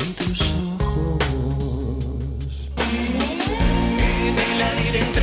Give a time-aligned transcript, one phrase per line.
[0.00, 1.18] en tus ojos.
[3.98, 5.19] En el aire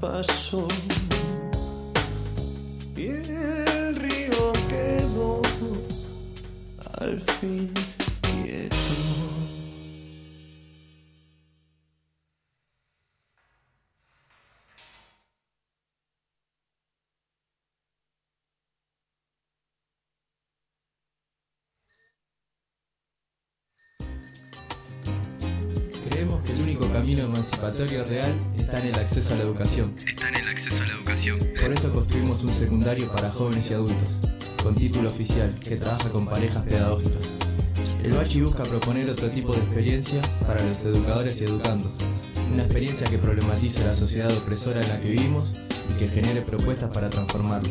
[0.00, 0.66] pasó
[2.96, 5.42] y el río quedó
[7.00, 7.72] al fin
[8.22, 8.76] quieto.
[26.08, 29.94] Creemos que el único camino emancipatorio real está en el acceso a la educación.
[30.08, 31.38] Está en el acceso a la educación.
[31.38, 34.08] Por eso construimos un secundario para jóvenes y adultos,
[34.62, 37.34] con título oficial, que trabaja con parejas pedagógicas.
[38.02, 41.92] El Bachi busca proponer otro tipo de experiencia para los educadores y educandos.
[42.50, 45.52] Una experiencia que problematice la sociedad opresora en la que vivimos
[45.94, 47.70] y que genere propuestas para transformarla.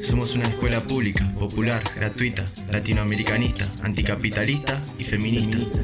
[0.00, 5.80] Somos una escuela pública, popular, gratuita, latinoamericanista, anticapitalista y feminista.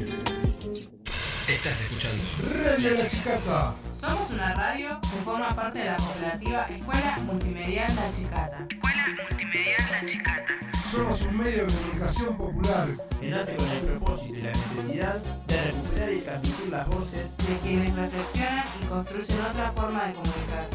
[1.65, 2.23] Estás escuchando.
[2.63, 3.73] Radio La Chicata.
[3.99, 8.67] Somos una radio que forma parte de la cooperativa Escuela Multimedial La Chicata.
[8.69, 10.53] Escuela Multimedial La Chicata.
[10.91, 12.87] Somos un medio de comunicación popular.
[13.19, 15.15] que nace con el propósito y la necesidad
[15.47, 20.13] de recuperar y transmitir las voces De quienes nos gestionan y construyen otra forma de
[20.13, 20.69] comunicar.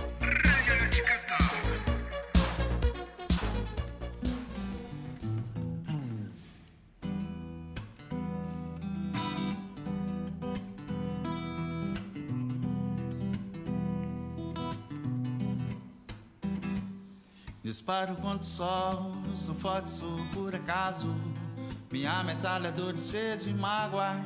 [17.71, 21.15] Disparo contra o sol, sou forte, sou por acaso.
[21.89, 24.17] Minha metralhadora cheia de mágoas.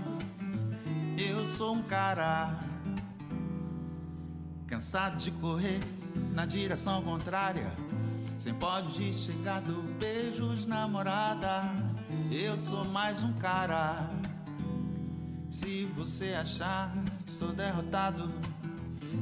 [1.19, 2.59] Eu sou um cara
[4.67, 5.79] cansado de correr
[6.33, 7.71] na direção contrária.
[8.39, 11.71] Sem pode chegar do beijos namorada.
[12.33, 14.09] Eu sou mais um cara.
[15.51, 18.33] Se você achar que sou derrotado,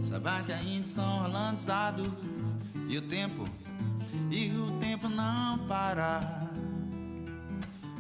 [0.00, 2.09] saiba que ainda estão rolando os dados.
[2.88, 3.44] E o tempo
[4.32, 6.48] e o tempo não para.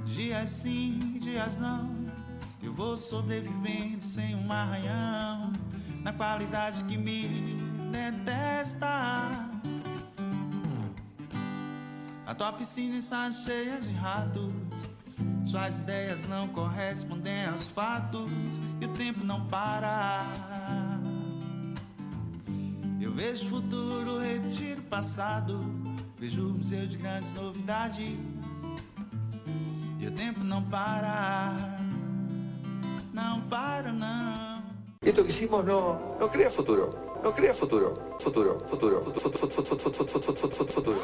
[0.06, 1.94] Dias sim, dias não.
[2.62, 5.52] Eu vou sobrevivendo sem um arranhão.
[6.02, 7.58] Na qualidade que me
[7.92, 9.50] detesta.
[12.26, 14.52] A tua piscina está cheia de ratos.
[15.44, 18.30] Suas ideias não correspondem aos fatos.
[18.80, 20.24] E o tempo não para.
[22.98, 25.60] Eu vejo o futuro repetir o passado.
[26.22, 27.98] Vejo o museu de grandes novidades.
[29.98, 31.80] E o tempo não para.
[33.12, 34.62] Não para, não.
[35.04, 36.96] Esto que hicimos no, no crea futuro.
[37.24, 38.00] No crea futuro.
[38.20, 41.02] Futuro, futuro, futuro, futuro, futuro, futuro, futuro,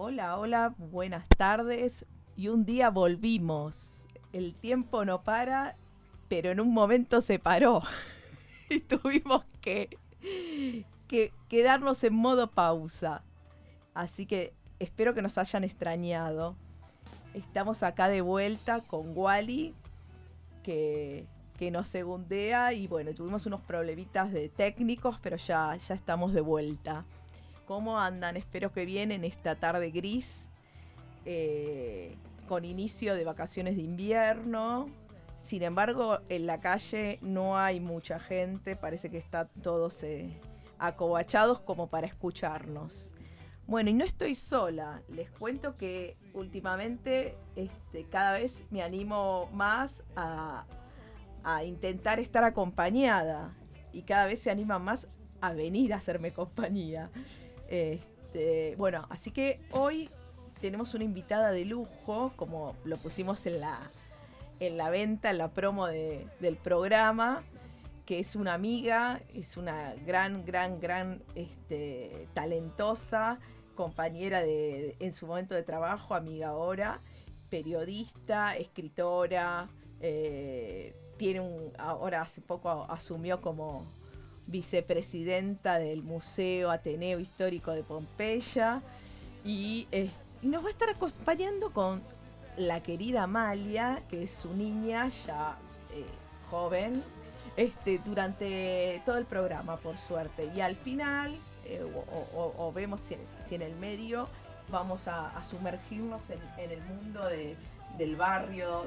[0.00, 2.06] Hola, hola, buenas tardes.
[2.36, 4.00] Y un día volvimos.
[4.32, 5.76] El tiempo no para,
[6.28, 7.82] pero en un momento se paró.
[8.70, 9.98] y tuvimos que,
[11.08, 13.24] que quedarnos en modo pausa.
[13.92, 16.54] Así que espero que nos hayan extrañado.
[17.34, 19.74] Estamos acá de vuelta con Wally,
[20.62, 21.26] que,
[21.58, 22.72] que nos segundea.
[22.72, 27.04] Y bueno, tuvimos unos problemitas de técnicos, pero ya, ya estamos de vuelta.
[27.68, 28.38] ¿Cómo andan?
[28.38, 30.48] Espero que bien en esta tarde gris,
[31.26, 32.16] eh,
[32.48, 34.88] con inicio de vacaciones de invierno.
[35.38, 40.40] Sin embargo, en la calle no hay mucha gente, parece que están todos eh,
[40.78, 43.12] acobachados como para escucharnos.
[43.66, 50.02] Bueno, y no estoy sola, les cuento que últimamente este, cada vez me animo más
[50.16, 50.64] a,
[51.44, 53.54] a intentar estar acompañada
[53.92, 55.06] y cada vez se anima más
[55.42, 57.10] a venir a hacerme compañía.
[57.68, 60.10] Este, bueno, así que hoy
[60.60, 63.78] tenemos una invitada de lujo, como lo pusimos en la,
[64.60, 67.42] en la venta, en la promo del programa,
[68.06, 73.38] que es una amiga, es una gran, gran, gran este, talentosa
[73.74, 77.00] compañera de, en su momento de trabajo, amiga ahora,
[77.48, 79.68] periodista, escritora,
[80.00, 83.84] eh, tiene un, ahora hace poco asumió como
[84.48, 88.82] vicepresidenta del Museo Ateneo Histórico de Pompeya
[89.44, 90.10] y, eh,
[90.42, 92.02] nos va a estar acompañando con
[92.56, 95.56] la querida Amalia, que es su niña ya
[95.94, 96.04] eh,
[96.50, 97.02] joven,
[97.56, 100.50] este, durante todo el programa, por suerte.
[100.54, 101.84] Y al final, eh,
[102.34, 103.16] o, vemos si,
[103.54, 104.28] en el medio
[104.70, 107.56] vamos a, sumergirnos en el mundo de,
[107.98, 108.86] del barrio,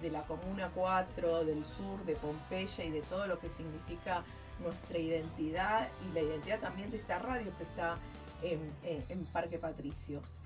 [0.00, 4.22] de, la Comuna 4, del sur, de Pompeya y de todo lo que significa
[4.62, 7.98] nuestra identidad y la identidad también de esta radio que está
[8.42, 10.40] en, Parque Patricios.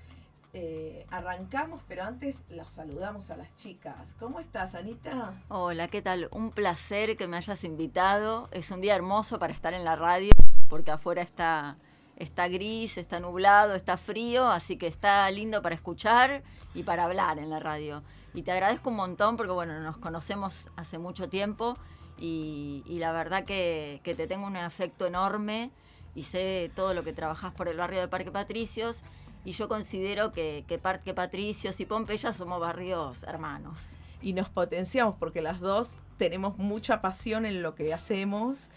[0.53, 4.15] Eh, arrancamos, pero antes los saludamos a las chicas.
[4.19, 5.33] ¿Cómo estás, Anita?
[5.49, 6.29] Hola, ¿qué tal?
[6.31, 8.49] Un placer que me hayas invitado.
[8.51, 10.31] Es un día hermoso para estar en la radio
[10.69, 11.77] porque afuera está,
[12.15, 16.43] está gris, está nublado, está frío, así que está lindo para escuchar
[16.73, 18.03] y para hablar en la radio.
[18.33, 21.77] Y te agradezco un montón porque, bueno, nos conocemos hace mucho tiempo
[22.19, 25.71] y, la verdad que, te tengo un afecto enorme
[26.15, 29.03] y sé todo lo que trabajas por el barrio de Parque Patricios
[29.45, 33.95] y yo considero que, Parque Patricios y Pompeya somos barrios hermanos.
[34.21, 38.69] Y nos potenciamos porque las dos tenemos mucha pasión en lo que hacemos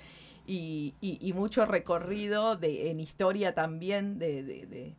[0.47, 0.95] y,
[1.35, 4.95] mucho recorrido de, en historia también de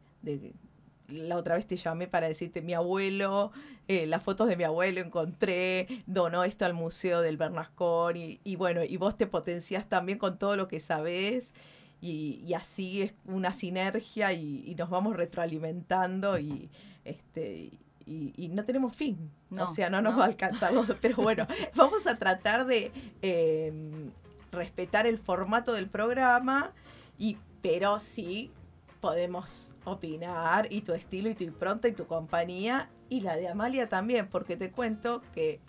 [1.11, 3.51] la otra vez te llamé para decirte mi abuelo,
[3.87, 8.83] eh, las fotos de mi abuelo encontré, donó esto al Museo del Bernascón y, bueno,
[8.83, 11.53] y vos te potencias también con todo lo que sabés
[12.01, 16.69] y, así es una sinergia y, nos vamos retroalimentando y
[17.05, 17.71] este
[18.05, 22.17] y, no tenemos fin, o sea, no nos va a alcanzar, pero bueno, vamos a
[22.17, 22.91] tratar de
[23.21, 24.11] em,
[24.51, 26.71] respetar el formato del programa
[27.17, 28.51] y pero sí
[28.99, 33.89] podemos opinar y tu estilo y tu impronta y tu compañía y la de Amalia
[33.89, 35.59] también, porque te cuento que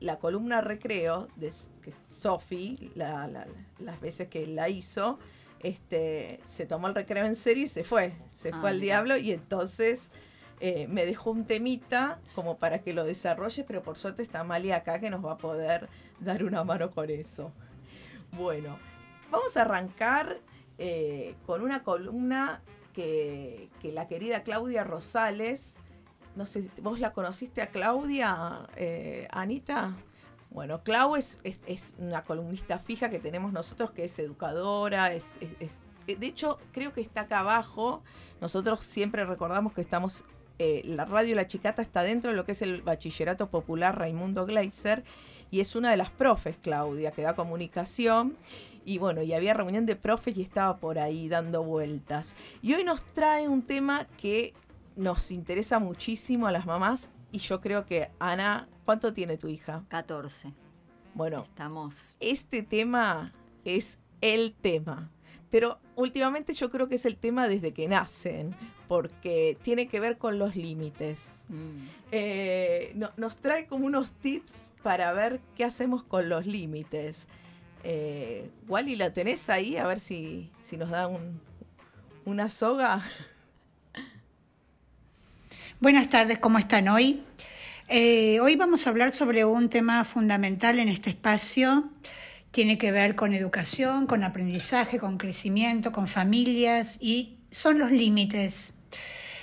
[0.00, 1.52] la columna recreo de
[2.08, 5.18] Sofi, las veces que la hizo,
[5.60, 9.16] este, se tomó el recreo en serio y se fue, se fue al ah, diablo
[9.16, 10.10] y entonces
[10.60, 14.76] eh, me dejó un temita como para que lo desarrolle, pero por suerte está Amalia
[14.76, 15.88] acá que nos va a poder
[16.20, 17.52] dar una mano con eso.
[18.32, 18.78] Bueno,
[19.30, 20.40] vamos a arrancar
[20.78, 22.62] eh, con una columna
[22.96, 25.74] que, la querida Claudia Rosales,
[26.34, 29.94] no sé, ¿vos la conociste a Claudia, eh, Anita?
[30.50, 35.24] Bueno, Clau es, es, una columnista fija que tenemos nosotros, que es educadora, es,
[36.06, 38.02] de hecho creo que está acá abajo,
[38.40, 40.24] nosotros siempre recordamos que estamos,
[40.58, 44.46] eh, la radio La Chicata está dentro de lo que es el Bachillerato Popular Raimundo
[44.46, 45.04] Gleiser,
[45.50, 48.36] y es una de las profes, Claudia, que da comunicación
[48.84, 52.34] y bueno, y había reunión de profes y estaba por ahí dando vueltas.
[52.62, 54.54] Y hoy nos trae un tema que
[54.94, 59.84] nos interesa muchísimo a las mamás y yo creo que, Ana, ¿cuánto tiene tu hija?
[59.88, 60.54] 14.
[61.14, 62.16] Bueno, estamos.
[62.20, 63.32] Este tema
[63.64, 65.10] es el tema.
[65.50, 68.54] Pero últimamente yo creo que es el tema desde que nacen,
[68.88, 71.32] porque tiene que ver con los límites.
[71.48, 71.86] Mm.
[72.12, 77.26] Eh, nos trae como unos tips para ver qué hacemos con los límites.
[77.84, 79.76] Eh, Wally, ¿la tenés ahí?
[79.76, 81.40] A ver si, si nos da un,
[82.24, 83.02] una soga.
[85.80, 87.22] Buenas tardes, ¿cómo están hoy?
[87.88, 91.88] Eh, hoy vamos a hablar sobre un tema fundamental en este espacio.
[92.56, 98.72] Tiene que ver con educación, con aprendizaje, con crecimiento, con familias y son los límites.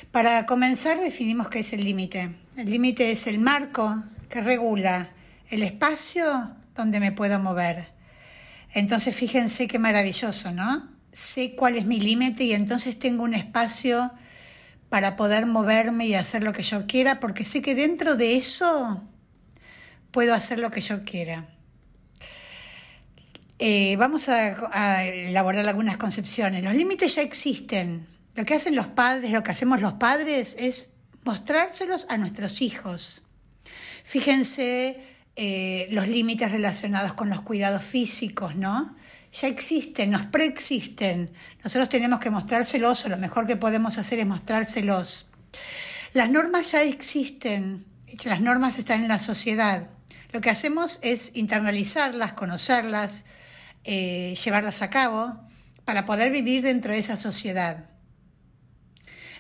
[0.10, 2.36] Para comenzar definimos qué es el límite.
[2.58, 5.12] El límite es el marco que regula
[5.52, 7.94] el espacio donde me puedo mover.
[8.74, 10.90] Entonces fíjense qué maravilloso, ¿no?
[11.12, 14.12] Sé cuál es mi límite y entonces tengo un espacio
[14.90, 19.04] para poder moverme y hacer lo que yo quiera, porque sé que dentro de eso
[20.10, 21.53] puedo hacer lo que yo quiera.
[23.60, 26.64] Eh, vamos a, elaborar algunas concepciones.
[26.64, 28.08] Los límites ya existen.
[28.36, 30.92] Lo que hacen los padres, lo que hacemos los padres es
[31.24, 33.22] mostrárselos a nuestros hijos.
[34.04, 35.02] Fíjense
[35.36, 38.96] eh, los límites relacionados con los cuidados físicos, ¿no?
[39.32, 41.32] Ya existen, nos preexisten.
[41.64, 45.30] Nosotros tenemos que mostrárselos, o lo mejor que podemos hacer es mostrárselos.
[46.14, 47.86] Las normas ya existen,
[48.26, 49.88] las normas están en la sociedad.
[50.32, 53.26] Lo que hacemos es internalizarlas, conocerlas,
[53.84, 55.40] eh, llevarlas a cabo
[55.86, 57.90] para poder vivir dentro de esa sociedad.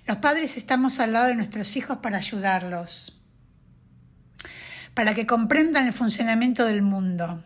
[0.05, 3.21] Los padres estamos al lado de nuestros hijos para ayudarlos,
[4.93, 7.43] para que comprendan el funcionamiento del mundo.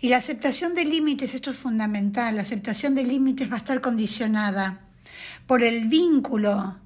[0.00, 3.80] Y la aceptación de límites, esto es fundamental, la aceptación de límites va a estar
[3.80, 4.80] condicionada
[5.46, 6.78] por el vínculo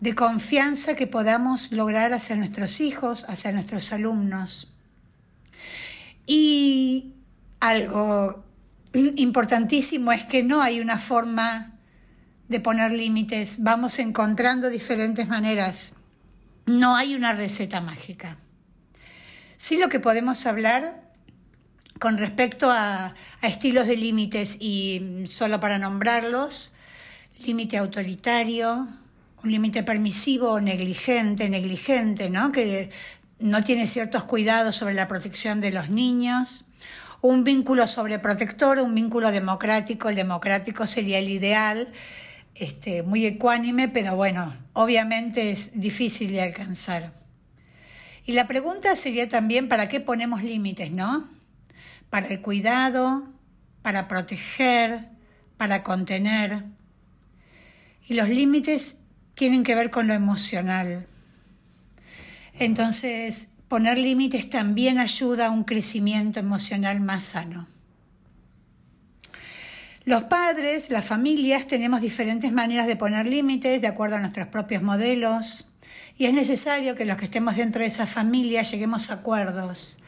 [0.00, 4.74] de confianza que podamos lograr hacia nuestros hijos, hacia nuestros alumnos.
[6.26, 7.13] Y
[7.64, 8.44] algo
[8.92, 11.78] importantísimo es que no hay una forma
[12.48, 15.94] de poner límites, vamos encontrando diferentes maneras.
[16.66, 18.36] No hay una receta mágica.
[19.56, 21.10] Sí lo que podemos hablar
[21.98, 26.74] con respecto a, estilos de límites y solo para nombrarlos,
[27.46, 28.88] límite autoritario,
[29.42, 32.52] un límite permisivo o negligente, negligente, ¿no?
[32.52, 32.90] que
[33.38, 36.66] no tiene ciertos cuidados sobre la protección de los niños,
[37.24, 41.90] un vínculo sobreprotector, un vínculo democrático, el democrático sería el ideal,
[42.54, 47.14] este, muy ecuánime, pero bueno, obviamente es difícil de alcanzar.
[48.26, 51.26] Y la pregunta sería también, ¿para qué ponemos límites, no?
[52.10, 53.26] Para el cuidado,
[53.80, 55.08] para proteger,
[55.56, 56.64] para contener.
[58.06, 58.98] Y los límites
[59.34, 61.06] tienen que ver con lo emocional.
[62.52, 67.66] Entonces, poner límites también ayuda a un crecimiento emocional más sano.
[70.04, 74.80] Los padres, las familias, tenemos diferentes maneras de poner límites de acuerdo a nuestros propios
[74.80, 75.66] modelos
[76.16, 79.98] y es necesario que los que estemos dentro de esa familia lleguemos a acuerdos.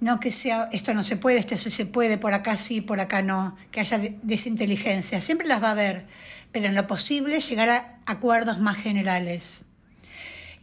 [0.00, 2.98] No que sea, esto no se puede, esto sí se puede, por acá sí, por
[2.98, 5.20] acá no, que haya desinteligencia.
[5.20, 6.06] Siempre las va a haber,
[6.50, 9.66] pero en lo posible llegar a acuerdos más generales.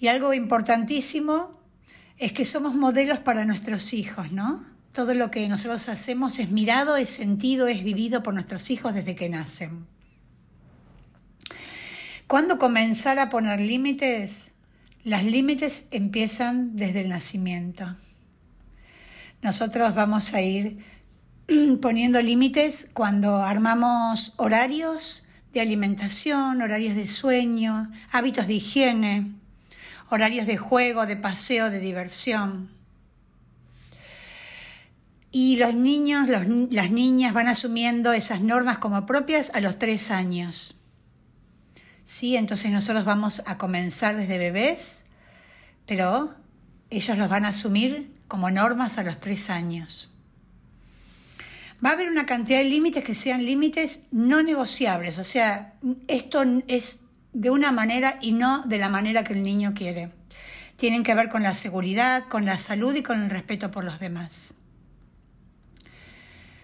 [0.02, 1.57] Y algo importantísimo
[2.18, 4.64] es que somos modelos para nuestros hijos, ¿no?
[4.92, 9.16] Todo lo que nosotros hacemos es mirado, es sentido, es vivido por nuestros hijos desde
[9.16, 9.86] que nacen.
[12.26, 14.52] ¿Cuándo comenzar a poner límites?
[15.04, 17.96] Las límites empiezan desde el nacimiento.
[19.42, 20.84] Nosotros vamos a ir
[21.82, 29.32] poniendo límites cuando armamos horarios de alimentación, horarios de sueño, hábitos de higiene,
[30.10, 32.72] horarios de juego, de paseo, de diversión.
[35.32, 40.76] Y los niños, las niñas van asumiendo esas normas como propias a los tres años.
[42.06, 42.38] ¿Sí?
[42.38, 45.04] Entonces nosotros vamos a comenzar desde bebés,
[45.86, 46.34] pero
[46.90, 50.10] ellos los van a asumir como normas a los tres años.
[51.86, 55.76] Va a haber una cantidad de límites que sean límites no negociables, o sea,
[56.08, 57.02] esto es
[57.38, 60.12] de una manera y no de la manera que el niño quiere.
[60.76, 64.00] Tienen que ver con la seguridad, con la salud y con el respeto por los
[64.00, 64.56] demás.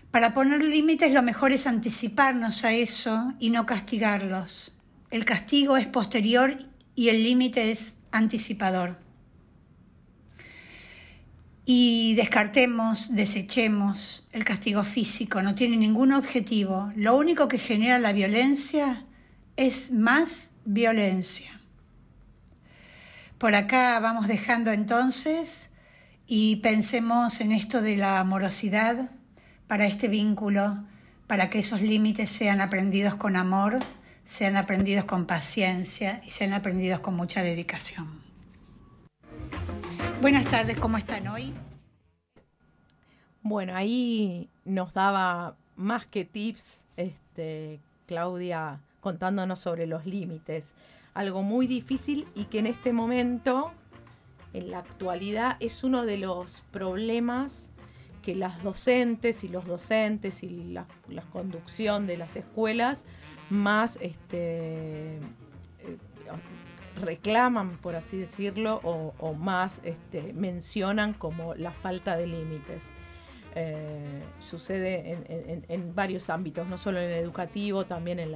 [0.10, 4.80] Para poner límites lo mejor es anticiparnos a eso y no castigarlos.
[5.12, 6.58] El castigo es posterior
[6.96, 9.03] y el límite es anticipador
[11.65, 16.92] y descartemos, desechemos el castigo físico, no tiene ningún objetivo.
[16.96, 19.06] Lo único que genera la violencia
[19.55, 21.60] es más violencia.
[23.38, 25.72] Por acá vamos dejando entonces
[26.27, 29.12] y pensemos en esto de la amorosidad
[29.67, 30.83] para este vínculo,
[31.27, 33.79] para que esos límites sean aprendidos con amor,
[34.25, 38.24] sean aprendidos con paciencia y sean aprendidos con mucha dedicación.
[40.22, 41.53] Buenas tardes, ¿cómo están hoy?
[43.41, 50.74] Bueno, ahí nos daba más que tips, este, Claudia, contándonos sobre los límites.
[51.13, 53.74] Algo muy difícil y que en este momento,
[54.53, 57.69] en la actualidad, es uno de los problemas
[58.24, 60.88] que las docentes y los docentes y la,
[61.33, 63.03] conducción de las escuelas
[63.50, 65.19] más este, eh,
[67.01, 72.93] reclaman, por así decirlo, o, más este, mencionan como la falta de límites.
[73.55, 75.17] Eh, sucede
[75.67, 78.31] en, varios ámbitos, no solo en el educativo, también en,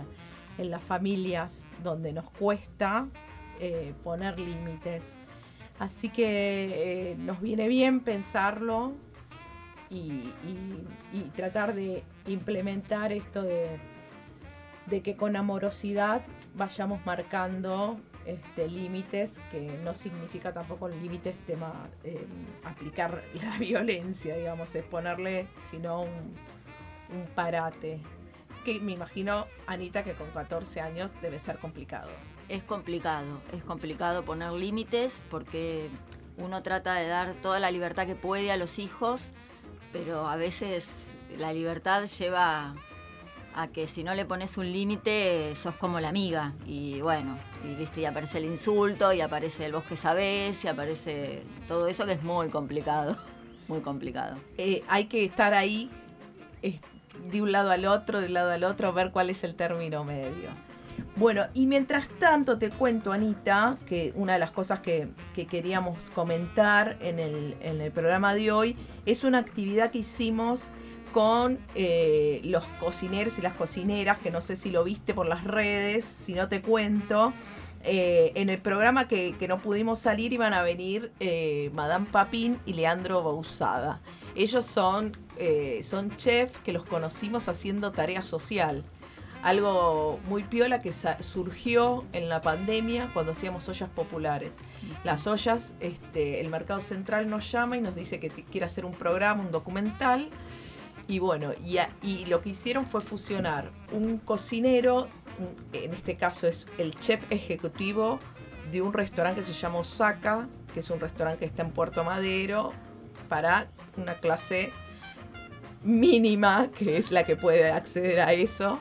[0.66, 3.08] las familias, donde nos cuesta
[3.60, 5.16] eh, poner límites.
[5.80, 8.94] Así que eh, nos viene bien pensarlo
[9.90, 10.30] y,
[11.36, 13.80] tratar de implementar esto de,
[14.88, 16.22] de que con amorosidad
[16.56, 22.28] vayamos marcando este, límites, que no significa tampoco límites tema eh,
[22.66, 26.36] aplicar la violencia, digamos, es ponerle, sino un,
[27.36, 28.02] parate.
[28.68, 32.10] Que me imagino, Anita, que con 14 años debe ser complicado.
[32.50, 35.90] Es complicado, es complicado poner límites porque
[36.36, 39.32] uno trata de dar toda la libertad que puede a los hijos,
[39.94, 40.86] pero a veces
[41.38, 42.76] la libertad lleva
[43.56, 47.74] a que si no le pones un límite sos como la amiga y bueno, y
[47.74, 52.12] viste, y aparece el insulto y aparece el bosque sabés y aparece todo eso que
[52.12, 53.18] es muy complicado,
[53.70, 54.36] muy complicado.
[54.58, 55.90] Eh, hay que estar ahí
[57.30, 60.04] de un lado al otro, de un lado al otro, ver cuál es el término
[60.04, 60.50] medio.
[61.16, 66.10] Bueno, y mientras tanto te cuento, Anita, que una de las cosas que, que queríamos
[66.12, 70.70] comentar en el, en el programa de hoy es una actividad que hicimos
[71.12, 75.44] con eh, los cocineros y las cocineras, que no sé si lo viste por las
[75.44, 77.34] redes, si no te cuento.
[77.84, 82.60] Eh, en el programa que, que, no pudimos salir iban a venir eh, Madame Papín
[82.66, 84.02] y Leandro Bausada.
[84.38, 88.84] Ellos son, eh, son chefs que los conocimos haciendo tarea social.
[89.42, 94.54] Algo muy piola que surgió en la pandemia cuando hacíamos ollas populares.
[95.04, 98.94] Las ollas, este, el Mercado Central nos llama y nos dice que quiere hacer un
[98.94, 100.30] programa, un documental
[101.08, 105.08] y bueno, y, a, y, lo que hicieron fue fusionar un cocinero,
[105.74, 108.20] en este caso es el chef ejecutivo
[108.72, 112.04] de un restaurante que se llama Osaka, que es un restaurante que está en Puerto
[112.04, 112.74] Madero,
[113.30, 114.72] para una clase
[115.84, 118.80] mínima, que es la que puede acceder a eso.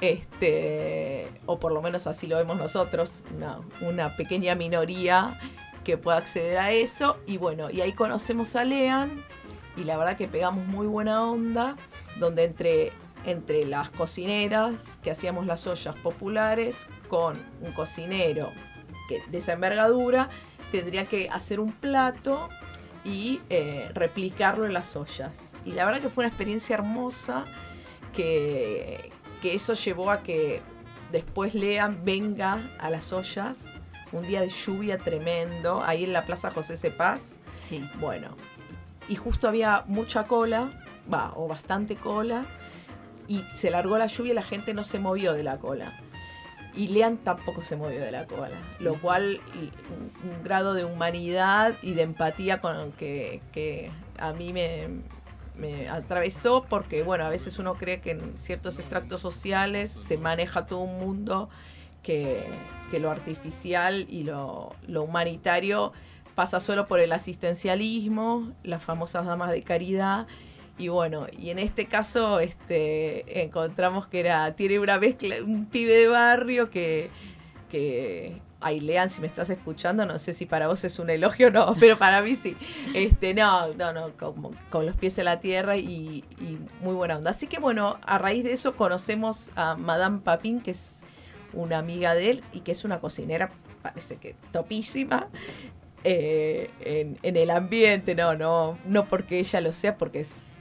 [0.00, 3.22] Este, o por lo menos así lo vemos nosotros,
[3.80, 5.38] una, pequeña minoría
[5.84, 7.18] que pueda acceder a eso.
[7.26, 9.24] Y bueno, y ahí conocemos a Lean,
[9.76, 11.76] y la verdad que pegamos muy buena onda,
[12.18, 12.92] donde entre,
[13.24, 18.50] entre las cocineras que hacíamos las ollas populares con un cocinero
[19.08, 20.28] que, de esa envergadura,
[20.72, 22.48] tendría que hacer un plato
[23.04, 25.52] y eh, replicarlo en las ollas.
[25.64, 27.44] Y la verdad que fue una experiencia hermosa
[28.12, 30.62] que, que eso llevó a que
[31.10, 33.64] después Lean venga a las ollas,
[34.12, 37.22] un día de lluvia tremendo, ahí en la Plaza José Cepaz.
[37.56, 37.88] Sí.
[38.00, 38.36] Bueno,
[39.08, 40.70] y justo había mucha cola,
[41.12, 42.46] va, o bastante cola,
[43.28, 46.01] y se largó la lluvia y la gente no se movió de la cola.
[46.74, 51.74] Y Lean tampoco se movió de la cola, lo cual un, un grado de humanidad
[51.82, 54.88] y de empatía con que, que a mí me,
[55.56, 60.66] me atravesó porque, bueno, a veces uno cree que en ciertos extractos sociales se maneja
[60.66, 61.50] todo un mundo
[62.02, 62.44] que,
[62.90, 65.92] que lo artificial y lo, lo humanitario
[66.34, 70.26] pasa solo por el asistencialismo, las famosas damas de caridad.
[70.82, 75.94] Y bueno, y en este caso este, encontramos que era, tiene una mezcla, un pibe
[75.94, 77.08] de barrio que,
[77.70, 81.46] que ay, Lean, si me estás escuchando, no sé si para vos es un elogio
[81.46, 82.56] o no, pero para mí sí.
[82.94, 87.16] Este, no, no, no, con, con los pies en la tierra y, y, muy buena
[87.16, 87.30] onda.
[87.30, 90.94] Así que bueno, a raíz de eso conocemos a Madame Papin, que es
[91.52, 93.50] una amiga de él y que es una cocinera,
[93.82, 95.28] parece que topísima.
[96.02, 100.51] Eh, en, en, el ambiente, no, no, no porque ella lo sea, porque es,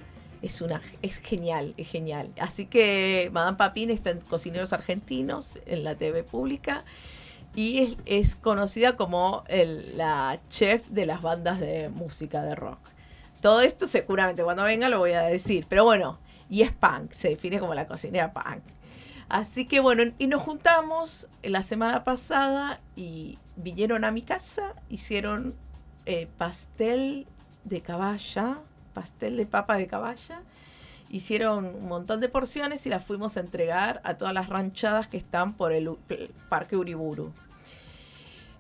[0.41, 2.32] es una es genial, es genial.
[2.39, 6.84] Así que Madame Papín está en Cocineros Argentinos, en la TV pública,
[7.56, 12.80] y es, es conocida como el, la chef de las bandas de música de rock.
[13.41, 17.30] Todo esto seguramente cuando venga lo voy a decir, pero bueno, y es punk, se
[17.30, 18.63] define como la cocinera punk.
[19.30, 25.56] Así que bueno, y nos juntamos la semana pasada y vinieron a mi casa, hicieron
[26.06, 27.27] eh, pastel
[27.63, 28.60] de caballa,
[28.93, 30.41] pastel de papa de caballa,
[31.10, 35.17] hicieron un montón de porciones y las fuimos a entregar a todas las ranchadas que
[35.17, 35.89] están por el,
[36.49, 37.32] Parque Uriburu.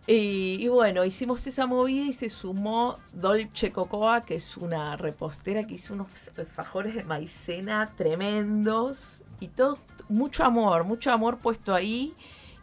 [0.07, 5.65] Y, y, bueno, hicimos esa movida y se sumó Dolce Cocoa, que es una repostera
[5.65, 9.77] que hizo unos alfajores de maicena tremendos y todo,
[10.09, 12.13] mucho amor, mucho amor puesto ahí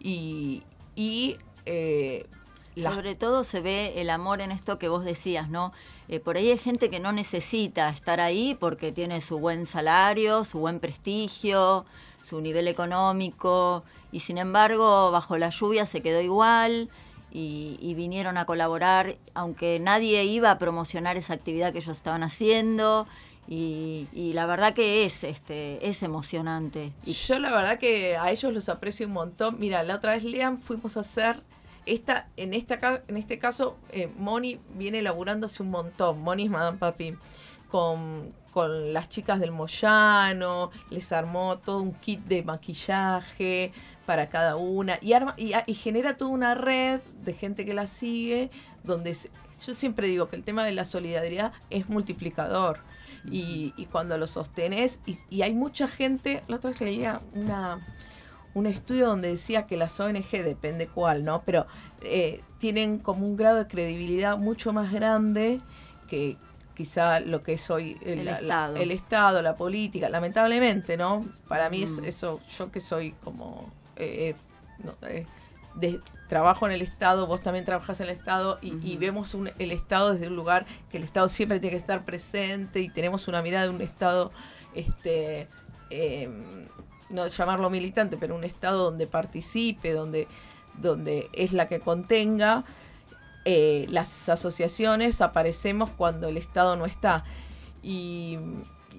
[0.00, 0.62] y,
[1.66, 2.26] eh,
[2.76, 5.72] sobre todo se ve el amor en esto que vos decías, ¿no?
[6.08, 10.44] Eh, por ahí hay gente que no necesita estar ahí porque tiene su buen salario,
[10.44, 11.84] su buen prestigio,
[12.22, 16.88] su nivel económico y sin embargo bajo la lluvia se quedó igual.
[17.30, 23.06] Y, vinieron a colaborar, aunque nadie iba a promocionar esa actividad que ellos estaban haciendo.
[23.46, 26.92] Y, y, la verdad que es este es emocionante.
[27.04, 29.56] Y yo la verdad que a ellos los aprecio un montón.
[29.60, 31.42] Mira, la otra vez Lean fuimos a hacer
[31.92, 36.20] esta en esta en este caso eh, Moni viene laburando hace un montón.
[36.20, 37.14] Moni es Madame Papi.
[37.70, 43.72] Con, con las chicas del Moyano, les armó todo un kit de maquillaje
[44.06, 44.98] para cada una.
[45.02, 48.50] Y arma y, y genera toda una red de gente que la sigue
[48.84, 49.28] donde se,
[49.64, 52.80] yo siempre digo que el tema de la solidaridad es multiplicador.
[53.30, 57.80] Y, y cuando lo sostenes, y, y, hay mucha gente, la otra vez leía una,
[58.58, 61.42] un estudio donde decía que las ONG, depende cuál, ¿no?
[61.46, 61.66] Pero
[62.02, 65.60] eh, tienen como un grado de credibilidad mucho más grande
[66.08, 66.36] que
[66.74, 68.76] quizá lo que es hoy el, El la- Estado.
[68.76, 71.26] el Estado, la política, lamentablemente, ¿no?
[71.48, 72.04] Para mí es- Mm.
[72.04, 73.70] eso, yo que soy como...
[73.96, 74.34] eh, eh,
[74.84, 74.92] no,
[75.74, 79.50] de- trabajo en el Estado, vos también trabajas en el Estado y, y vemos un-
[79.58, 83.28] el Estado desde un lugar que el Estado siempre tiene que estar presente y tenemos
[83.28, 84.30] una mirada de un Estado,
[84.74, 85.48] este,
[85.90, 86.28] eh,
[87.10, 90.28] no llamarlo militante, pero un Estado donde participe, donde,
[90.80, 92.64] donde es la que contenga.
[93.44, 97.24] Eh, las asociaciones aparecemos cuando el Estado no está.
[97.82, 98.38] Y,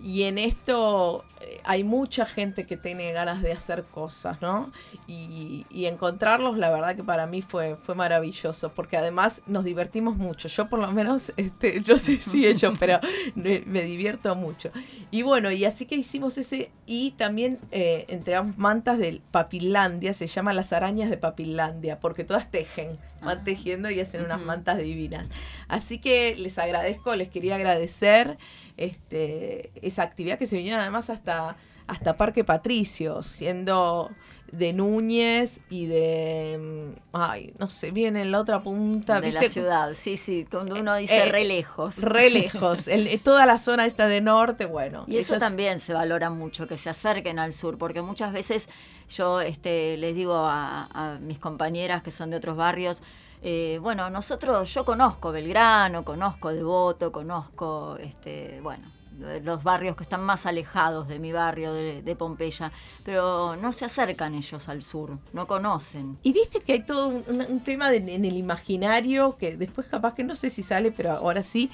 [0.02, 4.70] y en esto eh, hay mucha gente que tiene ganas de hacer cosas, ¿no?
[5.08, 10.16] Y, y encontrarlos, la verdad que para mí fue, fue maravilloso, porque además nos divertimos
[10.16, 10.48] mucho.
[10.48, 13.00] Yo por lo menos, este, no sé si ellos, pero
[13.36, 14.72] me, me divierto mucho.
[15.12, 20.28] Y bueno, y así que hicimos ese, y también eh, entregamos mantas del Papilandia, se
[20.28, 25.30] llama las arañas de Papilandia, porque todas tejen, van tejiendo y hacen unas mantas divinas.
[25.68, 28.38] Así que les agradezco, les quería agradecer
[28.78, 34.12] este, esa actividad que se vino además hasta, hasta Parque Patricio, siendo
[34.52, 39.22] de Núñez y de, mm, ay, no sé, bien en la otra punta.
[39.22, 42.04] de la ciudad, sí, sí, cuando uno dice Eh, re lejos.
[42.04, 45.06] Re lejos, el- toda la zona esta de norte, bueno.
[45.08, 48.70] Y eso es- también se valora mucho, que se acerquen al sur, porque muchas veces
[49.10, 53.02] yo este, les digo a, a mis compañeras que son de otros barrios,
[53.42, 58.92] eh, bueno, nosotros, yo conozco Belgrano, conozco Devoto, conozco, este, bueno,
[59.44, 62.72] los barrios que están más alejados de mi barrio, de, de Pompeya,
[63.04, 66.18] pero no se acercan ellos al sur, no conocen.
[66.24, 70.24] Y viste que hay todo un, tema de- en el imaginario que después capaz que
[70.24, 71.70] no sé si sale, pero ahora sí.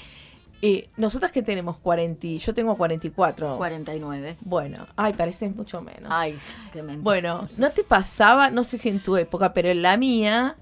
[0.61, 3.57] Eh, nosotras que tenemos 40, y- yo tengo 44.
[3.57, 4.37] 49.
[4.41, 6.09] Bueno, ay, pareces mucho menos.
[6.09, 6.37] Ay,
[6.71, 7.03] qué mentira.
[7.03, 10.55] Bueno, ¿no te pasaba, no sé si en tu época, pero en la mía,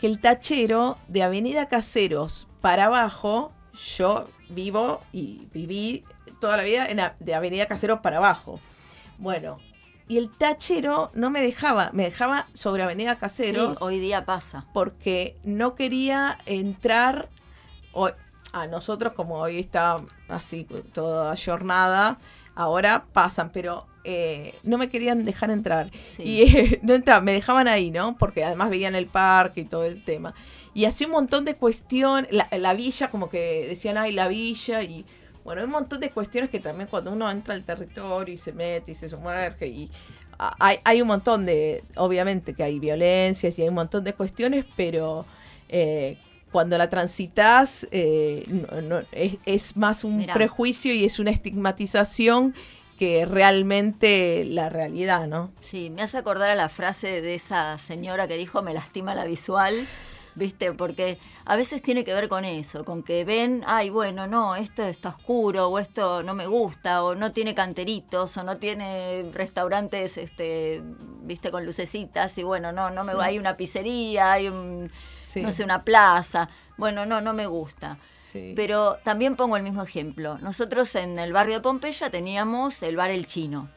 [0.00, 3.52] que el tachero de Avenida Caseros para abajo,
[3.96, 6.04] yo vivo y viví
[6.42, 8.60] toda la vida en a- de Avenida Caseros para abajo.
[9.18, 9.58] Bueno,
[10.08, 14.66] y el tachero no me dejaba, me dejaba sobre Avenida Caseros Sí, hoy día pasa.
[14.74, 17.28] porque no quería entrar
[17.92, 18.10] o-
[18.52, 22.18] a nosotros como hoy está así toda jornada
[22.54, 26.22] ahora pasan pero eh, no me querían dejar entrar Sí.
[26.24, 29.84] y eh, no entraban, me dejaban ahí no porque además veían el parque y todo
[29.84, 30.34] el tema
[30.74, 34.82] y así un montón de cuestiones la, la villa como que decían ay la villa
[34.82, 35.06] y
[35.44, 38.52] bueno hay un montón de cuestiones que también cuando uno entra al territorio y se
[38.52, 39.90] mete y se sumerge y
[40.58, 44.64] hay, hay un montón de, obviamente que hay violencias y hay un montón de cuestiones,
[44.76, 45.24] pero
[45.68, 46.16] eh,
[46.50, 50.34] cuando la transitas eh, no- no- es, es más un Mirá.
[50.34, 52.54] prejuicio y es una estigmatización
[52.98, 55.50] que realmente la realidad, ¿no?
[55.60, 59.24] Sí, me hace acordar a la frase de esa señora que dijo me lastima la
[59.24, 59.86] visual,
[60.34, 60.72] ¿viste?
[60.72, 64.82] Porque a veces tiene que ver con eso, con que ven, ay, bueno, no, esto
[64.82, 70.16] está oscuro, o esto no me gusta, o no tiene canteritos, o no tiene restaurantes,
[70.16, 70.82] este,
[71.22, 71.50] ¿viste?
[71.50, 73.18] Con lucecitas, y bueno, no, no me Sí.
[73.20, 74.90] hay una pizzería, hay un,
[75.26, 75.42] Sí.
[75.42, 77.98] no sé, una plaza, bueno, no, no me gusta.
[78.20, 78.54] Sí.
[78.56, 80.38] Pero también pongo el mismo ejemplo.
[80.38, 83.68] Nosotros en el barrio de Pompeya teníamos el bar El Chino.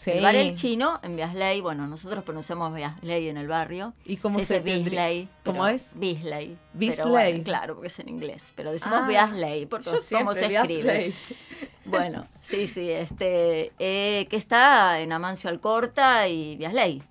[0.00, 0.12] Sí.
[0.12, 3.92] El bar El Chino en Biasley, bueno, nosotros pronunciamos Biasley en el barrio.
[4.06, 5.28] ¿Y cómo se se dice Bisley.
[5.44, 5.90] cómo es?
[5.94, 6.56] Bisley.
[6.72, 7.10] Bisley.
[7.10, 8.50] Bueno, claro, porque es en inglés.
[8.56, 11.14] Pero decimos Ah, Biasley, porque yo cómo siempre se escribe.
[11.84, 17.02] Bueno, sí, sí, este, eh, que está en Amancio Alcorta y Biasley.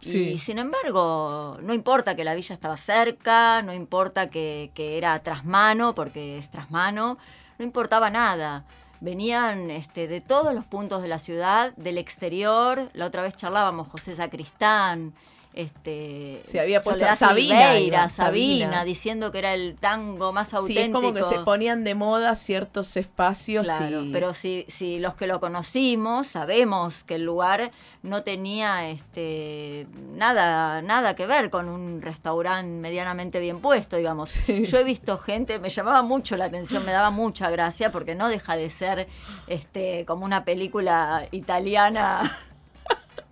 [0.00, 0.30] Sí.
[0.34, 5.20] Y sin embargo, no importa que la villa estaba cerca, no importa que, que era
[5.24, 7.18] trasmano, porque es trasmano,
[7.58, 8.64] no importaba nada.
[9.00, 12.90] Venían este, de todos los puntos de la ciudad, del exterior.
[12.94, 15.14] La otra vez charlábamos José Sacristán,
[15.58, 18.84] este, Se había puesto Soledad Sabina, Silveira, Sabina, Sabina.
[18.84, 20.84] diciendo que era el tango más Sí, auténtico.
[20.86, 24.12] es como que se ponían de moda ciertos espacios Claro, y...
[24.12, 27.72] pero si, si los que lo conocimos sabemos que el lugar
[28.04, 34.34] no tenía este nada, nada que ver con un restaurante medianamente bien puesto, digamos.
[34.46, 38.28] Yo he visto gente, me llamaba mucho la atención, me daba mucha gracia, porque no
[38.28, 39.08] deja de ser
[39.48, 42.38] este como una película italiana.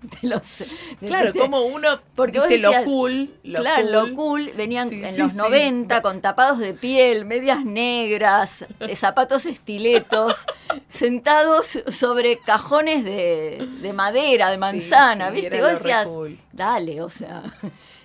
[0.21, 0.59] De los,
[1.01, 3.93] de- Claro, como uno Porque dice lo cool, lo claro, cool.
[3.93, 5.39] lo cool, venían Sí, en sí, los sí.
[5.39, 10.47] 90 con tapados de piel, medias negras, eh, zapatos estiletos,
[10.91, 15.61] sentados sobre cajones de, de madera, de manzana, ¿viste?
[15.61, 16.39] vos decías, cool.
[16.53, 17.43] dale, o sea.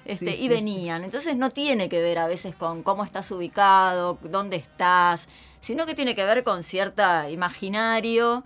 [0.04, 1.04] Este, y venían.
[1.04, 5.27] Entonces no tiene que ver a veces con cómo estás ubicado, dónde estás,
[5.62, 8.43] sino que tiene que ver con cierta imaginario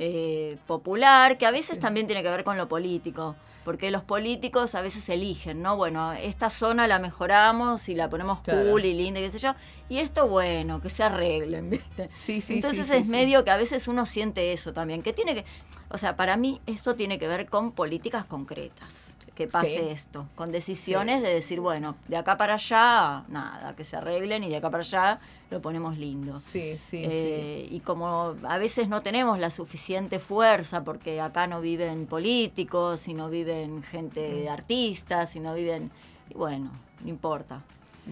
[0.00, 3.36] eh, popular, que a veces también tiene que ver con lo político.
[3.62, 5.76] porque los políticos a veces eligen, ¿no?
[5.76, 8.70] Bueno, esta zona la mejoramos y la ponemos Claro.
[8.70, 9.54] cool y linda, y qué sé yo,
[9.90, 12.08] y esto bueno, que se arreglen, ¿viste?
[12.08, 15.34] Sí, sí, Entonces sí, es medio que a veces uno siente eso también, que tiene
[15.34, 15.44] que,
[15.90, 19.88] o sea, para mí esto tiene que ver con políticas concretas, que pase Sí.
[19.90, 24.48] esto, con decisiones de decir, bueno, de acá para allá, nada, que se arreglen y
[24.50, 25.18] de acá para allá
[25.50, 26.38] lo ponemos lindo.
[26.38, 31.60] Sí, sí, Eh, Y como a veces no tenemos la suficiente fuerza, porque acá no
[31.60, 35.90] viven políticos, y no viven gente artistas, y no viven,
[36.28, 36.70] y bueno,
[37.02, 37.62] no importa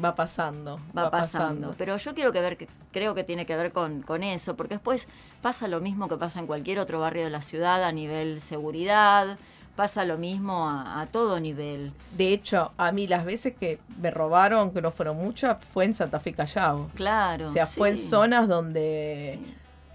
[0.02, 0.80] Va pasando.
[0.96, 1.74] va, pasando.
[1.76, 4.74] Pero yo quiero que ver, que, creo que tiene que ver con, con eso, porque
[4.74, 5.08] después
[5.42, 9.38] pasa lo mismo que pasa en cualquier otro barrio de la ciudad a nivel seguridad,
[9.76, 11.92] pasa lo mismo a, a todo nivel.
[12.16, 15.94] De hecho, a mí las veces que me robaron, que no fueron muchas, fue en
[15.94, 16.90] Santa Fe Callao.
[16.94, 17.44] Claro.
[17.44, 19.38] O sea, fue en zonas donde.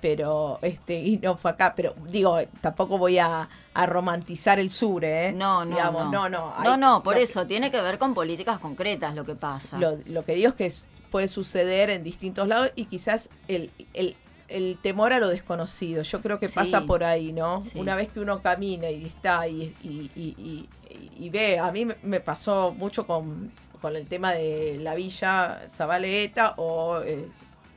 [0.04, 1.74] Pero, este, y no fue acá.
[1.78, 5.32] Pero digo, tampoco voy a, a romantizar el sur, ¿eh?
[5.32, 6.28] No, no, Digamos, no.
[6.28, 6.30] no.
[6.30, 9.36] No, No, hay- no, por que- eso, tiene que ver con políticas concretas lo que
[9.36, 9.78] pasa.
[9.78, 13.72] Lo, lo que digo es que es- puede suceder en distintos lados y quizás el,
[13.94, 14.18] el,
[14.50, 16.02] el temor a lo desconocido.
[16.04, 16.56] Yo creo que Sí.
[16.56, 17.64] pasa por ahí, ¿no?
[17.64, 17.80] Sí.
[17.80, 20.70] Una vez que uno camina y está y, y, y- y-
[21.18, 25.62] y ve, a mí me, me pasó mucho con, con el tema de la villa
[25.70, 27.26] Zabaleta o eh,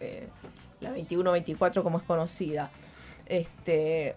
[0.00, 0.28] eh,
[0.80, 2.70] la 21-24 como es conocida.
[3.26, 4.14] Este,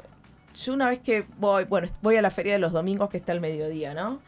[0.56, 3.32] yo una vez que voy, bueno, voy a la feria de los domingos que está
[3.32, 4.20] al mediodía, ¿no?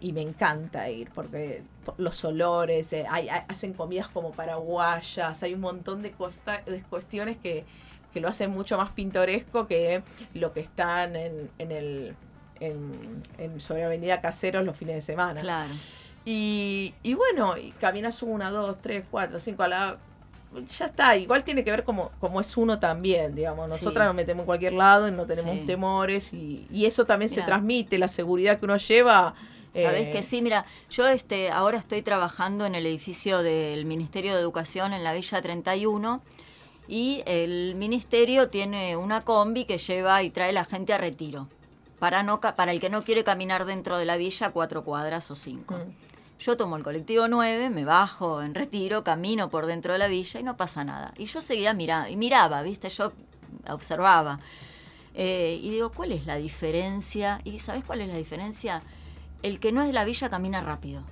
[0.00, 5.42] Y me encanta ir porque por los olores, eh, hay- hay- hacen comidas como paraguayas,
[5.42, 7.64] hay un montón de, costa- de cuestiones que,
[8.12, 10.02] que lo hacen mucho más pintoresco que
[10.34, 12.16] lo que están en, en el
[12.60, 15.40] en, en sobre Avenida Caseros los fines de semana.
[15.40, 15.68] Claro.
[16.24, 19.98] Y, y bueno, y caminas una, dos, tres, cuatro, cinco a la.
[20.78, 23.68] Ya está, igual tiene que ver como, como es uno también, digamos.
[23.68, 24.08] Nosotras Sí.
[24.08, 25.64] nos metemos en cualquier lado y no tenemos Sí.
[25.66, 29.34] temores y, y eso también se transmite, la seguridad que uno lleva.
[29.72, 34.34] Sabes eh, que sí, mira, yo este ahora estoy trabajando en el edificio del Ministerio
[34.34, 36.22] de Educación en la Villa 31
[36.86, 41.48] y el ministerio tiene una combi que lleva y trae la gente a retiro
[41.98, 45.34] para no para el que no quiere caminar dentro de la villa cuatro cuadras o
[45.34, 45.74] cinco.
[45.74, 46.13] Mm.
[46.38, 50.40] Yo tomo el colectivo 9, me bajo en retiro, camino por dentro de la villa
[50.40, 51.14] y no pasa nada.
[51.16, 52.88] Y yo seguía mirando, y miraba, ¿viste?
[52.88, 53.12] Yo
[53.68, 54.40] observaba.
[55.14, 57.40] Eh, y digo, ¿cuál es la diferencia?
[57.44, 58.82] ¿Y sabes cuál es la diferencia?
[59.42, 61.02] El que no es de la villa camina rápido.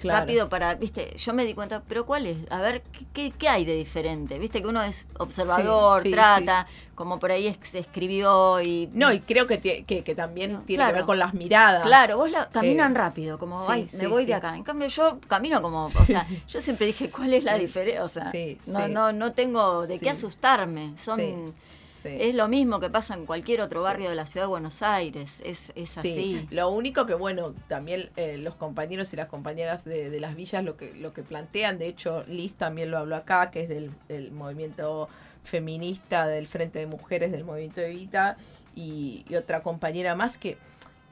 [0.00, 0.20] Claro.
[0.20, 2.38] Rápido para, viste, yo me di cuenta, pero ¿cuál es?
[2.50, 2.82] A ver,
[3.12, 4.38] ¿qué, qué, hay de diferente?
[4.38, 8.88] Viste que uno es observador, Sí, sí, trata, como por ahí es- se escribió y...
[8.92, 11.82] No, y creo que, que, que también tiene que ver con las miradas.
[11.82, 14.56] Claro, vos la, caminan Eh, rápido, como, ay, me voy de acá.
[14.56, 18.02] En cambio, yo camino como, o sea, yo siempre dije, ¿cuál es la diferencia?
[18.04, 18.32] O sea,
[18.66, 20.94] no, no, no tengo de qué asustarme.
[21.04, 21.54] Son,
[22.02, 22.08] Sí.
[22.18, 25.40] Es lo mismo que pasa en cualquier otro barrio de la ciudad de Buenos Aires.
[25.44, 26.14] Es, es así.
[26.14, 30.34] Sí, lo único que bueno, también eh, los compañeros y las compañeras de, de las
[30.34, 33.68] villas lo que, lo que plantean, de hecho Liz también lo habló acá, que es
[33.68, 35.08] del, del movimiento
[35.44, 38.36] feminista del Frente de Mujeres del Movimiento Evita,
[38.74, 40.56] y, y otra compañera más que,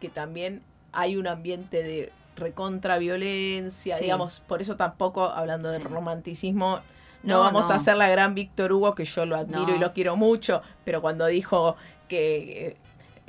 [0.00, 5.88] que también hay un ambiente de recontra violencia, digamos, por eso tampoco, hablando del Sí.
[5.88, 6.80] romanticismo,
[7.22, 7.72] no, No, vamos no.
[7.72, 9.76] a hacer la gran Víctor Hugo, que yo lo admiro No.
[9.76, 11.76] y lo quiero mucho, pero cuando dijo
[12.08, 12.76] que eh,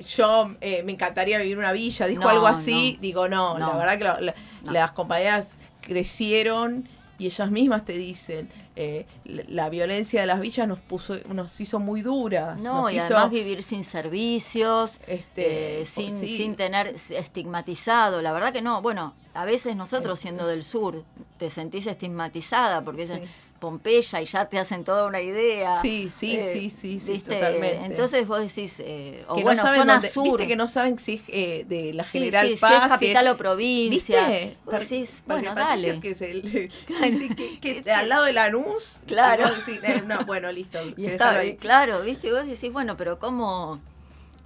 [0.03, 3.97] yo eh, me encantaría vivir en una villa, dijo algo así, digo, no, la verdad
[3.97, 4.71] que lo- la- No.
[4.71, 8.47] las compañeras crecieron y ellas mismas te dicen,
[8.77, 12.61] eh, la, la violencia de las villas nos puso, nos hizo muy duras.
[12.61, 16.37] No, nos y hizo, además vivir sin servicios, Este, eh, sin, sí.
[16.37, 18.21] sin tener estigmatizado.
[18.21, 18.81] La verdad que no.
[18.81, 21.03] Bueno, a veces nosotros siendo del sur
[21.37, 23.13] te sentís estigmatizada porque Sí.
[23.13, 25.75] dicen Pompeya y ya te hacen toda una idea.
[25.81, 27.85] Sí, sí, Eh, sí, sí, sí, totalmente.
[27.85, 30.23] Entonces vos decís, eh, o que bueno, no saben zona dónde- sur.
[30.23, 32.91] viste que no saben si es eh, de la Sí, General sí, si Paz, es
[32.91, 34.27] capital o provincia.
[34.27, 34.57] ¿Viste?
[34.65, 35.99] Vos decís, bueno, Patricio, dale.
[36.01, 36.41] que es el,
[36.71, 37.29] sí, sí,
[37.61, 38.99] que, que al lado de Lanús.
[39.05, 39.43] Claro.
[39.55, 40.79] decís, eh, no, bueno, listo.
[40.97, 43.79] Y está, claro, viste, vos decís, bueno, pero ¿cómo,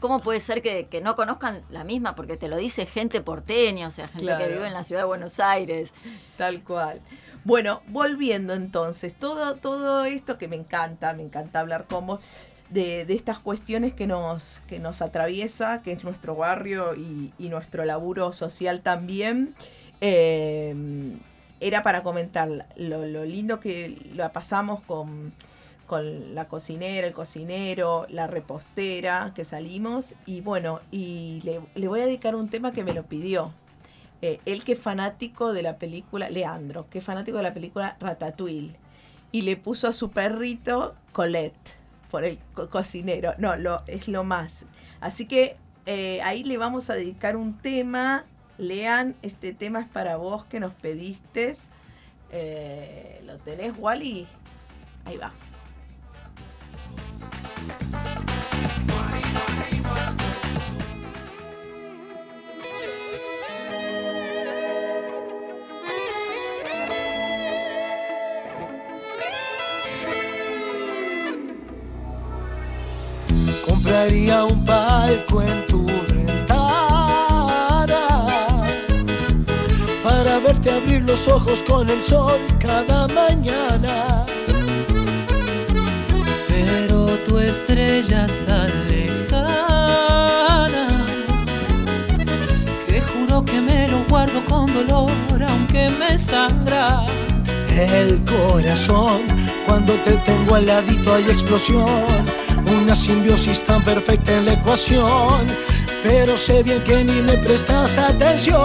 [0.03, 2.13] cómo puede ser que, que no conozcan la misma?
[2.13, 4.43] Porque te lo dice gente porteña, o sea, gente Claro.
[4.43, 5.91] que vive en la ciudad de Buenos Aires.
[6.35, 6.99] Tal cual.
[7.45, 12.19] Bueno, volviendo entonces, todo, todo esto que me encanta, me encanta hablar con vos,
[12.69, 17.47] de, de estas cuestiones que nos, que nos atraviesa, que es nuestro barrio y, y
[17.47, 19.55] nuestro laburo social también,
[20.01, 20.75] eh,
[21.61, 25.31] era para comentar lo, lo lindo que la pasamos con,
[25.93, 32.08] con la cocinera, el cocinero, la repostera, que salimos, y bueno, y le, voy a
[32.08, 33.53] dedicar un tema que me lo pidió.
[34.23, 37.95] Eh, él que es fanático de la película, Leandro, que es fanático de la película
[37.99, 38.75] Ratatouille,
[39.32, 41.77] y le puso a su perrito Colette
[42.10, 43.36] por el co- cocinero.
[43.38, 44.65] No, lo, es lo más.
[44.99, 48.25] Así que eh, ahí le vamos a dedicar un tema.
[48.58, 51.56] Lean, este tema es para vos que nos pediste.
[52.32, 54.25] Eh, ¿Lo tenés, Wally?
[55.06, 55.34] Ahí va.
[73.65, 77.07] Compraría un palco en tu ventana
[80.03, 84.25] para verte abrir los ojos con el sol cada mañana.
[87.17, 90.88] Tu estrella es tan lejana
[92.88, 95.12] que juro que me lo guardo con dolor
[95.47, 97.06] aunque me sangra.
[97.69, 99.21] El corazón,
[99.67, 102.26] cuando te tengo al ladito hay explosión,
[102.65, 105.45] una simbiosis tan perfecta en la ecuación,
[106.02, 108.58] pero sé bien que ni me prestas atención.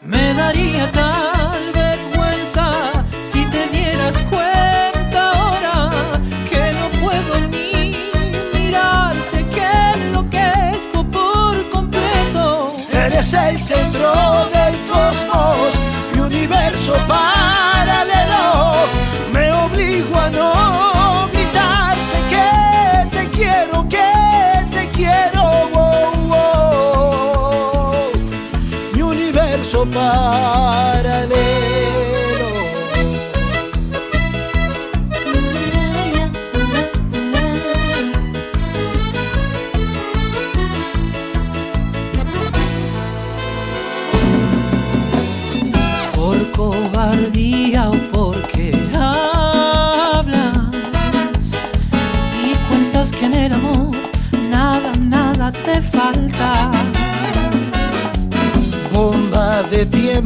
[0.00, 4.37] Me daría tal vergüenza si te dieras cuenta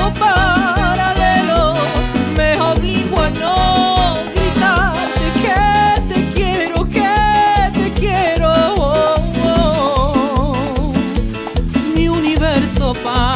[0.00, 1.74] universo paralelo.
[2.36, 8.50] Me obligo a no gritarte que te quiero, que te quiero.
[11.94, 13.29] Mi universo paralelo.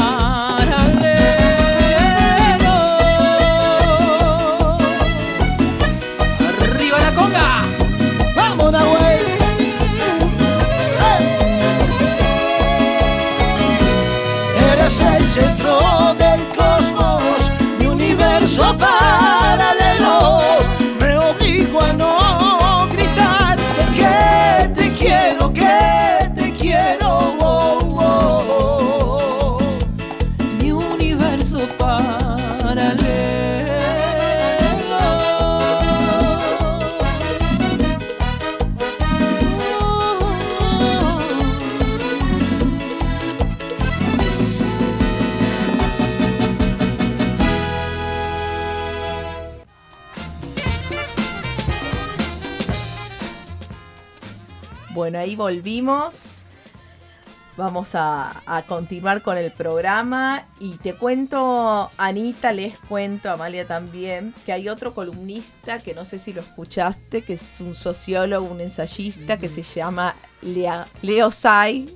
[55.24, 56.42] Ahí volvimos.
[57.56, 64.34] Vamos a, a continuar con el programa y te cuento, Anita, les cuento, Amalia también,
[64.44, 68.60] que hay otro columnista que no sé si lo escuchaste, que es un sociólogo, un
[68.60, 71.94] ensayista que se llama Lea- Leo Sai,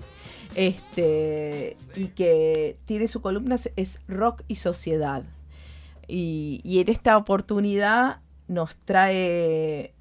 [0.55, 5.25] este, y que tiene su columna es Rock y Sociedad.
[6.07, 9.93] Y, y en esta oportunidad nos trae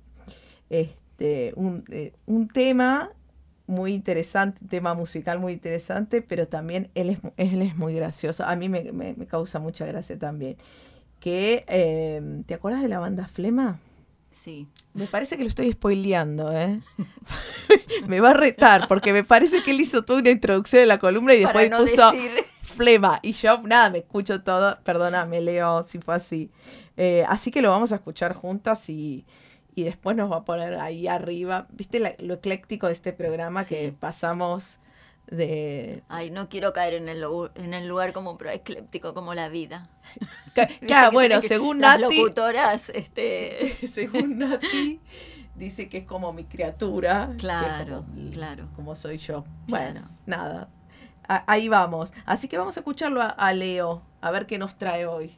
[0.70, 3.10] este, un, eh, un tema
[3.68, 8.44] muy interesante, tema musical muy interesante, pero también él es, él es muy gracioso.
[8.46, 10.58] A mí me, me- me causa mucha gracia también.
[11.20, 13.80] Que, eh, ¿te acuerdas de la banda Flema?
[14.32, 14.68] Sí.
[14.94, 16.80] Me parece que lo estoy spoileando, ¿eh?
[18.08, 21.00] me va a retar, porque me parece que él hizo toda una introducción de la
[21.00, 22.32] columna y después no puso decir.
[22.62, 23.20] Flema.
[23.24, 24.78] Y yo, nada, me escucho todo.
[24.84, 26.52] Perdóname, Leo, si fue así.
[26.96, 29.26] Eh, así que lo vamos a escuchar juntas y,
[29.78, 31.68] y después nos va a poner ahí arriba.
[31.70, 34.80] ¿Viste la- lo ecléctico de este programa que pasamos
[35.28, 36.02] de...
[36.10, 37.24] Ay, no quiero caer en el,
[37.54, 39.88] en el lugar como proecléptico, como la vida.
[40.88, 42.18] Claro, bueno, según las Nati...
[42.18, 43.78] locutoras, este...
[43.88, 45.00] según Nati,
[45.54, 47.36] dice que es como mi criatura.
[47.38, 48.68] Claro, como, claro.
[48.76, 49.46] Como soy yo.
[49.68, 50.70] Bueno, nada.
[51.28, 52.12] ahí vamos.
[52.26, 55.38] Así que vamos a escucharlo a Leo, a ver qué nos trae hoy.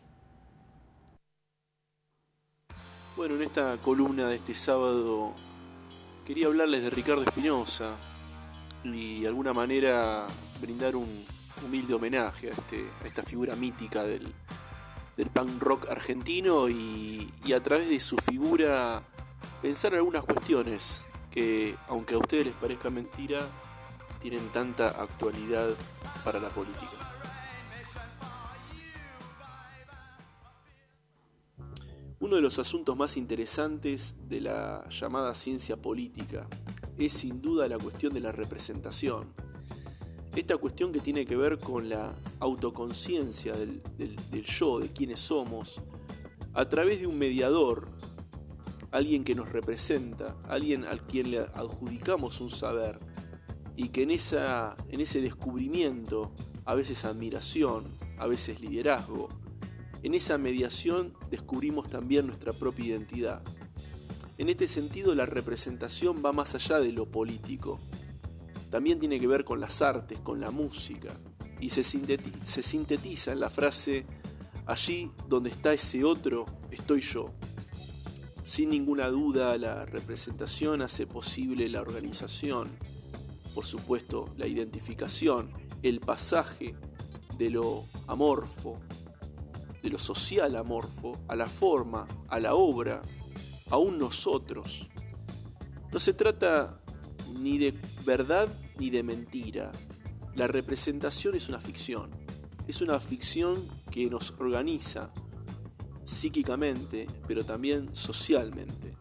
[3.19, 5.33] Bueno, en esta columna de este sábado
[6.25, 7.97] quería hablarles de Ricardo Espinosa
[8.85, 10.25] y de alguna manera
[10.61, 11.25] brindar un
[11.61, 14.25] humilde homenaje a, este, a esta figura mítica del,
[15.17, 19.03] del punk rock argentino y, y a través de su figura
[19.61, 23.45] pensar en algunas cuestiones que, aunque a ustedes les parezca mentira,
[24.21, 25.71] tienen tanta actualidad
[26.23, 26.98] para la política.
[32.21, 36.49] Uno de los asuntos más interesantes de la llamada ciencia política
[36.97, 39.33] es sin duda la cuestión de la representación.
[40.35, 43.81] Esta cuestión que tiene que ver con la autoconciencia del,
[44.43, 45.79] yo, de quienes somos,
[46.53, 47.89] a través de un mediador,
[48.91, 52.99] alguien que nos representa, alguien al quien le adjudicamos un saber,
[53.77, 56.33] y que en, ese descubrimiento,
[56.65, 59.29] a veces admiración, a veces liderazgo,
[60.03, 63.41] en esa mediación descubrimos también nuestra propia identidad.
[64.37, 67.79] En este sentido, la representación va más allá de lo político.
[68.69, 71.09] También tiene que ver con las artes, con la música,
[71.59, 74.05] y se sintetiza, en la frase,
[74.65, 77.33] allí donde está ese otro, estoy yo.
[78.43, 82.69] Sin ninguna duda, la representación hace posible la organización,
[83.53, 85.51] por supuesto, la identificación,
[85.83, 86.75] el pasaje
[87.37, 88.79] de lo amorfo,
[89.81, 93.01] de lo social amorfo a la forma, a la obra,
[93.69, 94.87] a un nosotros.
[95.91, 96.81] No se trata
[97.39, 97.73] ni de
[98.05, 99.71] verdad ni de mentira.
[100.35, 102.09] La representación es una ficción.
[102.67, 105.11] Es una ficción que nos organiza
[106.03, 108.95] psíquicamente, pero también socialmente.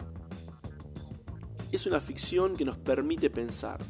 [1.70, 3.80] Es una ficción que nos permite pensar.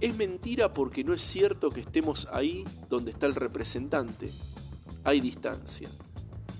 [0.00, 4.32] Es mentira porque no es cierto que estemos ahí donde está el representante,
[5.08, 5.88] hay distancia.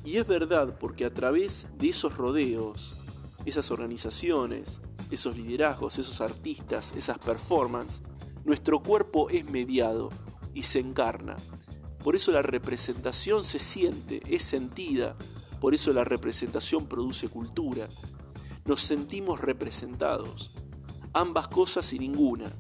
[0.05, 2.95] Y es verdad porque a través de esos rodeos,
[3.45, 4.81] esas organizaciones,
[5.11, 8.03] esos liderazgos, esos artistas, esas performances,
[8.45, 10.09] nuestro cuerpo es mediado
[10.55, 11.37] y se encarna.
[12.03, 15.15] Por eso la representación se siente, es sentida,
[15.61, 17.87] por eso la representación produce cultura.
[18.65, 20.53] Nos sentimos representados,
[21.13, 22.57] ambas cosas y ninguna.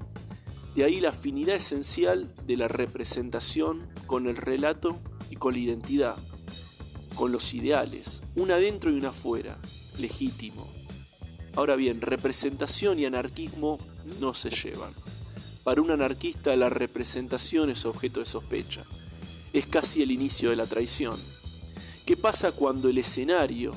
[0.79, 4.97] De ahí la afinidad esencial de la representación con el relato
[5.29, 6.17] y con la identidad,
[7.17, 9.59] con los ideales, una adentro y una afuera,
[9.99, 10.69] legítimo.
[11.57, 13.77] Ahora bien, representación y anarquismo
[14.21, 14.93] no se llevan.
[15.65, 18.85] Para un anarquista la representación es objeto de sospecha.
[19.53, 21.19] Es casi el inicio de la traición.
[22.07, 23.75] ¿Qué pasa cuando el escenario,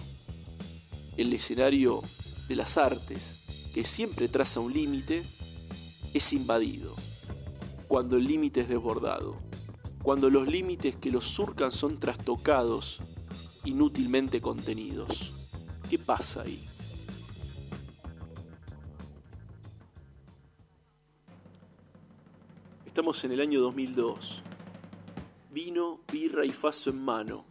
[1.18, 2.04] el escenario
[2.48, 3.38] de las artes,
[3.74, 5.24] que siempre traza un límite,
[6.14, 6.96] es invadido?
[7.88, 9.38] Cuando el límite es desbordado
[10.02, 13.00] cuando los límites que los surcan son trastocados,
[13.66, 15.34] inútilmente contenidos.
[15.90, 16.68] ¿Qué pasa ahí?
[22.88, 24.42] Estamos en el año 2002.
[25.52, 27.46] Vino, birra y faso en mano,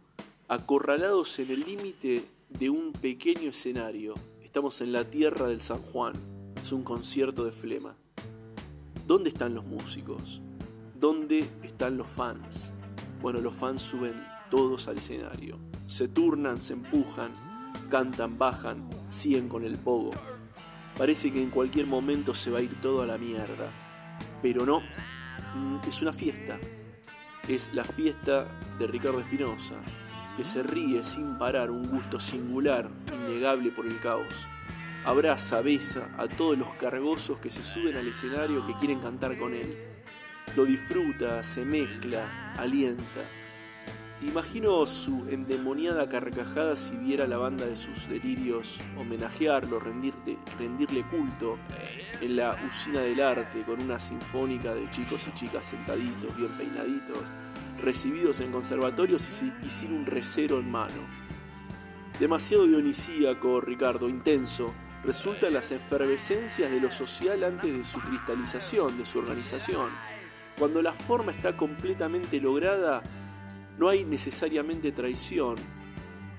[0.49, 4.15] acorralados en el límite de un pequeño escenario.
[4.43, 6.15] Estamos en la tierra del San Juan.
[6.61, 7.95] Es un concierto de flema.
[9.07, 10.41] ¿Dónde están los músicos?
[10.95, 12.73] ¿Dónde están los fans?
[13.21, 14.15] Bueno, los fans suben
[14.49, 15.57] todos al escenario.
[15.87, 17.31] Se turnan, se empujan,
[17.89, 20.11] cantan, bajan, siguen con el pogo.
[20.97, 23.71] Parece que en cualquier momento se va a ir todo a la mierda.
[24.41, 24.81] Pero no,
[25.55, 26.59] mm, es una fiesta.
[27.47, 28.47] Es la fiesta
[28.77, 29.75] de Ricardo Espinosa,
[30.37, 34.47] que se ríe sin parar, un gusto singular, innegable por el caos.
[35.05, 39.53] Abraza, besa a todos los cargosos que se suben al escenario que quieren cantar con
[39.53, 39.91] él
[40.55, 43.21] lo disfruta, se mezcla, alienta.
[44.21, 51.57] Imagino su endemoniada carcajada si viera la banda de sus delirios homenajearlo, rendirle culto
[52.19, 57.31] en la usina del arte con una sinfónica de chicos y chicas sentaditos, bien peinaditos,
[57.81, 59.27] recibidos en conservatorios
[59.63, 61.21] y, sin un recero en mano.
[62.19, 69.05] Demasiado dionisíaco, Ricardo, intenso, resultan las efervescencias de lo social antes de su cristalización, de
[69.05, 69.89] su organización
[70.61, 73.01] cuando la forma está completamente lograda,
[73.79, 75.55] no hay necesariamente traición,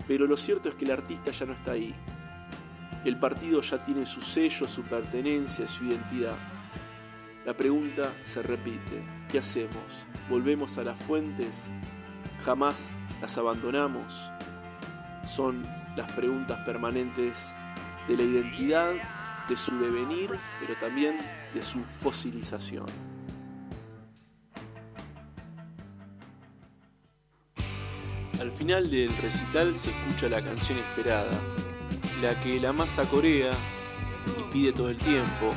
[0.07, 1.93] pero lo cierto es que el artista ya no está ahí.
[3.05, 6.37] El partido ya tiene su sello, su pertenencia, su identidad.
[7.45, 9.03] La pregunta se repite.
[9.29, 10.07] ¿Qué hacemos?
[10.31, 11.73] ¿Volvemos a las fuentes?
[12.45, 14.31] ¿Jamás las abandonamos?
[15.27, 15.65] Son
[15.97, 17.57] las preguntas permanentes
[18.09, 18.93] de la identidad,
[19.49, 20.31] de su devenir,
[20.61, 21.17] pero también
[21.55, 22.87] de su fosilización.
[28.41, 31.41] Al final del recital se escucha la canción esperada,
[32.21, 33.53] la que la masa corea
[34.39, 35.55] y pide todo el tiempo,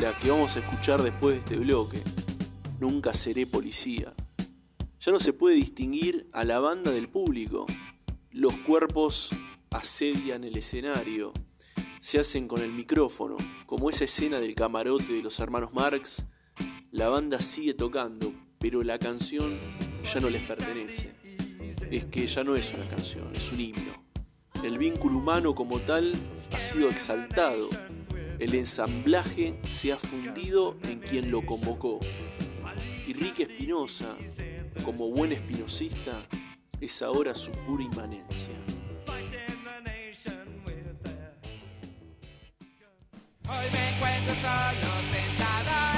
[0.00, 2.02] la que vamos a escuchar después de este bloque.
[2.80, 4.14] Nunca seré policía.
[5.00, 7.66] Ya no se puede distinguir a la banda del público.
[8.30, 9.30] Los cuerpos
[9.70, 11.32] asedian el escenario,
[12.06, 13.36] se hacen con el micrófono,
[13.66, 16.24] como esa escena del camarote de los hermanos Marx.
[16.92, 19.58] La banda sigue tocando, pero la canción
[20.14, 21.12] ya no les pertenece.
[21.90, 23.92] Es que ya no es una canción, es un himno.
[24.62, 26.12] El vínculo humano como tal
[26.52, 27.68] ha sido exaltado.
[28.38, 31.98] El ensamblaje se ha fundido en quien lo convocó.
[33.08, 34.16] Y Rick Espinosa,
[34.84, 36.24] como buen espinosista,
[36.80, 38.54] es ahora su pura inmanencia.
[43.48, 45.95] Hoy me encuentro solo sentado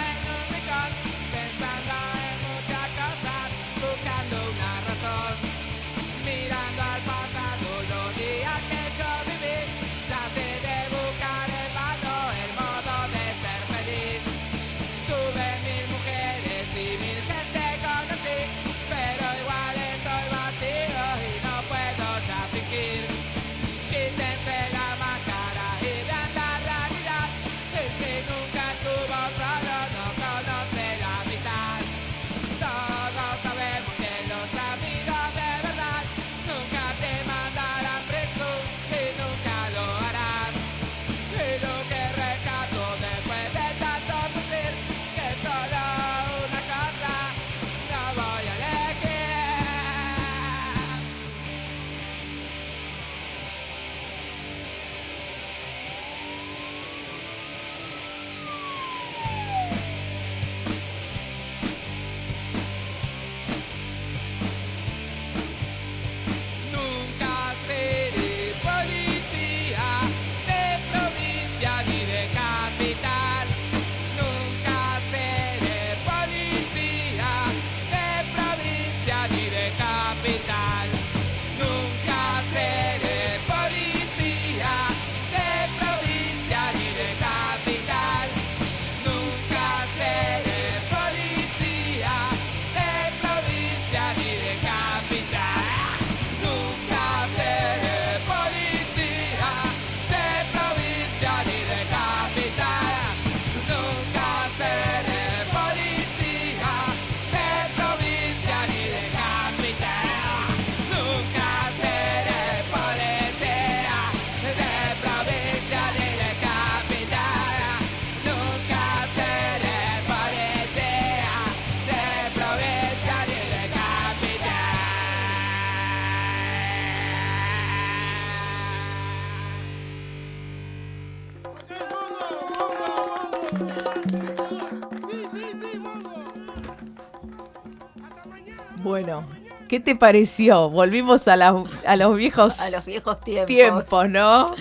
[139.69, 140.69] ¿qué te pareció?
[140.71, 143.47] Volvimos a, la- a los viejos A los viejos tiempos.
[143.47, 144.55] tiempos, ¿no?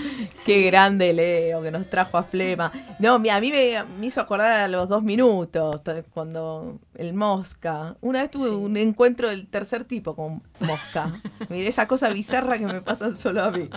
[0.46, 2.72] Qué grande Leo que nos trajo a Flema.
[3.00, 5.82] No, a mí me, me hizo acordar a los dos minutos,
[6.14, 7.96] cuando el Mosca.
[8.02, 11.20] Una vez tuve un encuentro del tercer tipo con Mosca.
[11.50, 13.70] Miré esa cosa bizarra que me pasan solo a mí.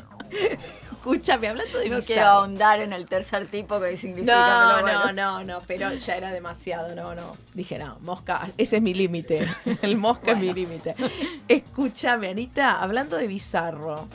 [1.01, 4.77] Escúchame, hablando de No quiero ahondar en el tercer tipo que significa.
[4.77, 5.13] No, pero no, bueno.
[5.39, 7.35] no, no, pero ya era demasiado, no, no.
[7.55, 9.49] Dije, no, mosca, ese es mi límite.
[9.81, 10.95] El mosca es mi límite.
[11.49, 14.09] Escúchame, Anita, hablando de bizarro,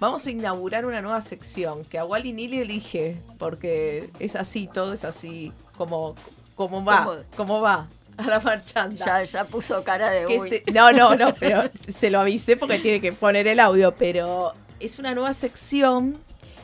[0.00, 4.92] vamos a inaugurar una nueva sección que a Wally Nili elige, porque es así, todo
[4.92, 6.14] es así, como,
[6.56, 7.20] como va, ¿Cómo?
[7.36, 7.88] como va.
[8.18, 8.94] A la marchanda.
[9.02, 10.46] Ya, ya puso cara de uy.
[10.46, 14.52] se- no, no, no, pero se lo avisé porque tiene que poner el audio, pero
[14.82, 16.18] es una nueva sección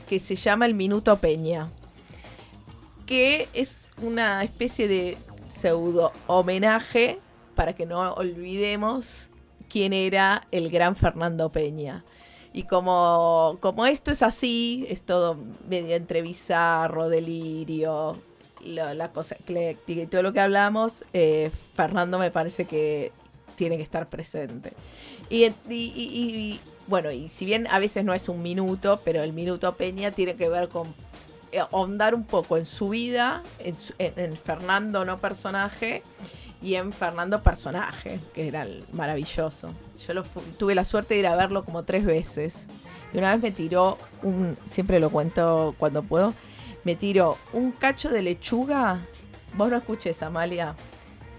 [0.09, 1.71] que se llama el Minuto Peña,
[3.07, 5.16] que es una especie de
[5.49, 7.21] pseudo homenaje
[7.55, 9.29] para que no olvidemos
[9.69, 12.05] quién era el gran Fernando Peña.
[12.53, 15.37] Y como, como esto es así, es todo
[15.69, 18.19] medio entre bizarro, delirio,
[18.64, 23.12] la cosa ecléctica y todo lo que hablamos, eh, Fernando me parece que
[23.55, 24.73] tiene que estar presente.
[25.31, 30.11] Y, bueno, y si bien a veces no es un minuto, pero el minuto Peña
[30.11, 30.89] tiene que ver con
[31.53, 36.03] eh, ahondar un poco en su vida, en, Fernando no personaje
[36.62, 39.70] y en Fernando personaje, que era el maravilloso.
[40.07, 40.22] Yo
[40.59, 42.66] tuve la suerte de ir a verlo como tres veces.
[43.12, 46.32] Y una vez me tiró un, siempre lo cuento cuando puedo,
[46.84, 49.01] me tiró un cacho de lechuga.
[49.55, 50.74] Vos no escuches, Amalia,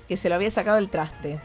[0.08, 1.40] que se lo había sacado del traste.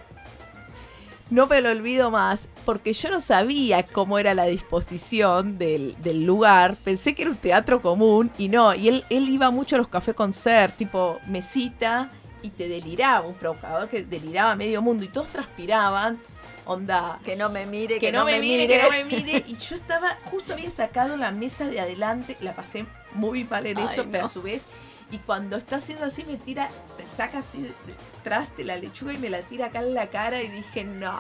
[1.31, 6.25] No me lo olvido más, porque yo no sabía cómo era la disposición del, del
[6.25, 6.77] lugar.
[6.83, 8.75] Pensé que era un teatro común y no.
[8.75, 12.09] Y él, él iba mucho a los cafés concert, tipo mesita,
[12.43, 16.19] y te deliraba, un provocador que deliraba a medio mundo y todos transpiraban.
[16.67, 17.19] Onda.
[17.25, 19.45] Que no me mire, Que, no, me mire, que no me mire.
[19.47, 23.79] Y yo estaba, justo había sacado la mesa de adelante, la pasé muy mal en
[23.79, 24.63] Ay, eso, pero a su vez.
[25.11, 27.73] Y cuando está haciendo así, me tira, se saca así de-
[28.17, 31.15] detrás de la lechuga y me la tira acá en la cara y dije, no.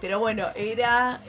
[0.00, 1.20] Pero bueno, era.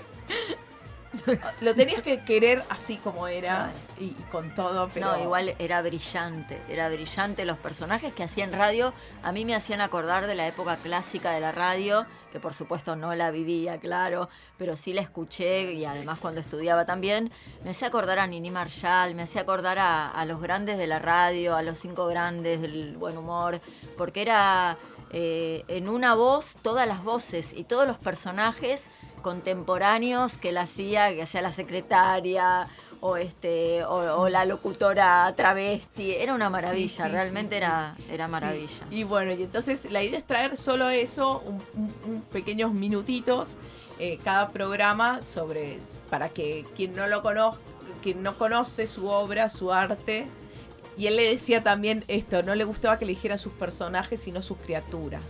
[1.61, 5.11] Lo tenías que querer así como era y, y con todo, pero.
[5.11, 7.45] No, igual era brillante, era brillante.
[7.45, 8.93] Los personajes que hacían radio
[9.23, 12.97] a mí me hacían acordar de la época clásica de la radio, que por supuesto
[12.97, 17.31] no la vivía, claro, pero sí la escuché y además cuando estudiaba también,
[17.63, 20.99] me hacía acordar a Nini Marshall, me hacía acordar a, a los grandes de la
[20.99, 23.61] radio, a los cinco grandes del buen humor,
[23.97, 24.77] porque era
[25.17, 28.89] eh, en una voz todas las voces y todos los personajes
[29.21, 32.67] contemporáneos que él hacía, que hacía la secretaria
[33.01, 37.95] o este o, o la locutora travesti, era una maravilla, Sí, sí, realmente sí, era
[38.09, 38.85] era maravilla.
[38.91, 43.55] Y bueno, y entonces la idea es traer solo eso, un, un- un pequeños minutitos,
[43.99, 47.61] eh, cada programa sobre para que quien no lo conozca,
[48.01, 50.27] quien no conoce su obra, su arte.
[50.97, 54.41] Y él le decía también esto, no le gustaba que le dijeran sus personajes, sino
[54.41, 55.23] sus criaturas.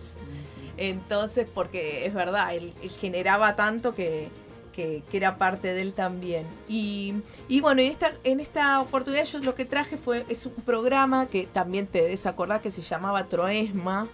[0.77, 4.29] Entonces, porque es verdad, él, él generaba tanto que,
[4.73, 6.45] que- que era parte de él también.
[6.67, 7.15] Y,
[7.47, 11.27] y bueno, en esta, en esta oportunidad yo lo que traje fue, es un programa
[11.27, 14.07] que también te debes acordar que se llamaba Troesma,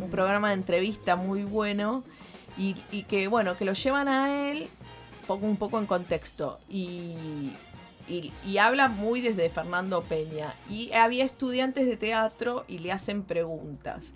[0.00, 2.02] un programa de entrevista muy bueno,
[2.58, 4.68] y, y que bueno, que lo llevan a él
[5.26, 6.58] pongo un poco en contexto.
[6.70, 7.52] Y,
[8.08, 10.54] y, habla muy desde Fernando Peña.
[10.70, 14.12] Y había estudiantes de teatro y le hacen preguntas.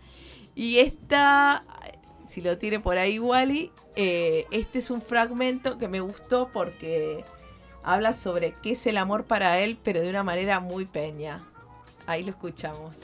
[0.54, 1.64] Y esta,
[2.26, 7.24] si lo tiene por ahí Wally, eh, este es un fragmento que me gustó porque
[7.82, 11.44] habla sobre qué es el amor para él, pero de una manera muy peña.
[12.06, 12.96] Ahí lo escuchamos.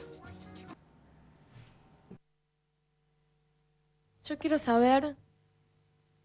[4.25, 5.17] Yo quiero saber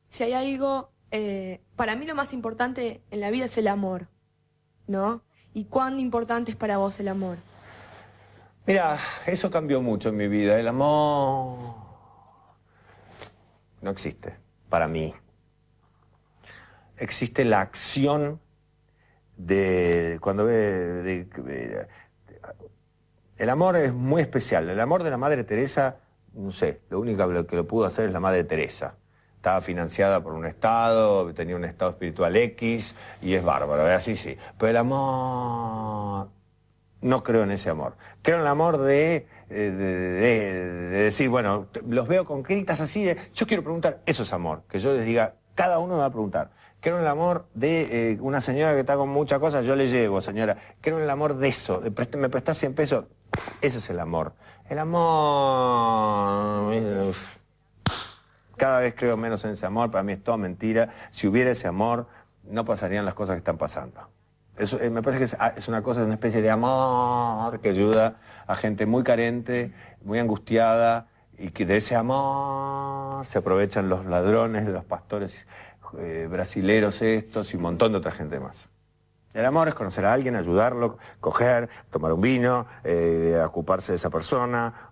[0.10, 4.08] si hay algo, eh, para mí lo más importante en la vida es el amor,
[4.92, 5.22] ¿no?
[5.54, 7.38] ¿Y cuán importante es para vos el amor?
[8.66, 10.60] Mira, eso cambió mucho en mi vida.
[10.60, 11.76] El amor
[13.82, 14.36] no existe
[14.70, 15.14] para mí.
[16.98, 18.40] Existe la acción
[19.36, 21.28] de cuando ve
[23.42, 24.70] el amor es muy especial.
[24.70, 25.98] El amor de la Madre Teresa,
[26.34, 28.98] no sé, lo único que lo pudo hacer es la Madre Teresa.
[29.42, 34.00] Estaba financiada por un Estado, tenía un Estado espiritual X y es bárbaro, ¿verdad?
[34.04, 34.38] Sí.
[34.60, 36.28] Pero el amor
[37.02, 37.96] no creo en ese amor.
[38.22, 42.82] Creo en el amor de, eh, de, de- de decir, bueno, los veo con gritas
[42.82, 44.62] así de, yo quiero preguntar, eso es amor.
[44.70, 46.52] Que yo les diga, cada uno me va a preguntar.
[46.80, 49.90] Creo en el amor de eh, una señora que está con muchas cosas, yo le
[49.90, 50.56] llevo, señora.
[50.82, 53.06] Creo en el amor de eso, de me prestás 100 pesos,
[53.60, 54.34] ese es el amor.
[54.70, 55.02] El amor...
[58.62, 60.94] cada vez creo menos en ese amor, para mí es toda mentira.
[61.10, 62.06] Si hubiera ese amor,
[62.44, 64.08] no pasarían las cosas que están pasando.
[64.56, 67.70] Eso, eh, me parece que es, ah, es una cosa, una especie de amor que
[67.70, 71.08] ayuda a gente muy carente, muy angustiada,
[71.40, 75.48] y que de ese amor se aprovechan los ladrones, los pastores
[75.98, 78.70] eh, brasileros estos y un montón de otra gente más.
[79.34, 84.10] El amor es conocer a alguien, ayudarlo, coger, tomar un vino, eh, ocuparse de esa
[84.10, 84.92] persona.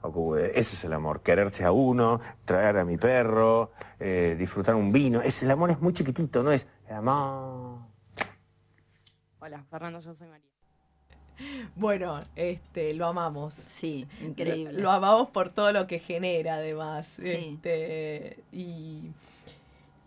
[0.54, 1.22] Ese es el amor.
[1.22, 5.22] Quererse a uno, traer a mi perro, eh, disfrutar un vino.
[5.22, 7.80] Es, el amor es muy chiquitito, no es el amor.
[9.40, 10.46] Hola, Fernando, yo soy María.
[11.76, 13.54] Bueno, este, lo amamos.
[13.54, 14.74] Sí, increíble.
[14.74, 17.08] Lo, lo amamos por todo lo que genera, además.
[17.08, 17.54] Sí.
[17.56, 19.12] Este, y,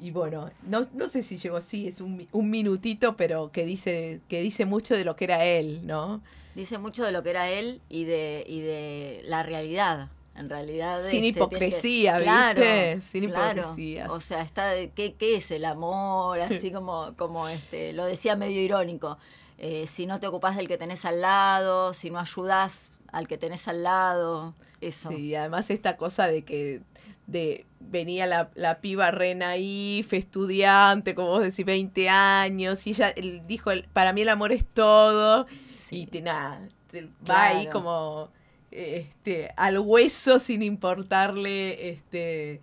[0.03, 4.21] y bueno, no, no sé si llegó así, es un, un minutito, pero que dice,
[4.29, 6.21] que dice mucho de lo que era él, ¿no?
[6.57, 10.11] Dice mucho de lo que era él y de, y de la realidad.
[10.35, 11.07] En realidad.
[11.07, 13.01] Sin este, hipocresía, Claro, ¿viste?
[13.01, 13.61] Sin claro.
[13.61, 14.11] hipocresías.
[14.11, 18.35] O sea, está de ¿qué, qué es el amor, así como, como este, lo decía
[18.35, 19.19] medio irónico.
[19.59, 23.39] Eh, si no te ocupás del que tenés al lado, si no ayudás al que
[23.39, 25.11] tenés al lado, eso.
[25.11, 26.81] Sí, además esta cosa de que
[27.27, 33.11] de venía la, la piba re naif, estudiante, como vos decís, 20 años, y ella
[33.11, 35.47] él dijo, el- para mí el amor es todo.
[35.91, 36.61] Y te, nada,
[36.91, 38.31] te- va ahí como
[38.71, 42.61] este, al hueso sin importarle este,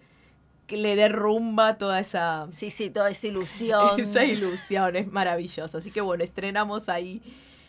[0.66, 3.92] que le derrumba toda esa, Sí, sí, toda esa ilusión.
[4.00, 4.96] esa ilusión.
[4.96, 5.78] Es maravilloso.
[5.78, 7.22] Así que bueno, estrenamos ahí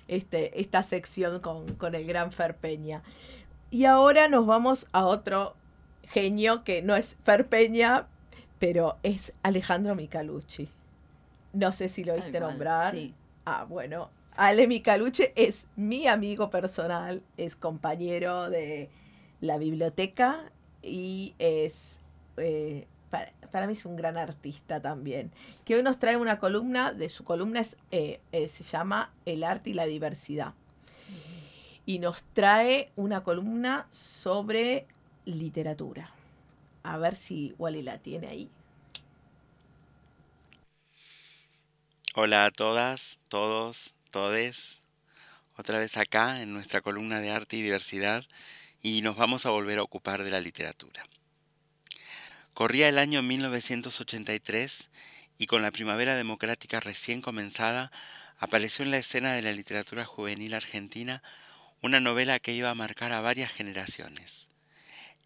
[0.09, 3.03] este, esta sección con, con el gran Fer Peña.
[3.71, 5.55] Y ahora nos vamos a otro
[6.11, 8.07] genio que no es Fer Peña,
[8.59, 10.69] pero es Alejandro Micalucci.
[11.53, 12.93] No sé si lo viste nombrar.
[12.93, 13.15] sí.
[13.47, 14.11] Ah, bueno.
[14.37, 18.89] Ale Micalucci es mi amigo personal, es compañero de
[19.41, 20.51] la biblioteca
[20.83, 21.99] y es,
[22.37, 25.33] eh, para, para mí es un gran artista también.
[25.65, 29.43] Que hoy nos trae una columna, de su columna es, eh, eh, se llama El
[29.43, 30.55] arte y la diversidad.
[31.87, 34.87] Y nos trae una columna sobre
[35.25, 36.11] literatura.
[36.83, 38.51] A ver si Wally la tiene ahí.
[42.15, 44.81] Hola a todas, todos, todes.
[45.57, 48.25] Otra vez acá en nuestra columna de arte y diversidad
[48.83, 51.05] y nos vamos a volver a ocupar de la literatura.
[52.55, 54.89] Corría el año 1983
[55.39, 57.93] y con la primavera democrática recién comenzada
[58.39, 61.23] apareció en la escena de la literatura juvenil argentina
[61.83, 64.50] una novela que iba a marcar a varias generaciones.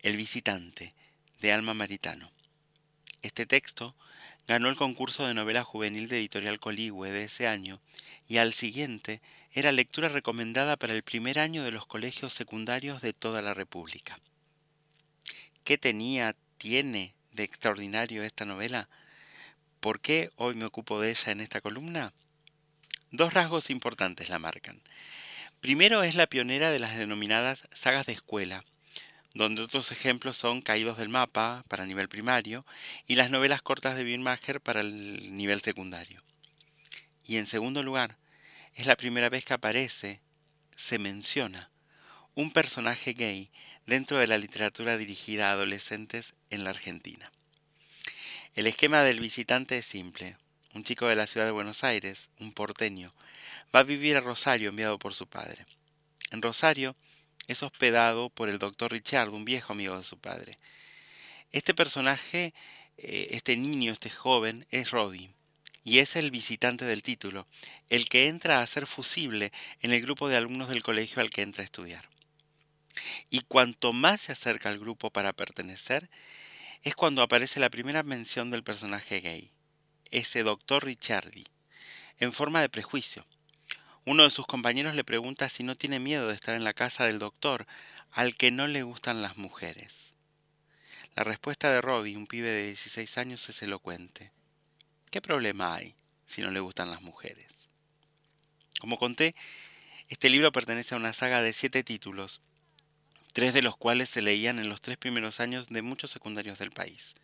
[0.04, 0.92] El visitante,
[1.40, 2.30] de Alma Maritano.
[3.22, 3.96] Este texto
[4.46, 7.80] ganó el concurso de novela juvenil de Editorial Coligüe de ese año
[8.28, 13.14] y al siguiente era lectura recomendada para el primer año de los colegios secundarios de
[13.14, 14.20] toda la República.
[15.64, 18.90] ¿Qué tenía, tiene de extraordinario esta novela?
[19.80, 22.12] ¿Por qué hoy me ocupo de ella en esta columna?
[23.10, 24.82] Dos rasgos importantes la marcan.
[25.62, 28.66] Primero es la pionera de las denominadas sagas de escuela,
[29.34, 32.64] donde otros ejemplos son Caídos del Mapa para nivel primario
[33.06, 36.22] y las novelas cortas de Birmacher para el nivel secundario.
[37.24, 38.16] Y en segundo lugar,
[38.74, 40.20] es la primera vez que aparece,
[40.76, 41.70] se menciona,
[42.34, 43.50] un personaje gay
[43.86, 47.32] dentro de la literatura dirigida a adolescentes en la Argentina.
[48.54, 50.36] El esquema del visitante es simple.
[50.74, 53.14] Un chico de la ciudad de Buenos Aires, un porteño,
[53.74, 55.66] va a vivir a Rosario enviado por su padre.
[56.30, 56.96] En Rosario
[57.46, 60.58] es hospedado por el doctor Richard, un viejo amigo de su padre.
[61.52, 62.54] Este personaje,
[62.96, 65.34] eh, este niño, este joven, es Robbie,
[65.84, 67.46] y es el visitante del título,
[67.90, 71.42] el que entra a ser fusible en el grupo de alumnos del colegio al que
[71.42, 72.08] entra a estudiar.
[73.28, 76.08] Y cuanto más se acerca al grupo para pertenecer,
[76.82, 79.50] es cuando aparece la primera mención del personaje gay,
[80.10, 81.44] ese doctor Richardi,
[82.18, 83.26] en forma de prejuicio.
[84.06, 87.06] Uno de sus compañeros le pregunta si no tiene miedo de estar en la casa
[87.06, 87.66] del doctor,
[88.12, 89.94] al que no le gustan las mujeres.
[91.16, 94.30] La respuesta de Robbie, un pibe de 16 años, es elocuente.
[95.10, 95.94] ¿Qué problema hay
[96.26, 97.48] si no le gustan las mujeres?
[98.78, 99.34] Como conté,
[100.10, 102.42] este libro pertenece a una saga de siete títulos,
[103.32, 106.72] tres de los cuales se leían en los tres primeros años de muchos secundarios del
[106.72, 107.14] país.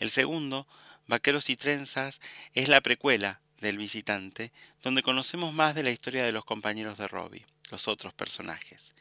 [0.00, 0.66] El segundo,
[1.06, 2.20] Vaqueros y Trenzas,
[2.54, 4.52] es la precuela del visitante,
[4.82, 8.94] donde conocemos más de la historia de los compañeros de Robbie, los otros personajes.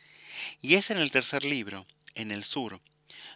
[0.62, 1.86] Y es en el tercer libro,
[2.16, 2.82] En el Sur,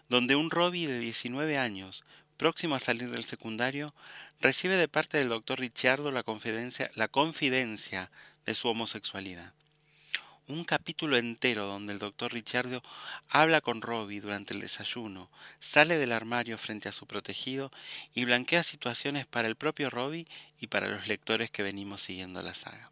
[0.09, 2.03] donde un Robbie de 19 años,
[2.37, 3.93] próximo a salir del secundario,
[4.39, 8.11] recibe de parte del doctor Ricciardo la confidencia, la confidencia
[8.45, 9.53] de su homosexualidad.
[10.45, 12.83] Un capítulo entero donde el doctor Ricciardo
[13.29, 15.31] habla con Robbie durante el desayuno,
[15.61, 17.71] sale del armario frente a su protegido
[18.13, 20.27] y blanquea situaciones para el propio Robbie
[20.59, 22.91] y para los lectores que venimos siguiendo la saga.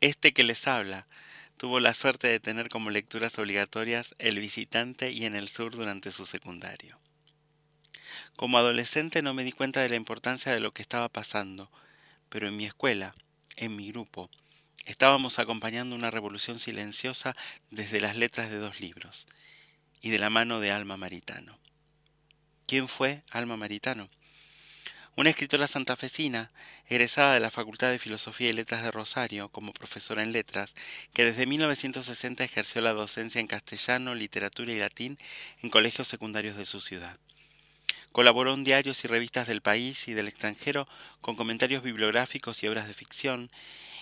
[0.00, 1.08] Este que les habla
[1.56, 6.12] tuvo la suerte de tener como lecturas obligatorias El visitante y En el sur durante
[6.12, 7.00] su secundario.
[8.36, 11.72] Como adolescente no me di cuenta de la importancia de lo que estaba pasando,
[12.28, 13.16] pero en mi escuela,
[13.56, 14.30] en mi grupo,
[14.86, 17.36] estábamos acompañando una revolución silenciosa
[17.70, 19.26] desde las letras de dos libros,
[20.00, 21.58] y de la mano de Alma Maritano.
[22.66, 24.08] ¿Quién fue Alma Maritano?
[25.16, 26.50] Una escritora santafesina,
[26.86, 30.74] egresada de la Facultad de Filosofía y Letras de Rosario como profesora en letras,
[31.14, 35.16] que desde 1960 ejerció la docencia en castellano, literatura y latín
[35.62, 37.18] en colegios secundarios de su ciudad.
[38.12, 40.86] Colaboró en diarios y revistas del país y del extranjero
[41.20, 43.50] con comentarios bibliográficos y obras de ficción,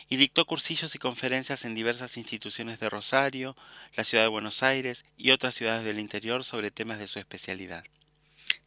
[0.09, 3.57] y dictó cursillos y conferencias en diversas instituciones de Rosario,
[3.97, 7.85] la ciudad de Buenos Aires y otras ciudades del interior sobre temas de su especialidad.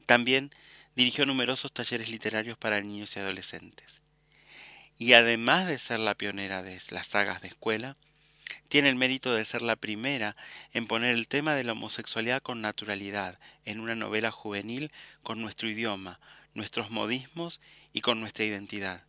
[0.06, 0.52] También
[0.96, 4.02] dirigió numerosos talleres literarios para niños y adolescentes.
[4.98, 7.98] Y además de ser la pionera de las sagas de escuela,
[8.68, 10.36] tiene el mérito de ser la primera
[10.74, 15.70] en poner el tema de la homosexualidad con naturalidad en una novela juvenil con nuestro
[15.70, 16.20] idioma,
[16.54, 17.62] nuestros modismos
[17.94, 19.04] y con nuestra identidad.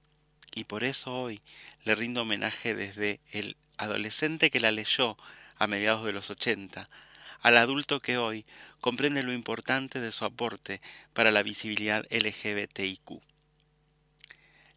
[0.54, 1.40] y por eso hoy
[1.88, 5.16] le rindo homenaje desde el adolescente que la leyó
[5.56, 6.90] a mediados de los 80
[7.40, 8.44] al adulto que hoy
[8.82, 10.82] comprende lo importante de su aporte
[11.14, 13.22] para la visibilidad LGBTIQ.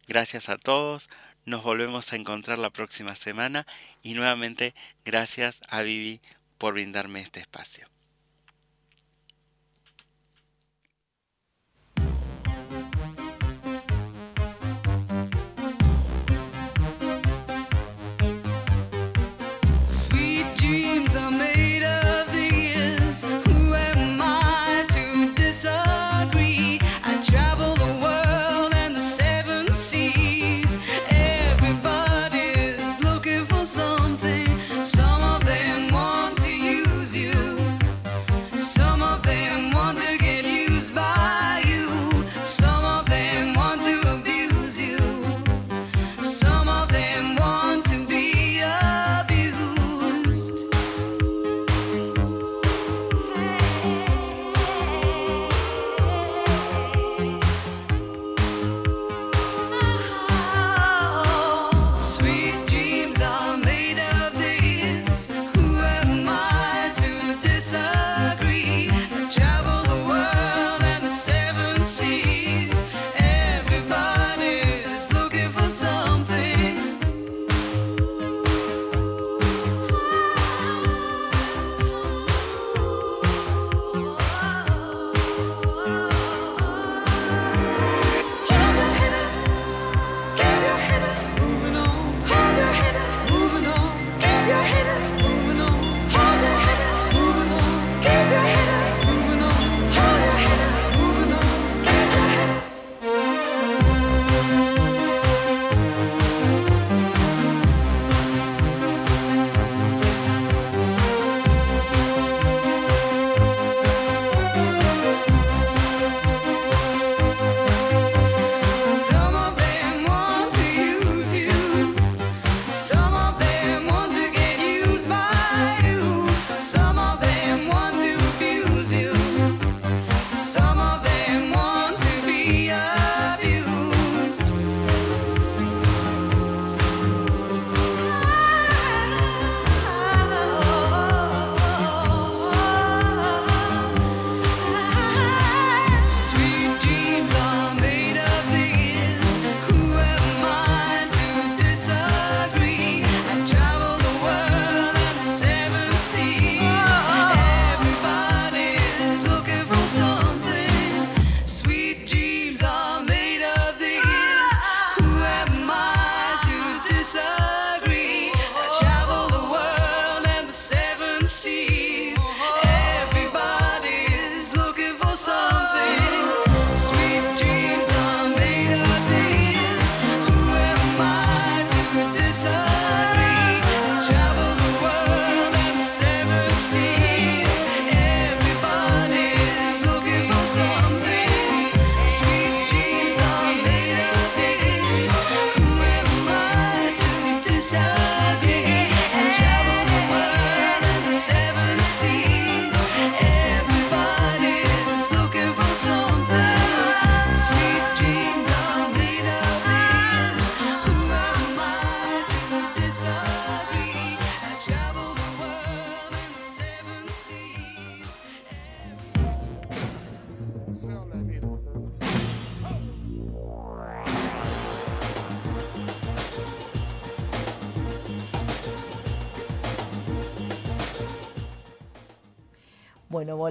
[0.06, 1.10] Gracias a todos,
[1.44, 3.66] nos volvemos a encontrar la próxima semana
[4.02, 6.22] y nuevamente gracias a Vivi
[6.56, 7.91] por brindarme este espacio.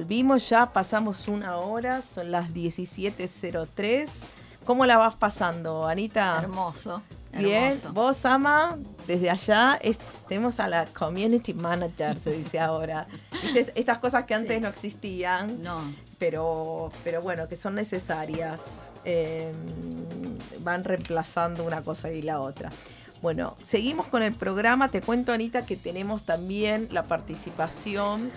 [0.06, 4.08] Volvimos ya, pasamos una hora, son las 17.03.
[4.66, 6.40] ¿Cómo la vas pasando, Anita?
[6.42, 7.04] Hermoso.
[7.34, 7.94] Bien, hermoso.
[7.94, 13.06] vos, Ama, desde allá es- tenemos a la community manager, se dice ahora.
[13.76, 15.62] Estas cosas que antes no existían,
[16.18, 18.94] pero, pero bueno, que son necesarias.
[19.06, 19.52] eh,
[20.62, 22.72] van reemplazando una cosa y la otra.
[23.22, 24.90] Bueno, seguimos con el programa.
[24.90, 28.32] Te cuento, Anita, que tenemos también la participación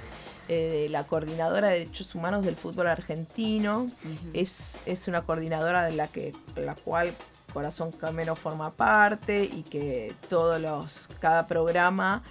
[0.49, 3.87] eh, la coordinadora de derechos humanos del fútbol argentino.
[4.33, 7.13] es, es una coordinadora de la que la cual
[7.53, 12.23] Corazón Camero forma parte y que todos los cada programa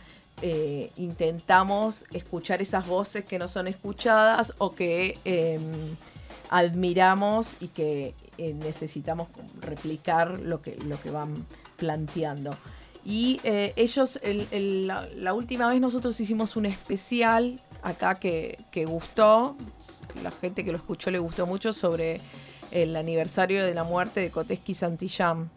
[0.41, 5.59] eh, intentamos escuchar esas voces que no son escuchadas o que eh,
[6.49, 9.27] admiramos y que, eh, necesitamos
[9.61, 11.45] replicar lo que, lo que van
[11.77, 12.55] planteando.
[13.05, 18.57] Y eh, ellos, el- el- la, la última vez nosotros hicimos un especial acá que,
[18.71, 19.55] que gustó,
[20.23, 22.21] la gente que lo escuchó le gustó mucho sobre
[22.71, 25.49] el aniversario de la muerte de Koteski Santillán.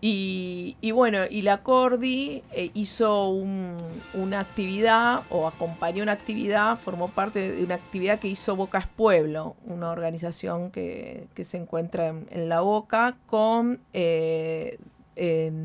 [0.00, 3.78] Y, y bueno, y la Cordi eh, hizo un-
[4.12, 8.86] una actividad o acompañó una actividad, formó parte de una actividad que hizo Boca es
[8.86, 14.78] Pueblo, una organización que, que se encuentra en, en La Boca con eh,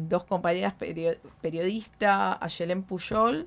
[0.08, 3.46] dos compañeras perio- periodistas, Ayelen Puyol,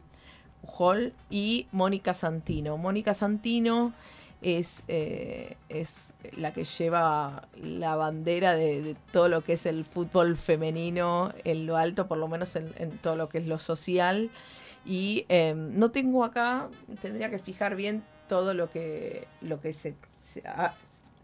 [0.63, 2.77] Pujol y Mónica Santino.
[2.79, 3.93] Mónica Santino
[4.41, 10.37] es, eh, es la que lleva la bandera de, todo lo que es el fútbol
[10.37, 14.31] femenino en lo alto, por lo menos en, todo lo que es lo social.
[14.85, 16.69] Y eh, no tengo acá,
[17.01, 19.95] tendría que fijar bien todo lo que, lo que se,
[20.45, 20.75] ha-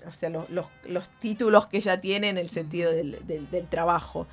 [0.06, 3.66] o sea, los, los- los títulos que ella tiene en el sentido del, del- del
[3.66, 4.26] trabajo.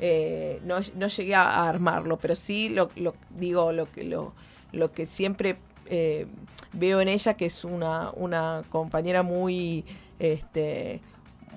[0.00, 4.32] Eh, no, no llegué a armarlo, pero sí lo, lo- digo lo que lo,
[4.72, 5.56] lo que siempre
[5.86, 6.26] eh,
[6.72, 9.84] veo en ella, que es una, una compañera muy
[10.18, 11.00] este,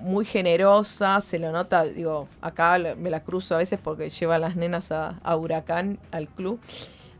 [0.00, 4.38] muy generosa, se lo nota, digo, acá me la cruzo a veces porque lleva a
[4.38, 6.60] las nenas a, Huracán, al club,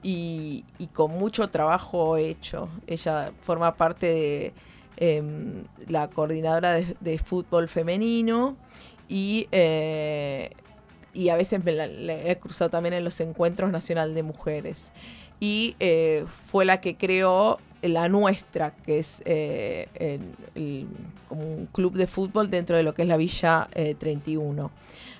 [0.03, 2.68] y, con mucho trabajo hecho.
[2.86, 4.53] Ella forma parte de
[4.99, 8.57] em, la coordinadora de, de fútbol femenino
[9.09, 10.51] y, eh,
[11.12, 14.90] y a veces me la, la he cruzado también en los encuentros nacional de mujeres.
[15.41, 19.89] Y eh, fue la que creó la nuestra, que es eh,
[21.28, 24.70] como un club de fútbol dentro de lo que es la Villa eh, 31.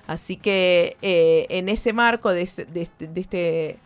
[0.07, 3.77] Así que eh, en ese marco de este, este- este-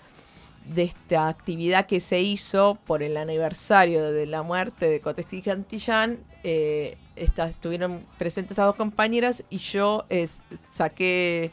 [0.66, 6.20] de esta actividad que se hizo por el aniversario de la muerte de Cotesti Cantillán,
[6.44, 10.28] eh, estuvieron presentes estas dos compañeras y yo eh,
[10.72, 11.50] saqué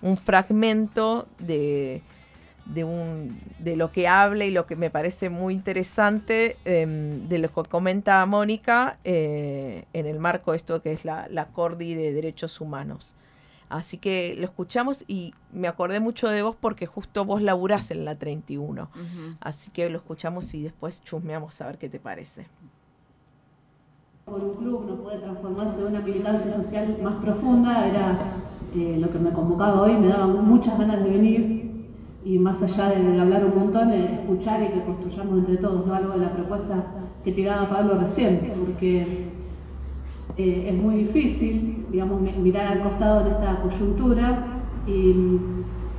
[0.00, 2.02] un fragmento de,
[2.64, 7.38] de, un, de lo que habla y lo que me parece muy interesante em, de
[7.38, 11.94] lo que comenta Mónica eh, en el marco de esto que es la, la Cordi
[11.94, 13.14] de Derechos Humanos.
[13.68, 18.04] Así que lo escuchamos y me acordé mucho de vos porque justo vos laburás en
[18.04, 18.82] la 31.
[18.82, 19.36] Ujú.
[19.40, 22.46] Así que lo escuchamos y después chusmeamos a ver qué te parece.
[24.26, 28.18] por un club no puede transformarse en una militancia social más profunda, era
[28.74, 31.61] eh, lo que me convocaba hoy, me daba muchas ganas de venir
[32.24, 35.86] y más allá de, de hablar un montón, eh, escuchar y que construyamos entre todos
[35.86, 35.94] ¿no?
[35.94, 36.84] algo de la propuesta
[37.24, 39.26] que tiraba Pablo recién, porque
[40.36, 44.44] eh, es muy difícil, digamos, mi- mirar al costado en esta coyuntura
[44.86, 45.38] y mm,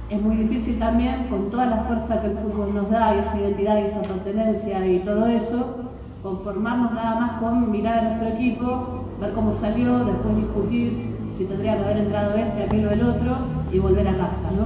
[0.09, 3.37] es muy difícil también con toda la fuerza que el fútbol nos da y esa
[3.39, 5.75] identidad y esa pertenencia y todo eso,
[6.21, 11.77] conformarnos nada más con mirar a nuestro equipo, ver cómo salió, después discutir si tendría
[11.77, 13.35] que haber entrado este, aquel o el otro
[13.71, 14.65] y volver a casa, ¿no?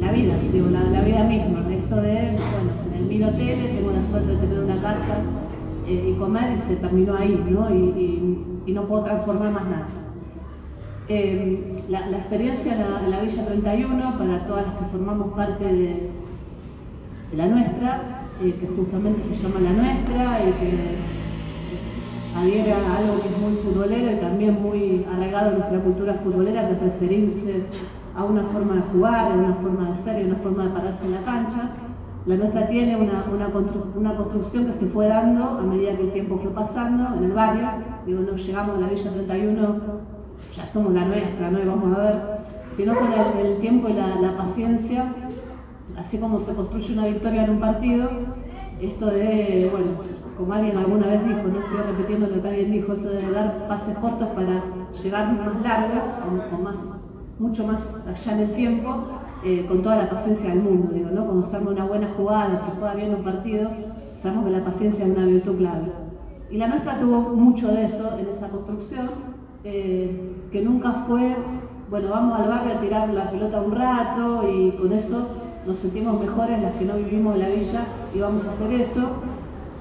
[0.00, 4.02] La vida, digo, la, vida misma, esto de, bueno, en el miro tele, tengo la
[4.10, 5.20] suerte de tener una casa
[5.86, 7.68] eh, y comer y se terminó ahí, ¿no?
[7.74, 9.88] Y, no puedo transformar más nada.
[11.08, 16.10] Eh, la, experiencia en la, Villa 31, para todas las que formamos parte de,
[17.32, 23.20] de la nuestra, eh, que justamente se llama la nuestra y que adhiere a algo
[23.20, 27.64] que es muy futbolero y también muy arraigado en nuestra cultura futbolera, que es referirse
[28.20, 30.70] a una forma de jugar, a una forma de ser y a una forma de
[30.70, 31.70] pararse en la cancha.
[32.26, 36.02] La nuestra tiene una, una, constru- una construcción que se fue dando a medida que
[36.02, 37.66] el tiempo fue pasando en el barrio.
[38.04, 39.80] Digo, no llegamos a la Villa 31,
[40.54, 41.60] ya somos la nuestra, ¿no?
[41.60, 42.14] Y vamos a ver,
[42.76, 45.04] sino con el, tiempo y la, paciencia,
[45.96, 48.10] así como se construye una victoria en un partido,
[48.82, 49.86] esto de, bueno,
[50.36, 53.66] como alguien alguna vez dijo, no estoy repitiendo lo que alguien dijo, esto de dar
[53.66, 54.62] pases cortos para
[55.02, 56.74] llegar más largo, o, o más,
[57.40, 58.94] mucho más allá en el tiempo,
[59.42, 61.24] eh, con toda la paciencia del mundo, digo, ¿no?
[61.24, 63.70] Cuando se arma una buena jugada, se juega bien un partido,
[64.22, 65.92] sabemos que la paciencia es una virtud clave.
[66.50, 69.08] Y la nuestra tuvo mucho de eso en esa construcción,
[69.64, 71.34] eh, que nunca fue,
[71.88, 75.28] bueno, vamos al barrio a tirar la pelota un rato y con eso
[75.66, 77.84] nos sentimos mejores las que no vivimos en la villa
[78.14, 79.08] y vamos a hacer eso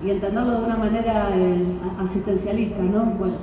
[0.03, 1.65] y entenderlo de una manera eh,
[1.99, 3.03] asistencialista, ¿no?
[3.17, 3.35] Bueno,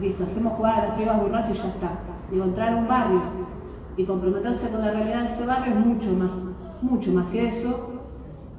[0.00, 2.15] listo, hacemos jugar las pibas un rato y ya está.
[2.30, 3.20] Digo, entrar a un barrio
[3.96, 6.30] y comprometerse con la realidad de ese barrio es mucho más,
[6.82, 7.92] mucho más que eso.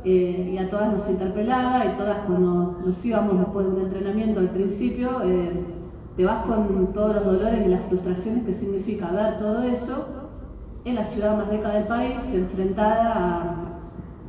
[0.05, 4.39] Eh, y a todas nos interpelaba y todas cuando nos íbamos después de un entrenamiento
[4.39, 5.51] al principio, eh,
[6.15, 10.05] te vas con todos los dolores y las frustraciones que significa ver todo eso
[10.85, 13.55] en la ciudad más rica del país, enfrentada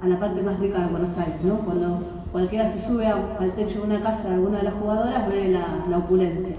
[0.02, 1.58] a, la parte más rica de Buenos Aires, ¿no?
[1.60, 2.00] Cuando
[2.32, 5.48] cualquiera se sube al techo de una casa de alguna de las jugadoras, ve
[5.88, 6.56] la opulencia.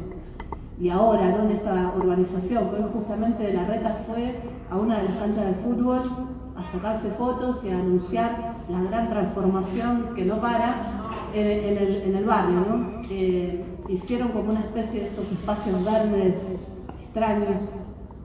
[0.79, 1.43] Y ahora, ¿no?
[1.43, 4.39] En esta urbanización, que justamente la reta fue
[4.71, 6.01] a una de las canchas de fútbol
[6.55, 12.15] a sacarse fotos y a anunciar la gran transformación que no para en, el, en
[12.15, 12.61] el barrio.
[13.09, 16.35] Eh, hicieron como una especie de estos espacios verdes
[17.03, 17.69] extraños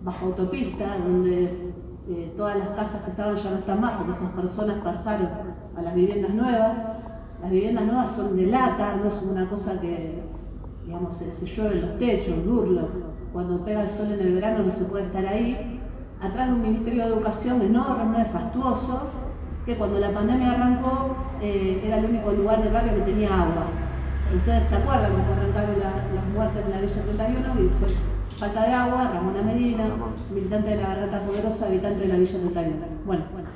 [0.02, 1.72] bajo autopista, donde
[2.08, 5.28] eh, todas las casas que estaban ya no están más, porque esas personas pasaron
[5.76, 6.78] a las viviendas nuevas.
[7.42, 10.22] Las viviendas nuevas son de lata, no es una cosa que,
[10.86, 12.88] digamos, se, se llueve en los techos, durlo.
[13.32, 15.80] Cuando pega el sol en el verano no se puede estar ahí.
[16.20, 19.02] Atrás de un Ministerio de Educación enorme, fastuoso,
[19.66, 23.64] que cuando la pandemia arrancó eh, era el único lugar del barrio que tenía agua.
[24.34, 27.88] Ustedes se acuerdan cuando arrancaron la- las muertes en la Villa 31 y fue
[28.38, 29.84] falta de agua, Ramona Medina,
[30.32, 32.76] militante de la Garganta Poderosa, habitante de la Villa 31.
[33.06, 33.48] Bueno, bueno.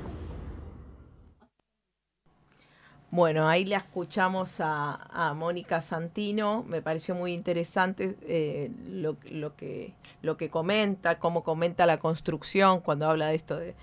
[3.10, 9.94] Bueno, ahí la escuchamos a, Mónica Santino, me pareció muy interesante eh, lo, lo que,
[10.20, 13.74] lo que comenta, cómo comenta la construcción cuando habla de esto de-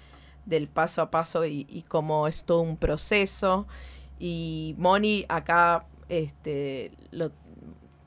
[0.45, 3.65] del paso a paso y, y cómo es todo un proceso.
[4.19, 7.31] Y Moni acá, este, lo-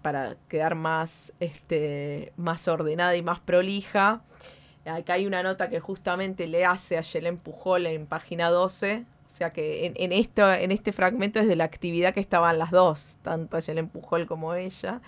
[0.02, 4.22] para quedar más, este, más ordenada y más prolija,
[4.86, 9.30] acá hay una nota que justamente le hace a Yelén Pujol en página 12, o
[9.30, 12.70] sea que en, en esto, en este fragmento es de la actividad que estaban las
[12.70, 15.02] dos, tanto Yelén Pujol como ella.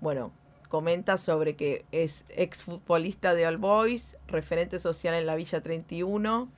[0.00, 0.32] Bueno,
[0.70, 6.48] comenta sobre que es exfutbolista de All Boys, referente social en la Villa 31,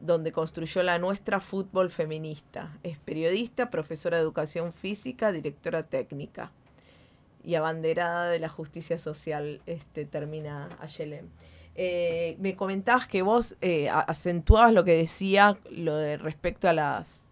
[0.00, 2.78] donde construyó la nuestra fútbol feminista.
[2.84, 6.52] Es periodista, profesora de educación física, directora técnica
[7.42, 11.30] y abanderada de la justicia social, este, termina Ayelén.
[11.80, 17.22] Eh, me comentabas que vos eh, acentuabas lo que decía lo de respecto a las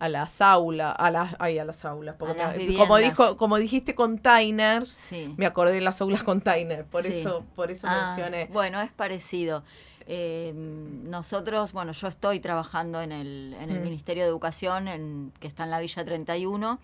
[0.00, 3.36] a las aulas, a las, ay, a las aulas, porque A las me- como dijo,
[3.38, 5.32] como dijiste containers, Sí.
[5.38, 7.20] me acordé de las aulas container, por Sí.
[7.20, 8.50] eso, por eso Ah, mencioné.
[8.52, 9.62] Bueno, es parecido.
[10.06, 13.84] Eh, nosotros, bueno, yo estoy trabajando en el, en el Mm.
[13.84, 16.78] Ministerio de Educación, en, que está en la Villa 31.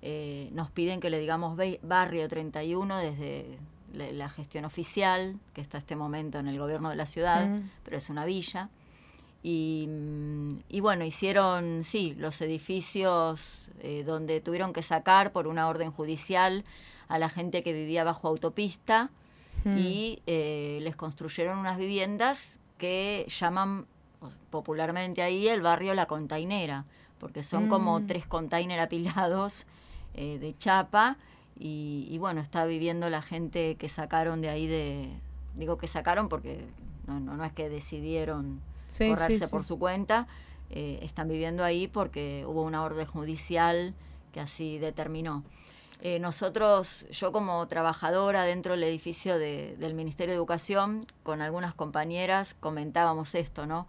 [0.00, 3.58] Eh, nos piden que le digamos Barrio 31 desde
[3.94, 7.70] la, la gestión oficial, que está este momento en el gobierno de la ciudad, Mm.
[7.84, 8.68] pero es una villa.
[9.42, 15.68] Y, mm, y bueno, hicieron, sí, los edificios eh, donde tuvieron que sacar por una
[15.68, 16.64] orden judicial
[17.08, 19.10] a la gente que vivía bajo autopista
[19.64, 19.78] Mm.
[19.78, 23.86] y eh, les construyeron unas viviendas que llaman
[24.50, 26.84] popularmente ahí el barrio La Containera,
[27.18, 29.66] porque son como tres containers apilados
[30.14, 31.16] eh, de chapa
[31.58, 35.08] y, y bueno, está viviendo la gente que sacaron de ahí de...
[35.54, 36.66] Digo que sacaron porque
[37.06, 39.50] no, no, no es que decidieron Sí, correrse sí, sí.
[39.50, 40.26] por su cuenta,
[40.70, 43.94] eh, están viviendo ahí porque hubo una orden judicial
[44.32, 45.44] que así determinó.
[46.00, 51.72] Eh, nosotros, yo como trabajadora dentro del edificio de- del Ministerio de Educación, con algunas
[51.74, 53.86] compañeras comentábamos esto, ¿no?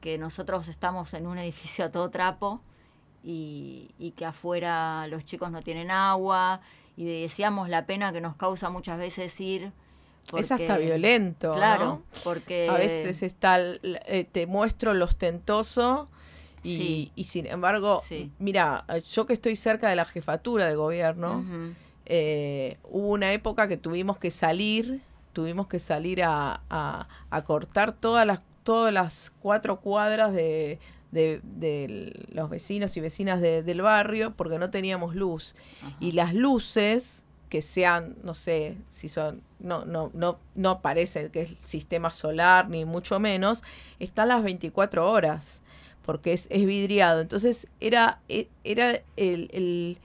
[0.00, 2.60] Que nosotros estamos en un edificio a todo trapo
[3.22, 6.60] y, y que afuera los chicos no tienen agua
[6.96, 9.72] y decíamos la pena que nos causa muchas veces ir.
[10.38, 12.02] es hasta porque- violento, Claro, ¿no?
[12.24, 12.68] porque...
[12.70, 16.08] a veces está, eh, te muestro lo ostentoso
[16.62, 17.12] y, Sí.
[17.14, 18.32] y sin embargo, Sí.
[18.38, 21.44] mira, yo que estoy cerca de la jefatura de gobierno,
[22.06, 25.02] eh, hubo una época que tuvimos que salir,
[25.34, 30.78] tuvimos que salir a, a- a cortar todas las, todas las cuatro cuadras de,
[31.14, 35.54] de- de los vecinos y vecinas de- del barrio porque no teníamos luz.
[36.00, 41.42] Y las luces que sean, no sé, si son, no, no, no, no parece que
[41.42, 43.62] es sistema solar, ni mucho menos,
[44.00, 45.62] están las 24 horas,
[46.04, 47.20] porque es, es vidriado.
[47.20, 49.98] Entonces era, e- era el, el,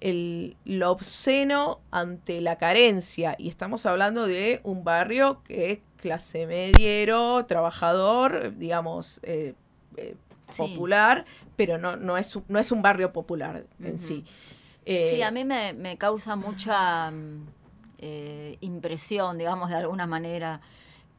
[0.00, 3.36] el- lo obsceno ante la carencia.
[3.38, 9.54] Y estamos hablando de un barrio que es clase mediero, trabajador, digamos, eh,
[9.96, 10.16] eh,
[10.52, 10.62] Sí.
[10.62, 11.24] popular,
[11.56, 14.24] pero no, no, es, un- no es un barrio popular en sí.
[14.84, 17.46] sí, Eh, a mí me, me causa mucha mm,
[17.98, 20.60] eh, impresión, digamos, de alguna manera,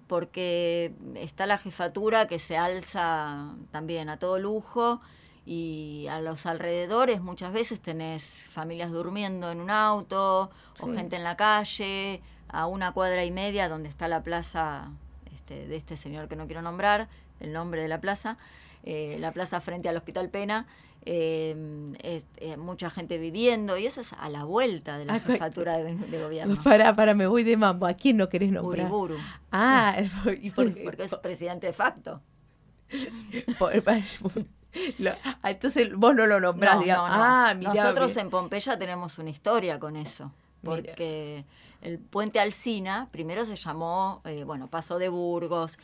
[0.07, 5.01] porque está la jefatura que se alza también a todo lujo
[5.45, 11.23] y a los alrededores muchas veces tenés familias durmiendo en un auto o gente en
[11.23, 14.89] la calle, a una cuadra y media donde está la plaza
[15.33, 17.07] este, de este señor que no quiero nombrar,
[17.39, 18.37] el nombre de la plaza,
[18.83, 20.67] eh, la plaza frente al Hospital Pena,
[21.03, 25.77] eh, eh, mucha gente viviendo, y eso es a la vuelta de la Ah, jefatura
[25.77, 26.55] de, de gobierno.
[26.63, 27.87] Para, para, me voy de mambo.
[27.87, 28.85] ¿A quién no querés nombrar?
[28.85, 29.17] Uriburu.
[29.51, 29.95] Ah,
[30.41, 30.83] ¿y por qué?
[30.83, 32.21] Porque es presidente de facto.
[33.57, 34.45] Por- por-
[34.99, 35.11] lo-
[35.43, 37.09] ah, entonces vos no lo nombrás, No, digamos.
[37.09, 37.23] no, no.
[37.23, 37.73] Ah, mirá.
[37.73, 40.31] Nosotros en Pompeya tenemos una historia con eso.
[40.63, 41.45] porque
[41.81, 45.79] el puente Alsina primero se llamó, eh, bueno, Paso de Burgos,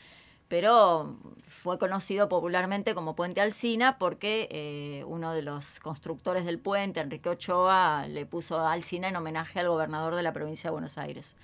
[0.48, 7.00] pero fue conocido popularmente como Puente Alsina porque eh, uno de los constructores del puente,
[7.00, 11.36] Enrique Ochoa, le puso Alsina en homenaje al gobernador de la provincia de Buenos Aires.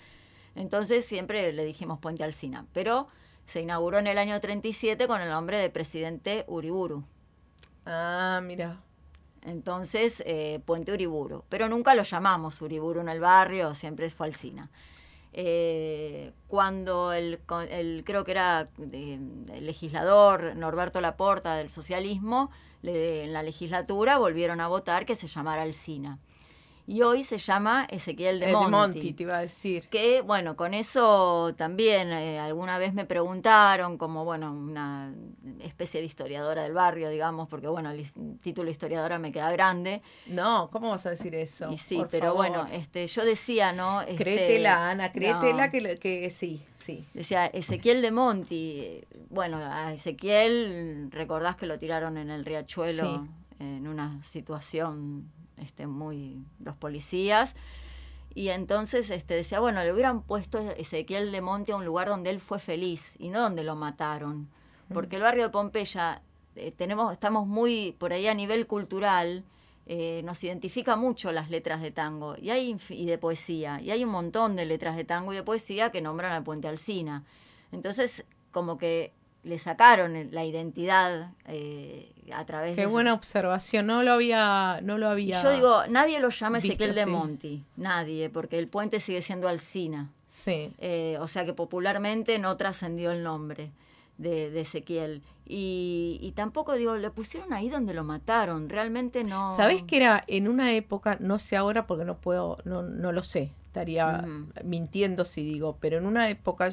[0.56, 3.08] Entonces siempre le dijimos Puente Alsina, pero
[3.46, 7.04] se inauguró en el año 37 con el nombre de presidente Uriburu.
[7.86, 8.80] Ah, mira.
[9.42, 11.44] Entonces, eh, Puente Uriburu.
[11.50, 14.70] Pero nunca lo llamamos Uriburu en el barrio, siempre fue Alsina.
[15.36, 17.40] Eh, cuando el,
[17.70, 22.52] el- creo que era el legislador Norberto Laporta del socialismo,
[22.84, 26.20] le- en la legislatura volvieron a votar que se llamara Alsina.
[26.86, 28.72] Y hoy se llama Ezequiel de El de Monti.
[28.72, 29.88] Monti, te iba a decir.
[29.90, 35.14] Que, bueno, con eso también eh, alguna vez me preguntaron, como, bueno, una
[35.62, 38.12] especie de historiadora del barrio, digamos, porque, bueno, el
[38.42, 40.02] título historiadora me queda grande.
[40.28, 41.72] No, ¿cómo vas a decir eso?
[41.72, 42.38] Y sí, Por pero favor.
[42.50, 44.02] bueno, este, yo decía, ¿no?
[44.02, 45.72] Este, Créetela, Ana, créetela no.
[45.72, 47.06] que, que sí, sí.
[47.14, 48.80] Decía Ezequiel de Monti.
[48.82, 53.30] eh, Bueno, a Ezequiel, recordás que lo tiraron en el riachuelo Sí.
[53.60, 56.46] en una situación este, muy.
[56.60, 57.56] los policías.
[58.36, 62.32] Y entonces este, decía, bueno, le hubieran puesto Ezequiel de Monti a un lugar donde
[62.32, 64.50] él fue feliz y no donde lo mataron.
[64.92, 66.22] Porque el barrio de Pompeya,
[66.56, 69.44] eh, tenemos, estamos muy por ahí a nivel cultural,
[69.86, 73.82] eh, nos identifica mucho las letras de tango y, hay, y de poesía.
[73.82, 76.68] Y hay un montón de letras de tango y de poesía que nombran al Puente
[76.68, 77.24] Alsina.
[77.72, 79.14] Entonces, como que
[79.44, 82.88] le sacaron la identidad eh, a través Qué de...
[82.88, 85.42] buena observación, no lo había, no lo había.
[85.42, 87.06] yo digo, nadie lo llama Ezequiel de.
[87.06, 90.12] Monti, nadie, porque el puente sigue siendo Alsina.
[90.28, 90.74] Sí.
[90.80, 93.72] Eh, o sea que popularmente no trascendió el nombre
[94.18, 95.22] de, de Ezequiel.
[95.46, 99.56] Y, y tampoco, digo, le pusieron ahí donde lo mataron, realmente no...
[99.56, 103.24] ¿Sabés que era en una época, no sé ahora porque no puedo, no, no lo
[103.24, 104.26] sé, estaría
[104.64, 106.70] mintiendo si digo, pero en una época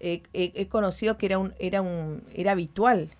[0.00, 3.10] eh, he, he conocido que era un, era un, era habitual.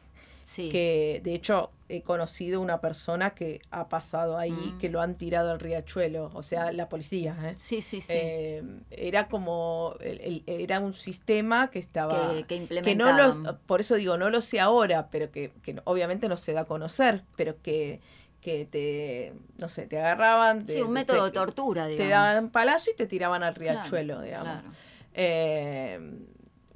[0.48, 0.68] Sí.
[0.68, 4.78] Que de hecho he conocido una persona que ha pasado ahí, Mm.
[4.78, 7.36] que lo han tirado al riachuelo, o sea, la policía.
[7.43, 7.55] ¿eh?
[7.56, 8.12] Sí, sí, sí.
[8.14, 8.62] Eh,
[8.93, 12.32] era como, el- el- era un sistema que estaba...
[12.47, 16.28] Que- que no lo, por eso digo, no lo sé ahora, pero que, que obviamente
[16.28, 18.01] no se da a conocer, pero que,
[18.40, 20.60] que te, no sé, te agarraban...
[20.60, 22.10] Sí, te- un te- método de te- tortura, Te digamos.
[22.10, 24.60] daban palazo y te tiraban al Claro, riachuelo, digamos.
[24.62, 24.68] claro.
[25.14, 25.98] Eh,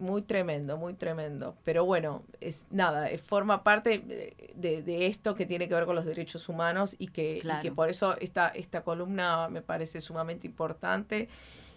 [0.00, 1.56] muy tremendo, muy tremendo.
[1.64, 6.04] Pero bueno, es nada, forma parte de, de esto que tiene que ver con los
[6.04, 7.62] derechos humanos y que, y Claro.
[7.62, 11.28] que por eso esta, esta columna me parece sumamente importante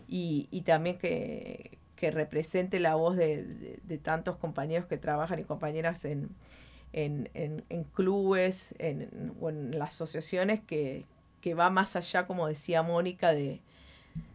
[0.08, 5.40] y, y también que, que represente la voz de, de- de tantos compañeros que trabajan
[5.40, 6.30] y compañeras en,
[6.94, 11.06] en, en- en clubes en, o en las asociaciones que,
[11.42, 13.62] que va más allá, como decía Mónica, de,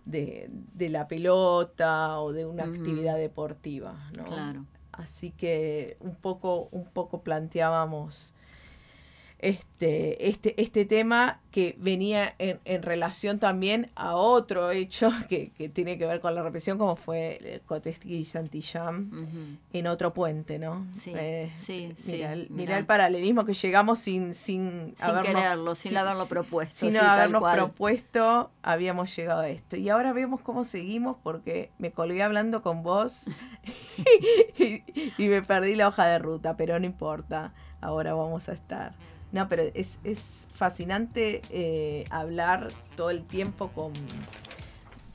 [0.05, 4.25] de, de la pelota o de una actividad deportiva, ¿no?
[4.25, 4.65] Claro.
[4.93, 8.35] Así que un poco, un poco planteábamos
[9.41, 15.69] este, este, este tema que venía en, en relación también a otro hecho que, que
[15.69, 19.57] tiene que ver con la represión, como fue el Cotesqui y Santillán Ujú.
[19.79, 20.87] en otro puente, ¿no?
[20.93, 22.35] Sí, Eh, sí, mirá.
[22.51, 27.43] mirá el paralelismo que llegamos sin, sin, Sin quererlo, sin haberlo propuesto, Sin sí, habernos
[27.53, 29.77] propuesto, habíamos llegado a esto.
[29.77, 33.27] Y ahora vemos cómo seguimos porque me colgué hablando con vos
[34.59, 34.83] y,
[35.17, 38.95] y me perdí la hoja de ruta, pero no importa, ahora vamos a estar.
[39.33, 40.21] No, pero es, es
[40.55, 43.93] fascinante eh, hablar todo el tiempo con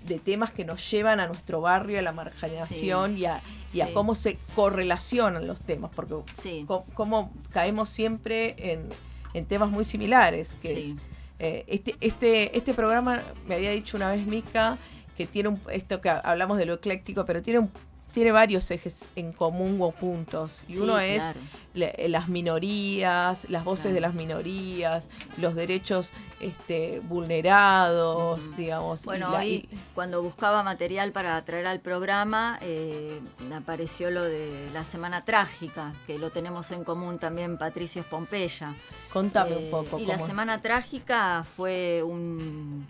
[0.05, 3.41] de temas que nos llevan a nuestro barrio, a la marginación Sí, y, a,
[3.73, 3.93] y a sí.
[3.93, 6.65] cómo se correlacionan los temas, porque Sí.
[6.93, 8.89] cómo caemos siempre en,
[9.33, 10.95] en temas muy similares, que es
[11.39, 14.77] eh, este, este, este programa, me había dicho una vez Mica,
[15.17, 17.71] que tiene un, esto que hablamos de lo ecléctico, pero tiene un
[18.13, 20.63] tiene varios ejes en común o puntos.
[20.67, 21.39] Y Sí, uno es claro.
[21.75, 23.95] eh, las minorías, las voces Claro.
[23.95, 25.07] de las minorías,
[25.37, 29.01] los derechos este, vulnerados, digamos.
[29.01, 33.19] y Bueno, la- hoy y- cuando buscaba material para traer al programa, eh,
[33.55, 38.73] apareció lo de la Semana Trágica, que lo tenemos en común también Patricios Pompeya.
[39.11, 39.99] Contame un Eh, poco.
[39.99, 42.87] Y la Semana Trágica fue un...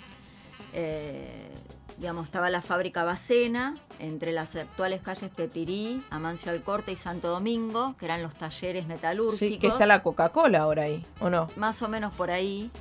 [0.74, 1.50] eh,
[1.98, 7.96] digamos, estaba la fábrica Bacena, entre las actuales calles Pepirí, Amancio Alcorte y Santo Domingo,
[8.00, 9.38] que eran los talleres metalúrgicos.
[9.40, 11.48] Sí, que está la Coca-Cola ahora ahí, ¿o no?
[11.56, 12.72] Más o menos por ahí.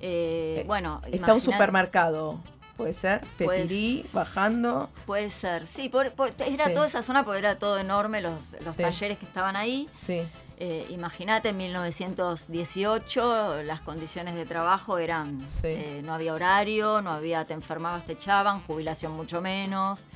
[0.00, 2.40] Eh, bueno, Está un supermercado,
[2.76, 4.90] puede ser, Pues- Pepirí, bajando.
[5.06, 6.74] Puede ser, sí, por- por- era Sí.
[6.74, 8.34] toda esa zona porque era todo enorme, los,
[8.64, 8.82] los Sí.
[8.82, 9.88] talleres que estaban ahí.
[9.96, 10.22] Sí.
[10.64, 17.44] Eh, Imagínate, en 1918 las condiciones de trabajo eran, eh, no había horario, no había,
[17.44, 20.06] te enfermabas, te echaban, jubilación mucho menos.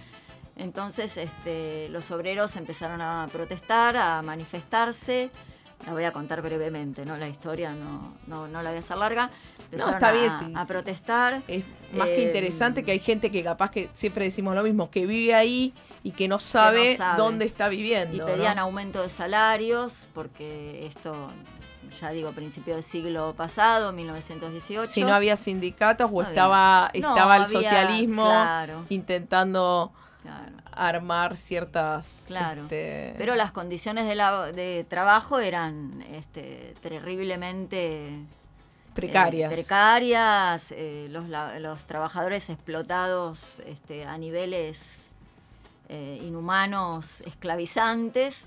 [0.55, 5.33] Entonces este, los obreros empezaron a protestar, a manifestarse.
[5.85, 7.17] La voy a contar brevemente, ¿no?
[7.19, 9.27] La historia no, no, no la voy a hacer larga.
[9.27, 11.43] No, Empezaron está a, bien, sí, a protestar.
[11.47, 15.07] Es más que interesante que hay gente que capaz que siempre decimos lo mismo, que
[15.07, 17.19] vive ahí y que no sabe, sabe.
[17.19, 18.17] dónde está viviendo.
[18.17, 18.27] Y ¿no?
[18.27, 21.29] pedían aumento de salarios, porque esto,
[22.01, 24.91] ya digo, principio del siglo pasado, 1918.
[24.93, 28.85] Si no había sindicatos o No estaba, No, estaba el había- socialismo claro.
[28.89, 29.93] intentando
[30.77, 32.25] armar ciertas...
[32.27, 32.63] Claro.
[32.63, 38.11] este, Pero las condiciones de, la- de trabajo eran este, terriblemente
[38.95, 39.51] Precarias.
[39.51, 45.05] eh, precarias, eh, los, la- los trabajadores explotados este, a niveles
[45.89, 48.45] eh, inhumanos, esclavizantes.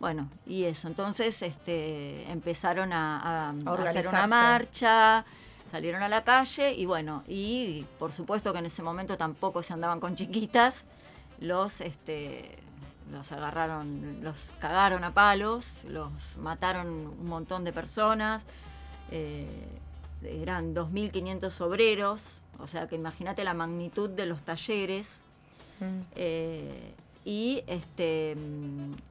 [0.00, 0.88] Bueno, y eso.
[0.88, 5.24] Entonces este, empezaron a, a- a hacer una marcha,
[5.70, 9.72] salieron a la calle y bueno, y por supuesto que en ese momento tampoco se
[9.72, 10.86] andaban con chiquitas,
[11.42, 12.58] los este,
[13.10, 18.44] los agarraron, los cagaron a palos, los mataron un montón de personas,
[19.10, 19.68] eh,
[20.22, 25.24] eran 2.500 obreros, o sea que imagínate la magnitud de los talleres.
[25.80, 26.00] Mm.
[26.14, 26.94] Eh,
[27.24, 28.34] y este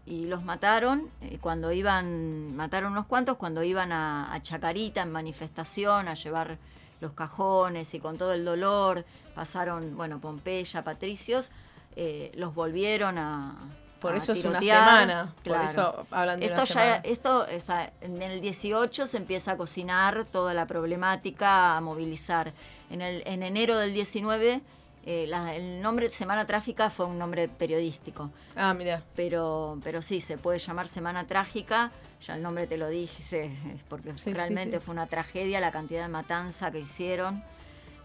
[0.05, 5.13] y los mataron eh, cuando iban mataron unos cuantos cuando iban a, a Chacarita en
[5.13, 6.57] manifestación a llevar
[6.99, 11.51] los cajones y con todo el dolor pasaron bueno Pompeya Patricios
[11.95, 13.55] eh, los volvieron a
[13.99, 16.95] Por a eso es una semana, por eso hablan de esto una ya semana.
[17.03, 22.53] esto o sea, en el 18 se empieza a cocinar toda la problemática a movilizar
[22.89, 24.61] en el en enero del 19
[25.05, 28.30] eh, la- el nombre Semana Trágica fue un nombre periodístico.
[28.55, 29.01] Ah, mira.
[29.15, 31.89] Pero, pero sí, se puede llamar Semana Trágica,
[32.22, 33.51] ya el nombre te lo dije,
[33.89, 34.84] porque Sí, sí, realmente sí.
[34.85, 37.43] fue una tragedia la cantidad de matanza que hicieron.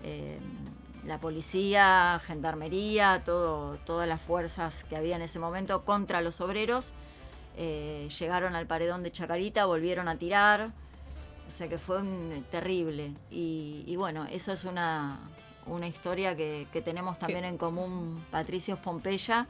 [0.03, 0.39] Eh,
[1.07, 6.93] la policía, gendarmería, todo, todas las fuerzas que había en ese momento contra los obreros.
[7.59, 10.71] eh, llegaron al paredón de Chacarita, volvieron a tirar.
[11.49, 13.13] O sea que fue un- terrible.
[13.31, 15.21] Y, y bueno, eso es una,
[15.67, 19.47] una historia que, que tenemos también en común Patricios Pompeya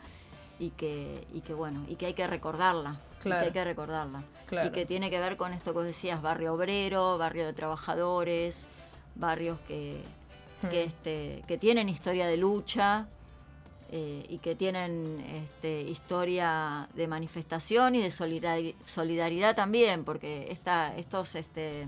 [0.58, 3.00] y que, y que bueno, y que hay que recordarla.
[3.24, 4.22] y que hay que recordarla.
[4.46, 4.68] Claro.
[4.68, 8.68] Y que tiene que ver con esto que decías, barrio obrero, barrio de trabajadores,
[9.16, 10.00] barrios que,
[10.70, 10.88] que, Hmm.
[10.88, 13.06] este, que tienen historia de lucha.
[13.92, 20.92] eh, y que tienen este, historia de manifestación y de solidari- solidaridad también, porque esta,
[20.96, 21.86] estos este,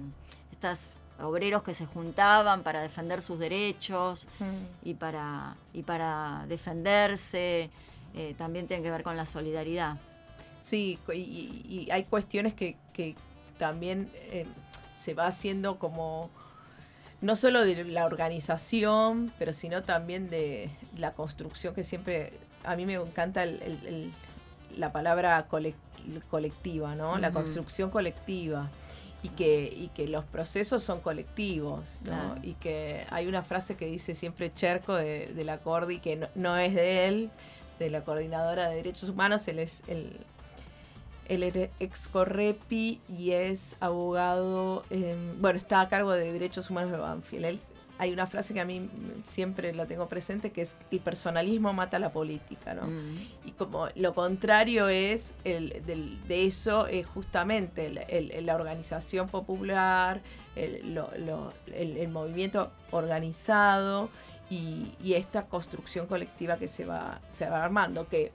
[0.53, 4.89] estas obreros que se juntaban para defender sus derechos Mm.
[4.89, 7.69] y para, y para defenderse,
[8.15, 9.99] eh, también tienen que ver con la solidaridad.
[10.61, 13.17] Sí, y hay cuestiones que, que
[13.59, 14.47] también eh,
[14.97, 16.31] se va haciendo como
[17.21, 22.33] no solo de la organización, pero sino también de la construcción que siempre,
[22.65, 24.13] a mí me encanta el- el- el-
[24.77, 25.75] la palabra colec-
[26.31, 27.19] colectiva, ¿no?
[27.19, 28.71] La construcción colectiva.
[29.21, 32.11] Y que, y que los procesos son colectivos, ¿no?
[32.13, 32.35] Claro.
[32.45, 36.29] Y que hay una frase que dice siempre Cherco de, de la Cordi, que no,
[36.37, 37.31] no es de él,
[37.81, 40.13] de la coordinadora de derechos humanos, él es el,
[41.29, 46.91] él era ex Correpi y es abogado, eh, bueno, está a cargo de derechos humanos
[46.93, 47.45] de Banfield.
[47.45, 47.61] Él-
[48.01, 48.89] hay una frase que a mí
[49.25, 52.87] siempre la tengo presente, que es el personalismo mata la política, ¿no?
[52.87, 53.27] Mm.
[53.47, 59.29] Y como lo contrario es el, del- de eso es justamente el- el- la organización
[59.29, 60.21] popular,
[60.55, 64.11] el, lo- lo- el- el movimiento organizado
[64.49, 68.31] y, y esta construcción colectiva que se va, se va armando, que,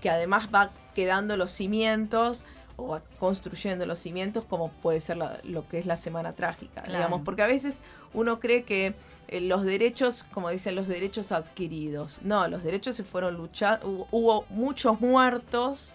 [0.00, 2.44] que además va quedando los cimientos
[2.76, 6.82] o va construyendo los cimientos como puede ser la- lo que es la semana trágica,
[6.82, 6.98] Claro.
[6.98, 7.78] digamos, porque a veces
[8.14, 8.94] uno cree que
[9.26, 12.20] eh, los derechos, como dicen, los derechos adquiridos.
[12.22, 13.80] No, los derechos se fueron luchados.
[13.84, 15.92] Hubo, hubo muchos muertos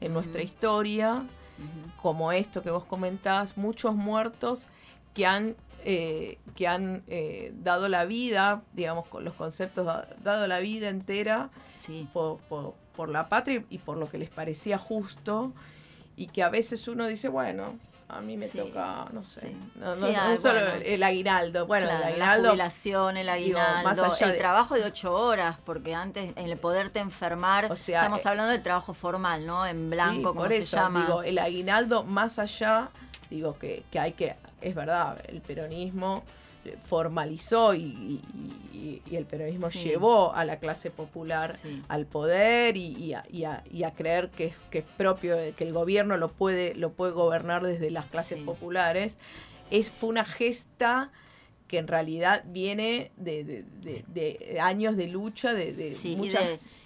[0.00, 1.22] en nuestra historia,
[2.02, 4.68] como esto que vos comentás, muchos muertos
[5.14, 10.46] que han, eh, que han eh, dado la vida, digamos, con los conceptos, da- dado
[10.46, 11.48] la vida entera
[12.12, 15.52] por, por- por la patria y por lo que les parecía justo.
[16.16, 17.74] Y que a veces uno dice, bueno,
[18.08, 18.56] a mí me Sí.
[18.56, 20.80] toca, no sé, no, Sí, no- no solo bueno.
[20.84, 21.66] el aguinaldo.
[21.66, 22.42] Bueno, Claro, el aguinaldo.
[22.44, 26.32] La jubilación, el digo, aguinaldo, más allá el de- trabajo de ocho horas, porque antes
[26.36, 29.66] en el poderte enfermar, sea, estamos eh, hablando del trabajo formal, ¿no?
[29.66, 31.00] En blanco, como se llama.
[31.04, 32.88] digo, el aguinaldo más allá,
[33.28, 36.22] digo que, que hay que es verdad, el peronismo
[36.84, 38.20] formalizó y,
[38.72, 39.80] y- y el peronismo Sí.
[39.80, 41.82] llevó a la clase popular Sí.
[41.88, 45.52] al poder y, a, y a- y a creer que, es- que es propio, de-
[45.52, 48.44] que el gobierno lo puede, lo puede gobernar desde las clases Sí.
[48.44, 49.18] populares,
[49.70, 51.10] es, fue una gesta
[51.68, 56.44] que en realidad viene de, de- de- de años de lucha, de, y muchas...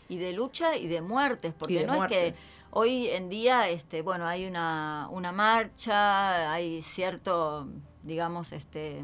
[0.08, 2.32] y de lucha y de muertes, porque no muertes.
[2.34, 7.68] es que hoy en día, este, bueno, hay una, una marcha, hay cierto,
[8.02, 9.02] digamos, este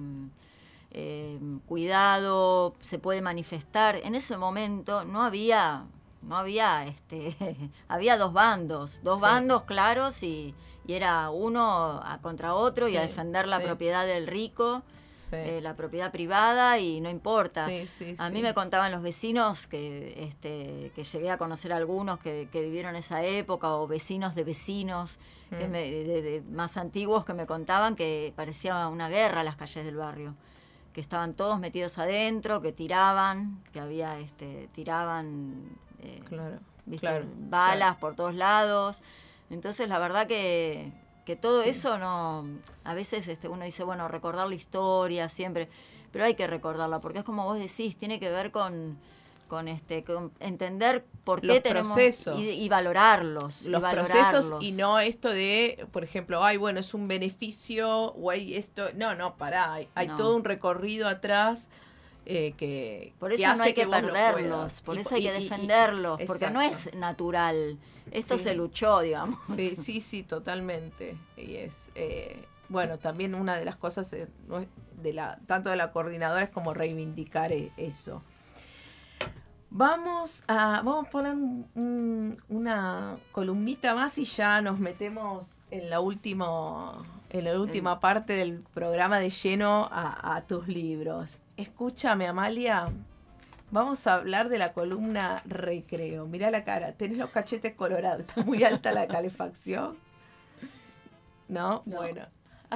[0.97, 3.97] eh, cuidado, se puede manifestar.
[3.97, 5.85] En ese momento no había,
[6.23, 7.36] no había, este,
[7.89, 9.23] había dos bandos, dos Sí.
[9.23, 10.55] bandos claros y,
[10.86, 13.66] y era uno a contra otro y a defender la sí.
[13.66, 14.82] propiedad del rico.
[15.32, 17.66] Eh, la propiedad privada y no importa.
[18.18, 22.62] A mí me contaban los vecinos que, este, que llegué a conocer algunos que, que
[22.62, 25.18] vivieron esa época o vecinos de vecinos
[25.51, 25.70] que Mm.
[25.73, 29.97] me- de- de- más antiguos que me contaban que parecía una guerra las calles del
[29.97, 30.36] barrio
[30.97, 35.62] que estaban todos metidos adentro que tiraban que había este tiraban
[36.02, 37.06] eh, Claro, ¿viste?
[37.06, 38.01] claro, balas claro.
[38.01, 39.02] por todos lados
[39.51, 40.90] entonces la verdad que,
[41.27, 42.47] que todo eso no
[42.85, 45.68] a veces este uno dice bueno recordar la historia siempre
[46.12, 48.97] pero hay que recordarla porque es como vos decís tiene que ver con
[49.48, 52.39] con este con entender por qué Los tenemos procesos.
[52.39, 54.64] y, y valorarlos y los procesos valorarlos.
[54.64, 58.89] y no esto de, por ejemplo, ay, bueno, es un beneficio o hay esto.
[58.94, 60.16] No, no, pará, hay, hay No.
[60.16, 61.68] todo un recorrido atrás
[62.28, 63.12] eh, que.
[63.20, 65.40] Por que eso no hay que, lo perderlos, por Y- eso hay y- que y-
[65.40, 67.78] y- defenderlos, porque no es natural.
[68.10, 68.44] Esto Sí.
[68.44, 69.39] se luchó, digamos.
[69.56, 71.16] Sí, sí, sí, totalmente.
[71.36, 74.28] Y es, eh, bueno, también una de las cosas eh,
[75.02, 78.23] de la, tanto de la coordinadora es como reivindicar e- eso.
[79.70, 85.90] Vamos a, vamos a poner un- un- una columnita más y ya nos metemos en
[85.90, 91.38] la última, en la última parte del programa de lleno a, a tus libros.
[91.56, 92.86] Escúchame, Amalia.
[93.72, 96.26] Vamos a hablar de la columna recreo.
[96.26, 99.97] Mira la cara, tenés los cachetes colorados, está muy alta la calefacción.
[101.48, 101.82] ¿No?
[101.84, 102.22] Bueno.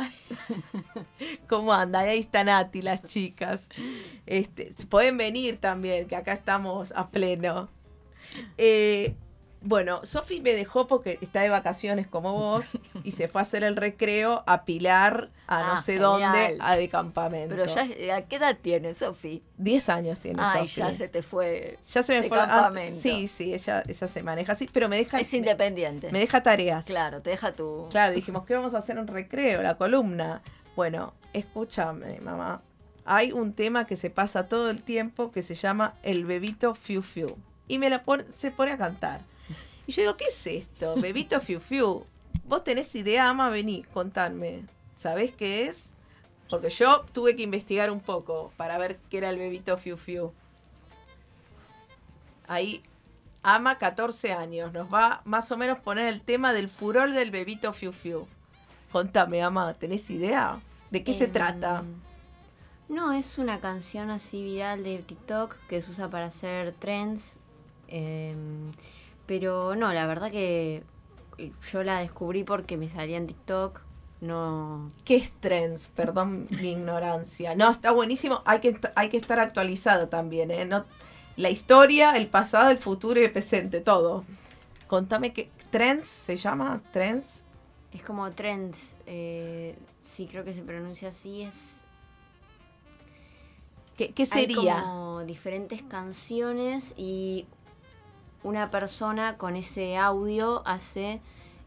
[1.48, 2.08] ¿Cómo andan?
[2.08, 3.68] Ahí están Nati, las chicas.
[4.26, 7.68] Este, pueden venir también, que acá estamos a pleno.
[8.58, 9.14] Eh,
[9.62, 13.62] bueno, Sofi me dejó porque está de vacaciones como vos y se fue a hacer
[13.62, 16.10] el recreo a Pilar, a no Ah, sé genial.
[16.22, 17.54] dónde, a de campamento.
[17.54, 19.42] Pero ya, ¿a qué edad tiene Sofi?
[19.58, 20.80] 10 años tiene Ay, Sofi.
[20.80, 21.78] ya se te fue.
[21.86, 22.38] Ya se me de fue.
[22.40, 23.00] ah, campamento.
[23.00, 25.20] sí, sí, ella, ella se maneja así, pero me deja.
[25.20, 26.10] Es independiente.
[26.10, 26.86] Me deja tareas.
[26.86, 27.86] Claro, te deja tu.
[27.90, 30.40] Claro, dijimos que vamos a hacer un recreo, la columna.
[30.74, 32.62] Bueno, escúchame, mamá.
[33.04, 37.02] Hay un tema que se pasa todo el tiempo que se llama El bebito Fiu
[37.02, 37.36] Fiu.
[37.68, 39.20] Y me la pon- se pone a cantar.
[39.90, 40.94] Y yo digo, ¿qué es esto?
[40.94, 42.04] Bebito Fiu Fiu.
[42.44, 43.50] ¿Vos tenés idea, ama?
[43.50, 44.62] Vení, contadme.
[44.94, 45.90] ¿Sabés qué es?
[46.48, 50.32] Porque yo tuve que investigar un poco para ver qué era el bebito Fiu Fiu.
[52.46, 52.84] Ahí,
[53.42, 57.72] ama 14 años, nos va más o menos poner el tema del furor del bebito
[57.72, 58.28] Fiu Fiu.
[58.92, 60.60] Contame, ama, ¿tenés idea?
[60.92, 61.82] ¿De qué se Em, trata?
[62.88, 67.34] No, es una canción así viral de TikTok que se usa para hacer trends.
[67.88, 68.70] em,
[69.30, 70.82] pero no, la verdad que
[71.70, 73.80] yo la descubrí porque me salía en TikTok.
[74.20, 74.90] No.
[75.04, 75.86] ¿Qué es trends?
[75.94, 77.54] Perdón mi ignorancia.
[77.54, 78.42] No, está buenísimo.
[78.44, 80.64] Hay que, hay que estar actualizado también, ¿eh?
[80.64, 80.84] No,
[81.36, 84.24] la historia, el pasado, el futuro y el presente, todo.
[84.88, 85.48] Contame qué.
[85.70, 86.82] ¿Trends se llama?
[86.90, 87.44] ¿Trends?
[87.92, 88.96] Es como trends.
[89.06, 91.42] eh, sí, creo que se pronuncia así.
[91.42, 91.84] Es.
[93.96, 94.82] ¿Qué, qué Hay sería?
[94.82, 97.46] como diferentes canciones y
[98.42, 101.20] una persona con ese audio hace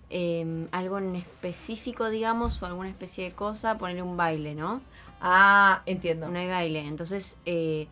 [0.10, 4.82] em, algo en específico, digamos, o alguna especie de cosa, ponerle un baile, ¿no?
[5.22, 6.28] Ah, entiendo.
[6.30, 6.86] No hay baile.
[6.86, 7.88] Entonces, eh,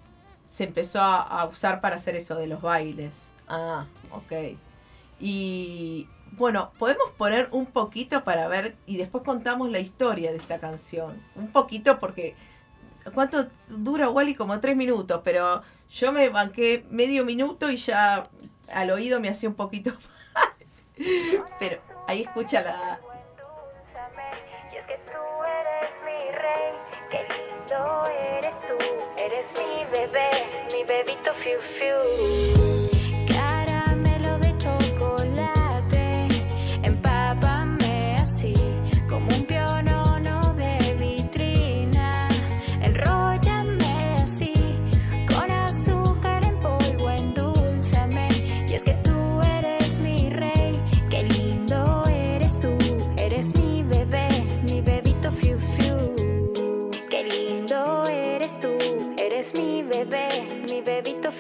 [0.45, 3.24] se empezó a, a usar para hacer eso de los bailes.
[3.48, 4.58] Ah, ok.
[5.20, 10.60] Y bueno, podemos poner un poquito para ver y después contamos la historia de esta
[10.60, 11.22] canción.
[11.36, 12.36] Un poquito porque...
[13.16, 14.36] ¿Cuánto dura Wally?
[14.36, 18.30] Como tres minutos, pero yo me banqué medio minuto y ya
[18.72, 19.91] al oído me hacía un poquito
[21.60, 22.99] pero ahí escucha la...
[29.91, 32.70] Bebé, mi bebito fiu.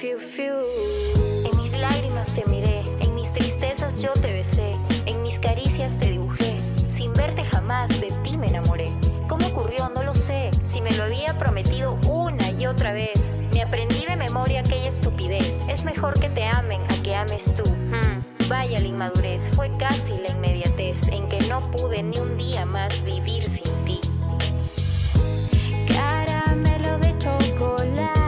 [0.03, 4.75] En mis lágrimas te miré, en mis tristezas yo te besé,
[5.05, 6.57] en mis caricias te dibujé.
[6.89, 8.89] Sin verte jamás de ti me enamoré.
[9.29, 9.89] ¿Cómo ocurrió?
[9.89, 10.49] No lo sé.
[10.63, 13.11] Si me lo había prometido una y otra vez.
[13.53, 15.59] Me aprendí de memoria aquella estupidez.
[15.69, 17.69] Es mejor que te amen a que ames tú.
[17.71, 18.23] Hmm.
[18.49, 23.03] Vaya la inmadurez, fue casi la inmediatez en que no pude ni un día más
[23.03, 24.01] vivir sin ti.
[25.87, 28.20] Caramelo de chocolate.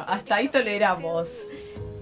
[0.00, 1.44] Hasta ahí toleramos.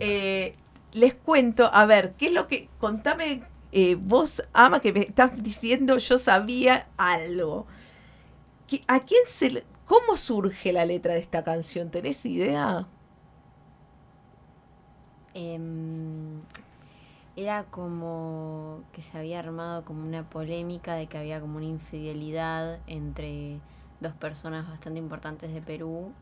[0.01, 0.55] Eh,
[0.93, 2.69] les cuento, a ver, ¿qué es lo que.
[2.79, 3.43] Contame,
[3.73, 7.67] eh, vos, Ama, que me estás diciendo, yo sabía algo.
[8.69, 11.91] ¿Qui- ¿A quién se ¿Cómo surge la letra de esta canción?
[11.91, 12.87] ¿Tenés idea?
[15.35, 16.41] Em,
[17.37, 22.79] era como que se había armado como una polémica de que había como una infidelidad
[22.87, 23.59] entre
[24.01, 26.13] dos personas bastante importantes de Perú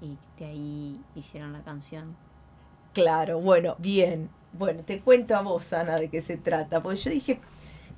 [0.00, 2.16] y de ahí hicieron la canción.
[2.92, 4.30] Claro, bueno, bien.
[4.52, 6.82] Bueno, te cuento a vos, Ana, de qué se trata.
[6.82, 7.40] Porque yo dije,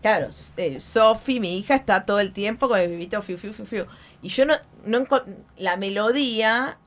[0.02, 3.64] claro, eh, Sofi, mi hija, está todo el tiempo con el bebito fiu, fiu, fiu,
[3.64, 3.86] fiu.
[4.22, 4.54] Y yo no,
[4.84, 5.04] no
[5.56, 6.78] la melodía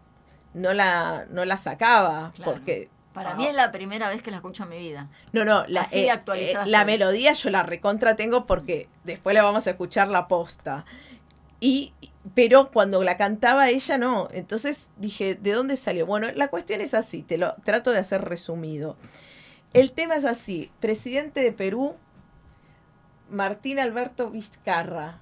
[0.54, 2.32] no la, no la sacaba.
[2.36, 2.54] Claro.
[2.54, 2.90] Porque.
[3.14, 5.10] Para ah, mí es la primera vez que la escucho en mi vida.
[5.34, 9.34] No, no, la, Así eh, actualizada eh, la melodía yo la recontra tengo porque después
[9.36, 10.86] la vamos a escuchar la posta.
[11.60, 11.94] Y,
[12.34, 14.30] pero cuando la cantaba ella no.
[14.32, 16.06] Entonces dije, ¿de dónde salió?
[16.06, 18.98] Bueno, la cuestión es así, te lo trato de hacer resumido.
[19.74, 21.96] El tema es así, presidente de Perú,
[23.30, 25.20] Martín Alberto Vizcarra,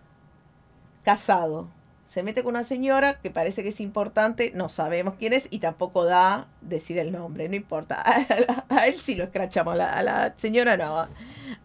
[1.03, 1.69] casado.
[2.07, 5.59] Se mete con una señora que parece que es importante, no sabemos quién es y
[5.59, 8.03] tampoco da decir el nombre, no importa.
[8.69, 11.07] A, él sí lo escrachamos, a la, a la señora no.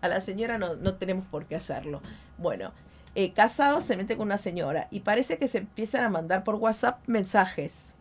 [0.03, 2.03] A la señora no, no tenemos por qué hacerlo.
[2.37, 2.73] Bueno,
[3.15, 6.57] eh, casado se mete con una señora y parece que se empiezan a mandar por
[6.57, 7.95] WhatsApp mensajes.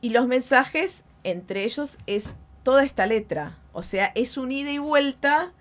[0.00, 3.58] Y los mensajes, entre ellos, es toda esta letra.
[3.72, 5.52] O sea, es un ida y vuelta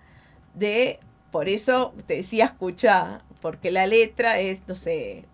[0.56, 1.00] de,
[1.32, 5.26] por eso te decía escuchá, porque la letra es, no sé,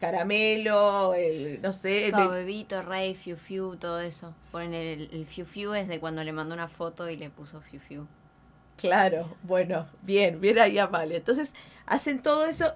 [0.00, 4.34] caramelo, el, no sé, Como be- bebito, rey, fiu fiu, todo eso.
[4.50, 7.60] Ponen el, el fiu fiu es de cuando le mandó una foto y le puso
[7.60, 8.06] fiu fiu.
[8.76, 11.16] Claro, bueno, bien, bien ahí Amalia.
[11.16, 11.52] Entonces,
[11.88, 12.74] hacen todo eso,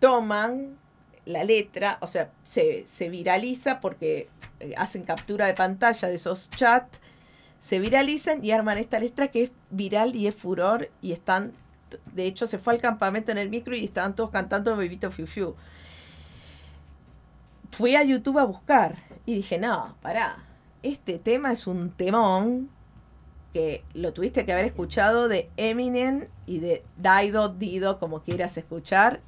[0.00, 0.76] toman
[1.24, 4.28] la letra, o sea, se, se viraliza porque
[4.60, 7.00] eh, hacen captura de pantalla de esos chats,
[7.58, 11.52] se viralizan y arman esta letra que es viral y es furor y están,
[12.14, 15.26] de hecho se fue al campamento en el micro y estaban todos cantando Bebito Fiu
[15.26, 15.54] Fiu.
[17.70, 20.44] Fui a YouTube a buscar y dije, no, pará,
[20.82, 22.70] este tema es un temón
[23.52, 29.20] que lo tuviste que haber escuchado de Eminem y de Daido Dido, como quieras escuchar,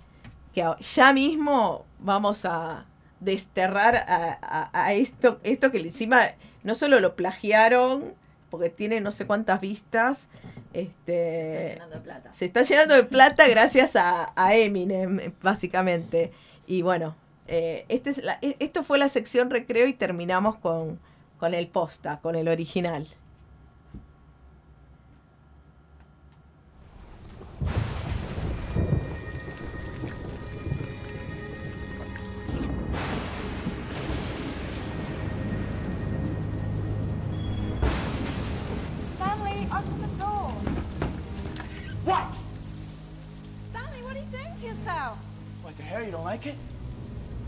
[0.53, 2.85] que ya mismo vamos a
[3.21, 6.23] desterrar a, a- a esto, esto que encima
[6.65, 8.15] no solo lo plagiaron,
[8.51, 10.27] porque tiene no sé cuántas vistas,
[10.73, 11.75] este,
[12.33, 16.33] se está llenando de plata gracias a, a Eminem, básicamente.
[16.67, 17.15] Y bueno,
[17.49, 20.99] eh, este es la- e- esto fue la sección recreo y terminamos con,
[21.39, 23.07] con el posta, con el original.
[44.61, 45.17] To yourself?
[45.63, 46.05] What the hell?
[46.05, 46.57] You don't like it?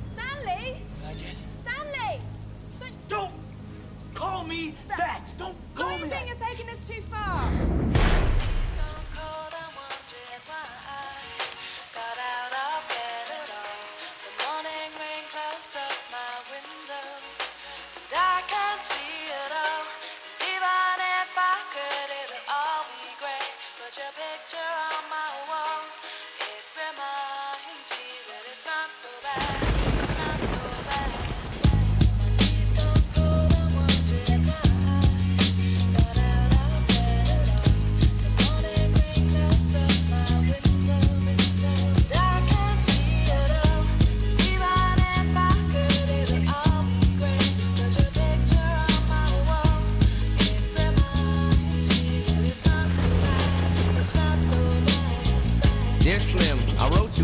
[0.03, 0.77] Stanley!
[1.05, 1.21] I did.
[1.21, 2.21] Stanley!
[2.81, 3.49] Don't, Don't
[4.15, 5.21] call me that.
[5.37, 7.51] Don't call Don't me you think you're taking this too far?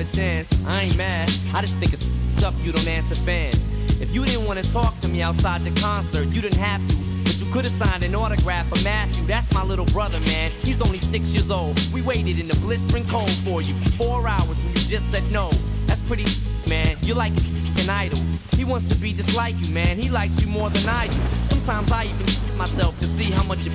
[0.00, 0.48] Have a chance.
[0.66, 1.28] I ain't mad.
[1.54, 2.04] I just think it's
[2.36, 3.56] stuff you don't answer fans.
[4.00, 6.94] If you didn't want to talk to me outside the concert, you didn't have to.
[7.24, 9.26] But you could have signed an autograph for Matthew.
[9.26, 10.50] That's my little brother, man.
[10.62, 11.78] He's only six years old.
[11.92, 15.24] We waited in the blistering cold for you for four hours and you just said
[15.32, 15.50] no.
[15.86, 16.24] That's pretty,
[16.68, 16.96] man.
[17.02, 17.32] You're like
[17.76, 18.18] an idol.
[18.56, 19.98] He wants to be just like you, man.
[19.98, 21.20] He likes you more than I do.
[21.50, 23.74] Sometimes I even myself to see how much it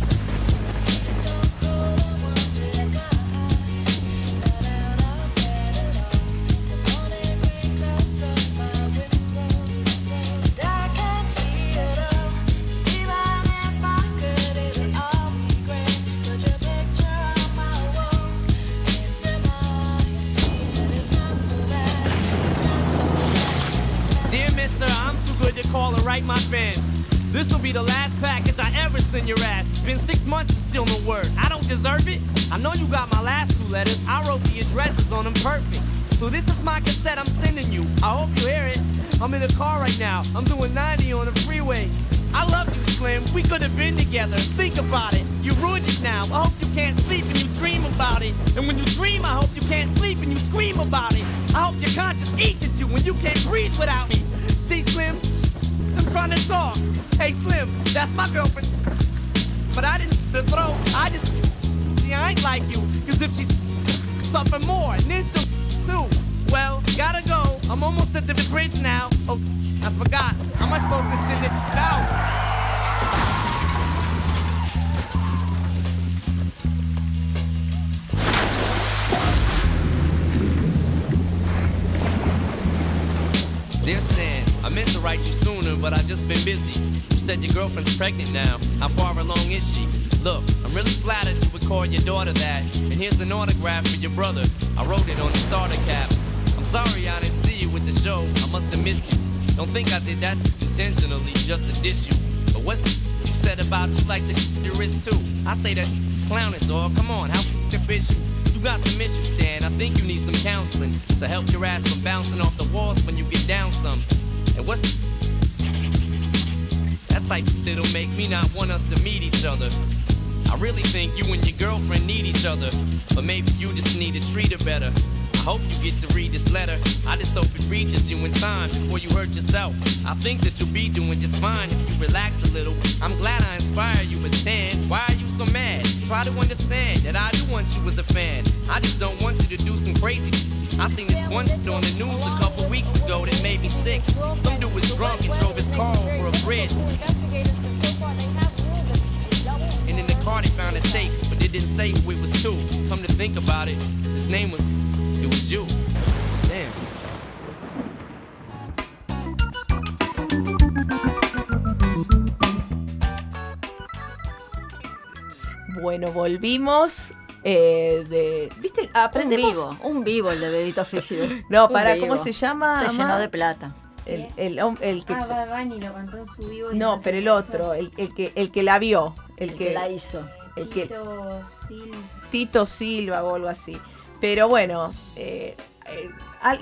[169.05, 169.55] Aprendemos.
[169.57, 171.43] Un vivo, un vivo el de Bedito Fischer.
[171.49, 171.97] No, para.
[171.97, 172.85] ¿cómo se llama?
[172.89, 173.75] Se llenó de plata.
[174.05, 175.13] El, el, hom- el que.
[175.13, 176.71] Ah, Bad Bunny lo cantó en su vivo.
[176.71, 179.15] y no, pero el otro, el, el que, el que la vio.
[179.37, 180.27] El, El que, que la hizo.
[180.55, 183.79] El que, Tito Sil- Tito Silva o algo así.
[184.19, 185.55] Pero bueno, eh,
[185.87, 186.09] eh,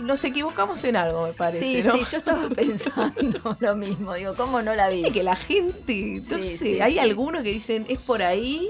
[0.01, 1.81] nos equivocamos en algo, me parece.
[1.81, 1.93] Sí, ¿no?
[1.93, 4.13] sí, yo estaba pensando lo mismo.
[4.13, 4.97] Digo, ¿cómo no la vi?
[4.97, 6.99] Viste que la gente, no Sí, sé, sí, hay sí.
[6.99, 8.69] algunos que dicen es por ahí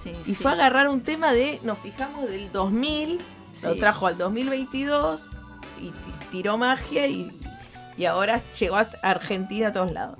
[0.00, 0.34] Sí, y sí.
[0.34, 3.18] fue a agarrar un tema de, nos fijamos del 2000,
[3.64, 5.30] lo trajo al 2022
[5.80, 5.94] y ti-
[6.30, 7.36] tiró magia y,
[7.96, 10.18] y ahora llegó a Argentina a todos lados.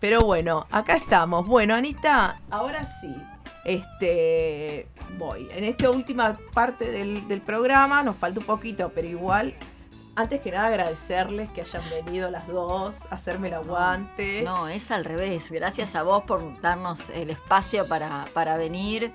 [0.00, 1.46] Pero bueno, acá estamos.
[1.46, 3.14] Bueno, Anita, ahora sí.
[3.64, 4.88] Este,
[5.18, 5.46] voy.
[5.52, 9.54] En esta última parte del, del programa nos falta un poquito, pero igual,
[10.16, 14.42] antes que nada agradecerles que hayan venido las dos, hacerme el aguante.
[14.42, 15.50] No, es al revés.
[15.50, 19.12] Gracias a vos por darnos el espacio para, para venir.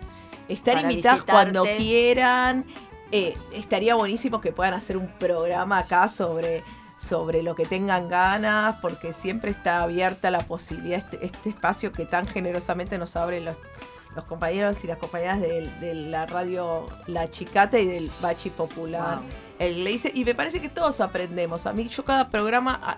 [0.48, 2.66] Estar para invitadas cuando quieran.
[3.12, 6.64] Eh, estaría buenísimo que puedan hacer un programa acá sobre,
[6.98, 12.06] sobre lo que tengan ganas, porque siempre está abierta la posibilidad, este, este espacio que
[12.06, 13.58] tan generosamente nos abren los,
[14.16, 19.18] los compañeros y las compañeras de, de la radio La Chicata y del Bachi Popular.
[19.18, 19.26] Wow.
[19.60, 21.66] El Gleiser, y me parece que todos aprendemos.
[21.66, 22.98] A mí, yo cada programa ah,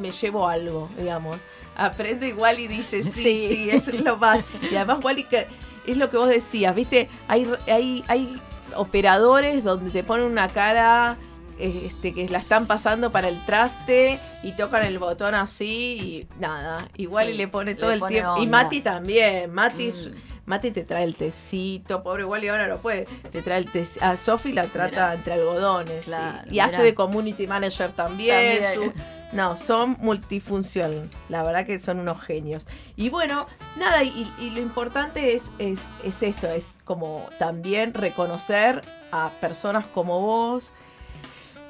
[0.00, 1.38] me llevo algo, digamos.
[1.76, 3.70] Aprendo igual y dice, sí, sí, Sí.
[3.70, 4.42] eso es lo más.
[4.70, 5.46] Y además, Wally, que
[5.86, 7.08] es lo que vos decías, ¿viste?
[7.28, 8.40] Hay, hay, hay
[8.76, 11.16] operadores donde te ponen una cara
[11.58, 16.88] este, que la están pasando para el traste y tocan el botón así y nada.
[16.96, 18.42] Igual Sí, y le pone le todo el pone tiempo.
[18.42, 18.46] Y.
[18.46, 19.52] Mati también.
[19.52, 20.30] Mati, Mm.
[20.50, 23.04] Mati te trae el tecito, pobre Wally ahora no puede.
[23.30, 24.04] Te trae el tecito.
[24.04, 25.14] A Sofi la trata Mirá.
[25.14, 26.04] entre algodones.
[26.06, 26.12] sí.
[26.50, 28.62] Y hace de community manager también.
[28.62, 28.92] También.
[28.92, 29.00] su-
[29.32, 31.08] no, son multifunción.
[31.28, 32.66] La verdad que son unos genios.
[32.96, 33.46] Y bueno,
[33.76, 38.82] nada, y, y lo importante es, es, es esto, es como también reconocer
[39.12, 40.72] a personas como vos,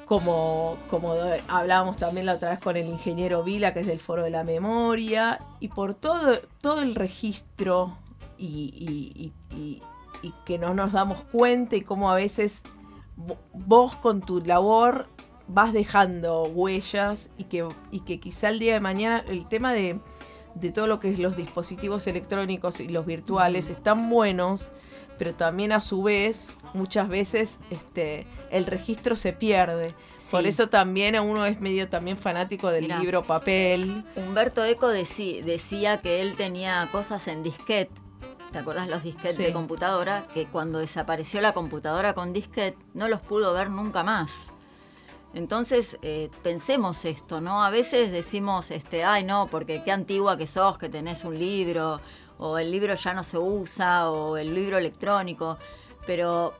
[0.05, 1.15] como, como
[1.47, 4.43] hablábamos también la otra vez con el ingeniero Vila, que es del Foro de la
[4.43, 7.95] Memoria, y por todo, todo el registro
[8.41, 9.81] y, y- y- y-
[10.23, 12.63] y que no nos damos cuenta y cómo a veces
[13.17, 15.07] vo- vos con tu labor
[15.47, 19.99] vas dejando huellas y que, y que quizá el día de mañana el tema de,
[20.55, 24.71] de todo lo que es los dispositivos electrónicos y los virtuales están buenos,
[25.17, 29.93] pero también a su vez muchas veces este, el registro se pierde.
[30.17, 30.31] Sí.
[30.31, 34.03] Por eso también a uno es medio también fanático del libro papel.
[34.15, 37.91] Humberto Eco deci- decía que él tenía cosas en disquete.
[38.51, 39.43] ¿Te acordás los disquetes Sí.
[39.43, 40.27] de computadora?
[40.33, 44.31] Que cuando desapareció la computadora con disquete no los pudo ver nunca más.
[45.33, 47.63] Entonces, eh, pensemos esto, ¿no?
[47.63, 52.01] A veces decimos, este, ay, no, porque qué antigua que sos, que tenés un libro,
[52.37, 55.57] o el libro ya no se usa, o el libro electrónico.
[56.05, 56.53] Pero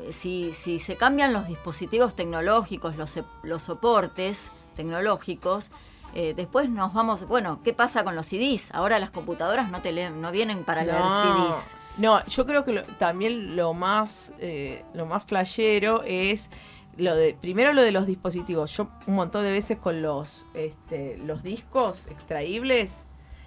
[0.00, 5.70] eh, si, si se cambian los dispositivos tecnológicos, los, los soportes tecnológicos,
[6.14, 8.70] eh, después nos vamos, bueno, ¿qué pasa con los CDs?
[8.72, 10.98] Ahora las computadoras no, te leen- no vienen para leer.
[10.98, 11.76] CDs.
[11.98, 16.48] No, yo creo que lo- también lo más, eh, lo más flashero es
[16.96, 18.76] lo de, primero lo de los dispositivos.
[18.76, 23.04] Yo un montón de veces con los, este, los discos extraíbles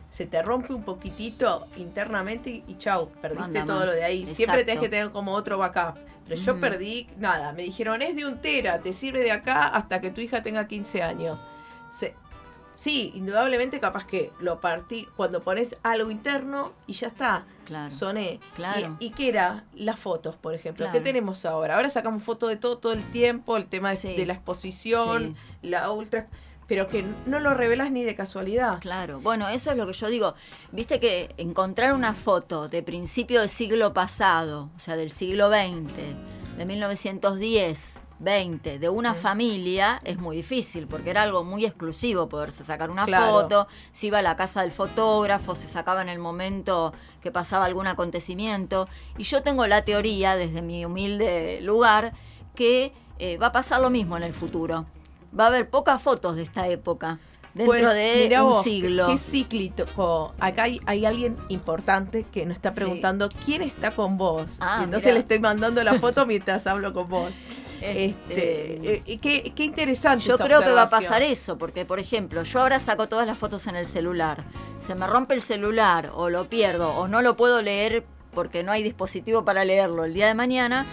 [0.08, 3.86] se te rompe un poquitito internamente y, y chau, perdiste todo más.
[3.86, 4.26] lo de ahí.
[4.28, 5.98] Siempre tenés que tener como otro backup.
[6.28, 7.52] Pero yo perdí nada.
[7.54, 10.68] Me dijeron, es de un tera, te sirve de acá hasta que tu hija tenga
[10.68, 11.42] 15 años.
[11.90, 12.14] Se-
[12.82, 17.45] sí, indudablemente capaz que lo partí cuando pones algo interno y ya está.
[17.66, 17.94] Claro.
[17.94, 18.40] Soné.
[18.56, 18.98] Claro.
[18.99, 19.66] ¿Y, y qué era?
[19.76, 20.86] Las fotos, por ejemplo.
[20.88, 21.03] ¿Qué Claro.
[21.03, 21.76] tenemos ahora?
[21.76, 24.16] Ahora sacamos fotos de todo todo el tiempo, el tema Sí.
[24.16, 26.28] de la exposición, la ultra...
[26.68, 28.80] Pero que no lo revelas ni de casualidad.
[28.80, 30.36] Claro, bueno, eso es lo que yo digo.
[30.72, 35.91] Viste que encontrar una foto de principio del siglo pasado, o sea, del siglo XX,
[36.58, 42.64] de 1910, 20, de una familia, es muy difícil, porque era algo muy exclusivo poderse
[42.64, 43.31] sacar una Claro.
[43.31, 47.65] foto, se iba a la casa del fotógrafo, se sacaba en el momento que pasaba
[47.65, 48.88] algún acontecimiento.
[49.18, 52.14] Y yo tengo la teoría, desde mi humilde lugar,
[52.56, 54.85] que eh, va a pasar lo mismo en el futuro.
[55.38, 57.19] Va a haber pocas fotos de esta época.
[57.53, 59.07] Dentro Pues, de un vos, siglo.
[59.07, 60.34] Qué cíclico.
[60.40, 64.57] Acá hay, hay alguien importante que nos está preguntando quién está con vos.
[64.60, 65.14] Ah, y entonces mirá.
[65.15, 67.32] le estoy mandando la foto mientras hablo con vos.
[67.82, 70.23] Este, Este, eh, qué, qué interesante.
[70.23, 73.26] Yo esa creo que va a pasar eso, porque por ejemplo, yo ahora saco todas
[73.26, 74.44] las fotos en el celular.
[74.80, 78.06] Se me rompe el celular o lo pierdo o no lo puedo leer
[78.36, 80.86] porque no hay dispositivo para leerlo el día de mañana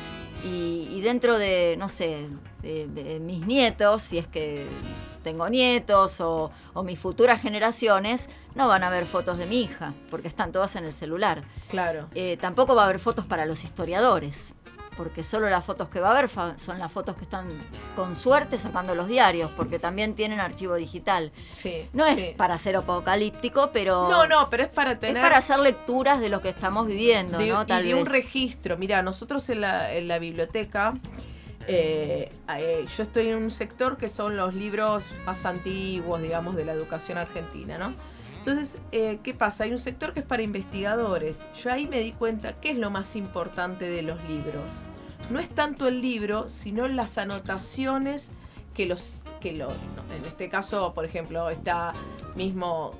[0.47, 2.26] y, y dentro de, no sé,
[2.62, 4.64] de, de mis nietos, si es que
[5.28, 9.92] tengo nietos o, o mis futuras generaciones, no van a ver fotos de mi hija
[10.10, 11.42] porque están todas en el celular.
[11.68, 12.09] Claro.
[12.14, 14.55] Eh, tampoco va a haber fotos para los historiadores,
[14.96, 17.46] porque solo las fotos que va a haber son las fotos que están
[17.94, 21.30] con suerte sacando los diarios, porque también tienen archivo digital.
[21.52, 22.34] Sí, No es sí.
[22.36, 25.22] para ser apocalíptico, pero No, no, pero es para es tener.
[25.22, 27.62] para hacer lecturas de lo que estamos viviendo, de, ¿no?
[27.62, 28.76] y Tal de un registro.
[28.78, 30.94] Mira, nosotros en la, en la biblioteca
[31.69, 36.65] Eh, eh, yo estoy en un sector que son los libros más antiguos, digamos, de
[36.65, 37.93] la educación argentina, ¿no?
[38.39, 39.65] Entonces, eh, ¿qué pasa?
[39.65, 41.47] Hay un sector que es para investigadores.
[41.55, 44.65] Yo ahí me di cuenta qué es lo más importante de los libros.
[45.31, 48.31] No es tanto el libro, sino las anotaciones
[48.74, 51.93] que los que lo, no, en este caso, por ejemplo, está
[52.35, 52.93] mismo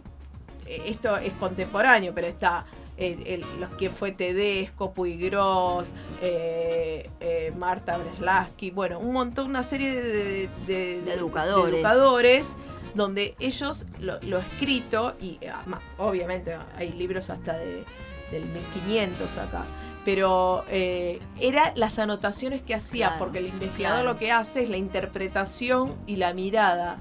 [0.69, 2.67] esto es contemporáneo, pero está
[2.99, 9.63] el- los que fue Tedesco, Puy Gross, eh, eh, Marta Breslaski, bueno, un montón, una
[9.63, 12.57] serie de, de- de- de educadores.
[12.95, 15.53] donde ellos lo, lo escrito, y eh,
[15.99, 17.85] obviamente hay libros hasta de,
[18.33, 19.63] del 1500 acá,
[20.05, 24.15] pero eh, era las anotaciones que hacía, Claro, porque el investigador claro.
[24.15, 26.97] lo que hace es la interpretación y la mirada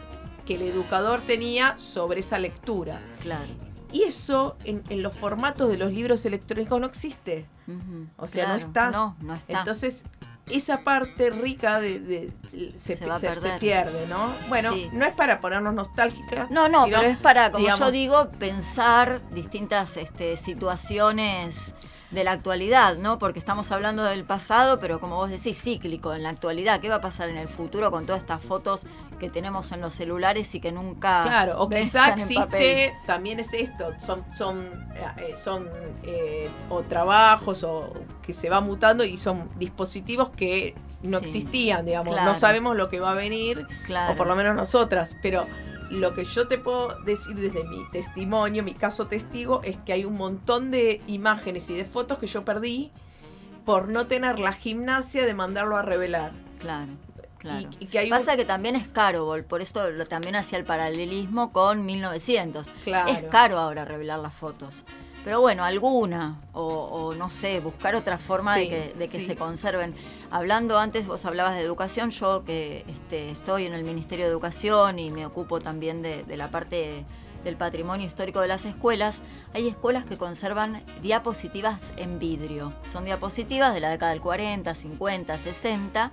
[0.46, 3.00] que el educador tenía sobre esa lectura.
[3.22, 3.48] Claro.
[3.98, 7.46] Y eso en, en los formatos de los libros electrónicos no existe.
[8.18, 8.92] O sea, claro, no está.
[8.92, 9.60] No, no está.
[9.60, 10.04] Entonces,
[10.50, 12.32] esa parte rica de, de-
[12.78, 12.96] se,
[13.60, 14.34] pierde, ¿no?
[14.50, 14.90] Bueno, Sí.
[14.94, 16.48] no es para ponernos nostálgica.
[16.50, 21.74] No, no, sino, pero es para, como yo digo, pensar distintas este, situaciones
[22.12, 23.20] de la actualidad, ¿no?
[23.20, 26.80] Porque estamos hablando del pasado, pero como vos decís, cíclico en la actualidad.
[26.80, 28.86] ¿Qué va a pasar en el futuro con todas estas fotos
[29.18, 32.22] que tenemos en los celulares y que nunca Claro, o quizá papel?
[32.22, 34.66] existe, también es esto, son, son,
[35.18, 35.68] eh, son
[36.04, 41.86] eh, o trabajos o que se va mutando y son dispositivos que no Sí, existían,
[41.86, 42.30] digamos, claro.
[42.32, 44.14] no sabemos lo que va a venir, Claro.
[44.14, 45.46] o por lo menos nosotras, pero
[45.90, 50.06] lo que yo te puedo decir desde mi testimonio, mi caso testigo, es que hay
[50.06, 52.92] un montón de imágenes y de fotos que yo perdí
[53.66, 56.32] por no tener la gimnasia de mandarlo a revelar.
[56.60, 56.92] Claro.
[57.54, 57.70] Claro.
[57.80, 60.58] Y, y que hay un- Pasa que también es caro, por esto lo- también hacía
[60.58, 62.68] el paralelismo con 1900.
[62.84, 63.10] Claro.
[63.10, 64.84] Es caro ahora revelar las fotos.
[65.24, 69.20] Pero bueno, alguna, o, o no sé, buscar otra forma Sí, de que, de que
[69.20, 69.26] sí.
[69.26, 69.94] se conserven.
[70.32, 75.00] Hablando antes, vos hablabas de educación, yo que este, estoy en el Ministerio de Educación
[75.00, 77.04] y me ocupo también de, de la parte
[77.44, 79.22] del patrimonio histórico de las escuelas,
[79.54, 82.74] hay escuelas que conservan diapositivas en vidrio.
[82.92, 86.12] Son diapositivas de la década del 40, 50, 60,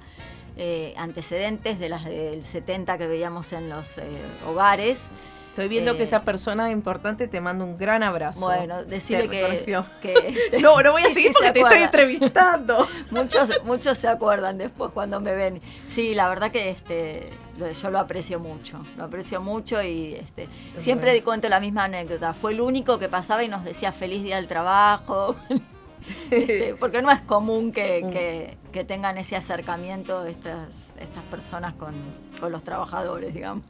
[0.56, 4.02] eh, antecedentes de las del 70 que veíamos en los eh,
[4.48, 5.10] hogares.
[5.50, 8.40] Estoy viendo Eh, que esa persona importante te manda un gran abrazo.
[8.40, 9.38] Bueno, decirle que,
[10.02, 12.88] que- No, no voy a Sí, seguir sí, porque se te estoy entrevistando.
[13.12, 15.60] muchos, muchos se acuerdan después cuando me ven.
[15.88, 17.28] Sí, la verdad que este,
[17.80, 21.24] yo lo aprecio mucho, lo aprecio mucho y este, siempre bueno.
[21.24, 22.34] cuento la misma anécdota.
[22.34, 25.36] Fue el único que pasaba y nos decía feliz día del trabajo.
[26.30, 30.66] Este, porque no es común que, que- que tengan ese acercamiento estas,
[31.00, 31.94] estas personas con,
[32.40, 33.62] con los trabajadores, digamos.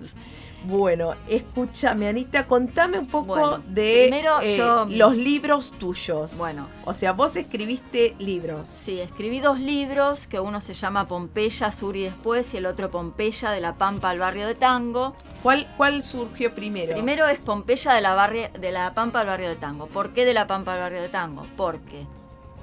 [0.65, 6.39] Bueno, escúchame, Anita, contame un poco Bueno, de primero eh, yo- los libros tuyos.
[6.39, 6.69] Bueno.
[6.87, 8.67] O sea, vos escribiste libros.
[8.67, 12.91] Sí, escribí dos libros, que uno se llama Pompeya, Sur y Después, y el otro
[12.91, 15.13] Pompeya, de la Pampa al barrio de Tango.
[15.43, 16.95] ¿Cuál, cuál surgió primero?
[16.95, 19.87] Primero es Pompeya de la, barri- de la Pampa al barrio de Tango.
[19.87, 21.43] ¿Por qué de la Pampa al barrio de Tango?
[21.59, 22.07] Porque,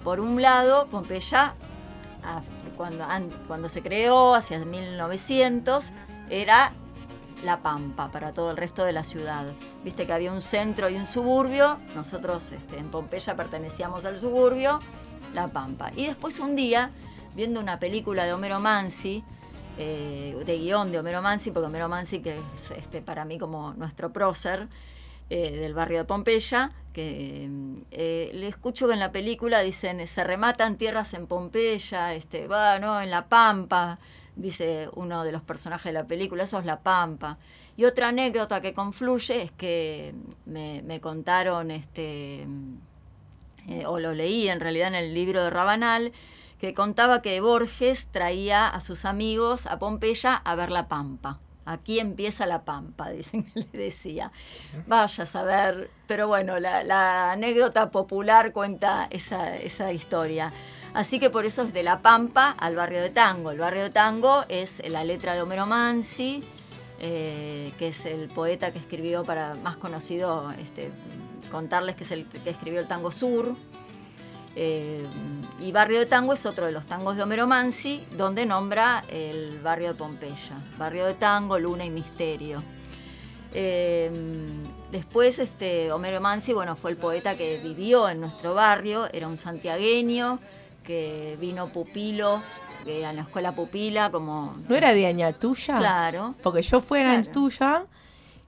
[0.03, 1.53] por un lado, Pompeya,
[2.77, 5.91] cuando, an- cuando se creó, hacia 1900,
[6.30, 6.72] era
[7.43, 9.45] la Pampa para todo el resto de la ciudad.
[9.84, 11.80] Viste que había un centro y un suburbio.
[11.95, 14.80] Nosotros este, en Pompeya pertenecíamos al suburbio,
[15.34, 15.91] la Pampa.
[15.95, 16.91] Y después un día,
[17.35, 19.23] viendo una película de Homero Mansi,
[19.77, 23.73] eh, de guion de Homero Mansi, porque Homero Mansi, que es este, para mí como
[23.73, 24.68] nuestro prócer
[25.33, 27.49] eh, del barrio de Pompeya, que
[27.91, 32.79] eh, le escucho que en la película dicen, se rematan tierras en Pompeya, este, va,
[32.79, 32.99] ¿no?
[32.99, 33.97] en La Pampa,
[34.35, 37.37] dice uno de los personajes de la película, eso es La Pampa.
[37.77, 40.13] Y otra anécdota que confluye es que
[40.45, 42.45] me, me contaron, este,
[43.69, 46.11] eh, o lo leí en realidad en el libro de Rabanal,
[46.59, 51.39] que contaba que Borges traía a sus amigos a Pompeya a ver la Pampa.
[51.65, 54.31] Aquí empieza la Pampa, dicen que le decía.
[54.88, 60.51] Vaya a saber, pero bueno, la, anécdota popular cuenta esa, esa historia.
[60.93, 63.51] Así que por eso es de La Pampa al barrio de Tango.
[63.51, 66.43] El barrio de Tango es la letra de Homero Mansi,
[66.99, 70.91] eh, que es el poeta que escribió para más conocido, este,
[71.49, 73.55] contarles que es el que escribió el Tango Sur.
[74.56, 75.06] Eh,
[75.61, 79.60] y Barrio de Tango es otro de los tangos de Homero Mansi, donde nombra el
[79.60, 80.57] barrio de Pompeya.
[80.78, 82.61] Barrio de Tango, Luna y Misterio.
[83.53, 84.11] Eh,
[84.91, 89.38] después, este, Homero Mansi, bueno, fue el poeta que vivió en nuestro barrio, era un
[89.38, 90.40] santiagueño
[90.84, 92.41] que vino pupilo
[92.86, 94.57] eh, a la escuela pupila como...
[94.68, 95.78] ¿No era de Añatuya?
[95.78, 96.36] Claro.
[96.41, 97.86] Porque yo fui a Añatuya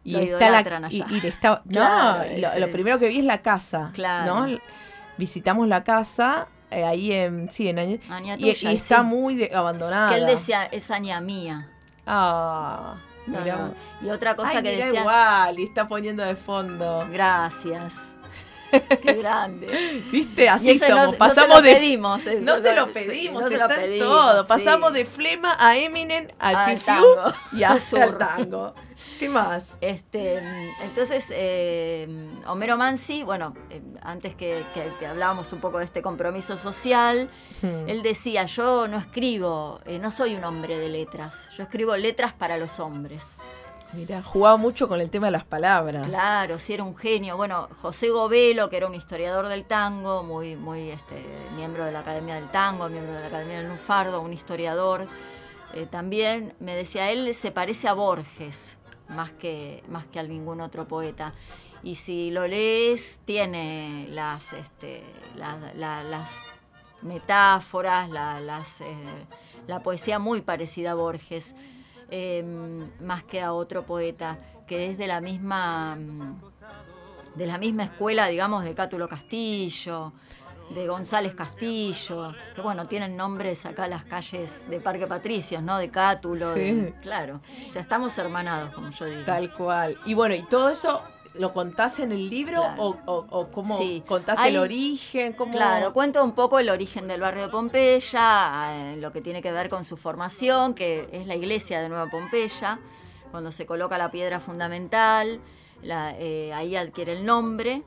[0.03, 3.19] y Lo está la y, y está- no, Claro, y lo, lo primero que vi
[3.19, 3.91] es la casa.
[3.93, 4.47] Claro.
[4.47, 4.59] ¿no?
[5.17, 9.03] Visitamos la casa eh, ahí en, sí, en Aña- y, está sí.
[9.05, 10.09] muy de- abandonada.
[10.09, 11.69] Que él decía, es aña mía.
[12.05, 12.95] Ah,
[13.27, 13.73] No.
[14.01, 14.99] Y otra cosa Ay, que decía.
[15.01, 17.07] igual, y está poniendo de fondo.
[17.11, 18.13] Gracias.
[19.03, 20.03] Qué grande.
[20.11, 20.49] ¿Viste?
[20.49, 21.05] Así no- somos.
[21.05, 21.73] no se Pasamos lo de.
[21.75, 24.41] pedimos, eso, no te lo pedimos, está lo pedimos, todo.
[24.41, 24.45] sí.
[24.47, 28.17] Pasamos de Flema a Eminem, al Al Fifiu tango, y al el sur.
[28.17, 28.73] tango.
[29.23, 29.77] ¿Qué más?
[29.81, 30.39] Este,
[30.83, 36.01] entonces, eh, Homero Mansi, bueno, eh, antes que, que- que hablábamos un poco de este
[36.01, 37.29] compromiso social,
[37.61, 37.87] Hmm.
[37.89, 42.33] él decía, yo no escribo, eh, no soy un hombre de letras, yo escribo letras
[42.33, 43.39] para los hombres.
[43.93, 46.05] Mirá, jugaba mucho con el tema de las palabras.
[46.07, 47.37] Claro, sí era un genio.
[47.37, 51.23] Bueno, José Govelo, que era un historiador del tango, muy, muy este,
[51.55, 55.07] miembro de la Academia del Tango, miembro de la Academia del Lunfardo, un historiador,
[55.75, 58.77] eh, también me decía, él se parece a Borges
[59.09, 61.33] más que, más que a ningún otro poeta.
[61.83, 65.03] Y si lo lees, tiene las, este,
[67.01, 68.39] metáforas, la,
[68.79, 69.25] eh,
[69.67, 71.55] la poesía muy parecida a Borges,
[72.09, 72.43] eh,
[73.01, 76.41] más que a otro poeta, que es de la misma mm,
[77.35, 80.13] de la misma escuela, digamos, de Cátulo Castillo,
[80.69, 85.77] de González Castillo, que bueno, tienen nombres acá las calles de Parque Patricios, ¿no?
[85.77, 86.59] De Cátulo, Sí.
[86.71, 87.41] de- claro.
[87.69, 89.23] O sea, estamos hermanados, como yo digo.
[89.25, 89.97] Tal cual.
[90.05, 91.01] Y bueno, ¿y todo eso
[91.35, 92.81] lo contás en el libro Claro.
[92.83, 94.03] o, o, o cómo Sí.
[94.07, 95.33] contás Hay- el origen?
[95.33, 95.51] ¿Cómo...
[95.51, 99.51] Claro, cuento un poco el origen del barrio de Pompeya, eh, lo que tiene que
[99.51, 102.79] ver con su formación, que es la iglesia de Nueva Pompeya,
[103.31, 105.39] cuando se coloca la piedra fundamental,
[105.81, 107.83] la- eh, ahí adquiere el nombre.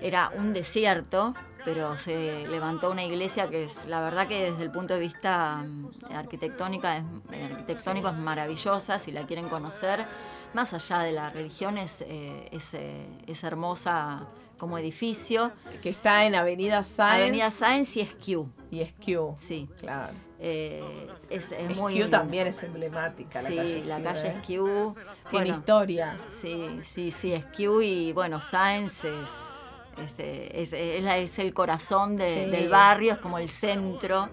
[0.00, 1.34] Era un desierto,
[1.64, 5.56] pero se levantó una iglesia que es, la verdad que desde el punto de vista
[5.56, 10.06] mm, arquitectónica es, eh, arquitectónico es maravillosa, si la quieren conocer.
[10.54, 14.28] Más allá de la religión, es, eh, es, eh, es hermosa
[14.58, 15.50] como edificio.
[15.82, 17.22] Que está en Avenida Sáenz.
[17.22, 18.48] Avenida Sáenz y Esquiú.
[18.70, 19.34] Y Esquiú.
[19.36, 19.68] Sí.
[19.80, 20.12] Claro.
[20.44, 23.40] Eh, es, es muy también es emblemática.
[23.40, 24.34] Sí, la calle la calle ¿eh?
[24.36, 24.94] Esquiú.
[25.30, 26.18] Tiene historia.
[26.28, 29.30] Sí, sí, sí, Esquiú y bueno, Sáenz es,
[29.98, 32.50] es, es- es el corazón de- Sí.
[32.50, 34.28] del barrio, es como el centro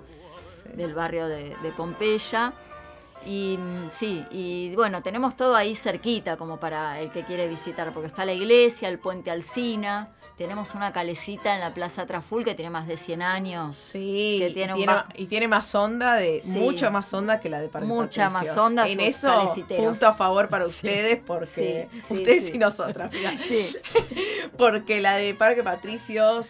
[0.74, 2.54] del barrio de, de Pompeya.
[3.26, 7.92] Y mm, sí, y bueno, tenemos todo ahí cerquita como para el que quiere visitar,
[7.94, 10.10] porque está la iglesia, el puente Alsina,
[10.40, 13.76] tenemos una calecita en la Plaza Traful que tiene más de 100 años.
[13.76, 16.58] Sí, que tiene y, tiene, bajo- y tiene más onda de Sí.
[16.60, 19.28] mucho más onda que la de Parque Mucha más onda En eso
[19.78, 20.72] punto a favor para Sí.
[20.88, 22.52] ustedes porque Sí, sí, ustedes sí.
[22.56, 23.12] y nosotras.
[23.44, 23.76] Sí.
[24.58, 26.46] porque la de Parque Patricios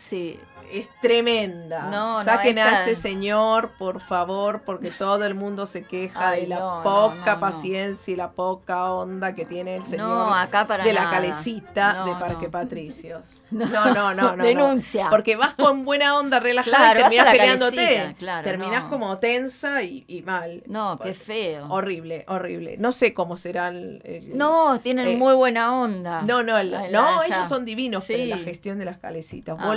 [0.72, 1.90] es tremenda.
[1.90, 6.41] No, no, Saquen a ese señor, por favor, porque todo el mundo se queja Ay,
[6.41, 10.84] de la no, poca paciencia y la poca onda que tiene el señor acá para
[10.84, 12.50] de la calecita de Parque.
[12.50, 13.22] Patricios.
[13.52, 14.44] No, No, no, no.
[14.44, 15.08] Denuncia.
[15.10, 17.76] Porque vas con buena onda relajada Claro, y terminás peleándote.
[17.78, 20.62] calecita, claro, terminás como tensa y, y mal.
[20.68, 21.66] No, qué feo.
[21.70, 22.76] Horrible, horrible.
[22.78, 24.02] No sé cómo será el.
[24.06, 26.22] el- No, tienen eh, muy buena onda.
[26.22, 28.30] No, no, el- no, ellos son divinos, pero Sí.
[28.30, 29.56] la gestión de las calecitas.
[29.60, 29.70] Ah.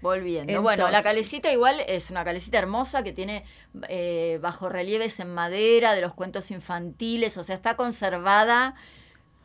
[0.00, 0.52] Volviendo.
[0.52, 0.62] Volviendo.
[0.62, 3.44] bueno, la calecita igual es una calecita hermosa que tiene
[3.88, 8.74] eh, bajo relieves en madera de los cuentos infantiles, o sea, está conservada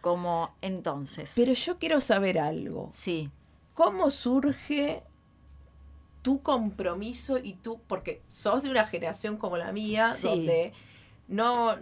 [0.01, 1.33] como entonces.
[1.35, 2.89] Pero yo quiero saber algo.
[2.91, 3.29] Sí.
[3.73, 5.03] ¿Cómo surge
[6.21, 10.27] tu compromiso y tú, porque sos de una generación como la mía, Sí.
[10.27, 10.73] donde
[11.27, 11.75] no,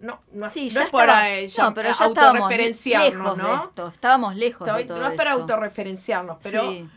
[0.00, 3.64] no, no, Sí, no es para ella no, pero ya estábamos autorreferenciarnos, lejos de ¿no?
[3.64, 5.42] esto, estábamos lejos Estoy- de todo no es para esto.
[5.42, 6.88] autorreferenciarnos, pero Sí.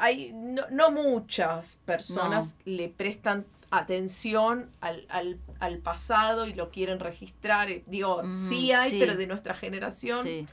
[0.00, 7.00] Hay no, no muchas personas le prestan atención al, al- al pasado y lo quieren
[7.00, 7.70] registrar.
[7.70, 8.98] Eh, Digo, sí hay, sí.
[8.98, 10.46] pero de nuestra generación Sí.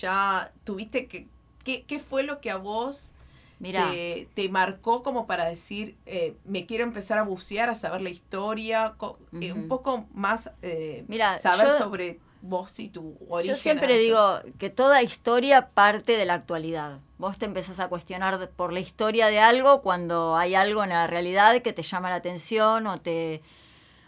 [0.00, 1.26] ya tuviste que...
[1.64, 3.12] ¿qué, qué fue lo que a vos
[3.58, 3.90] Mirá.
[3.90, 8.10] te, te marcó como para decir, eh, me quiero empezar a bucear, a saber la
[8.10, 13.54] historia, co- eh, un poco más eh, Mira, saber yo- sobre vos y tu origen?
[13.54, 16.98] Yo siempre digo que toda historia parte de la actualidad.
[17.18, 21.06] Vos te empezás a cuestionar por la historia de algo cuando hay algo en la
[21.06, 23.42] realidad que te llama la atención o te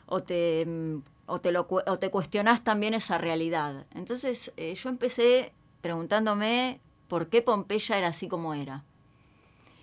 [0.06, 0.98] o te mm,
[1.28, 3.84] o te, lo, o te cuestionás también esa realidad.
[3.94, 8.84] Entonces eh, yo empecé preguntándome por qué Pompeya era así como era.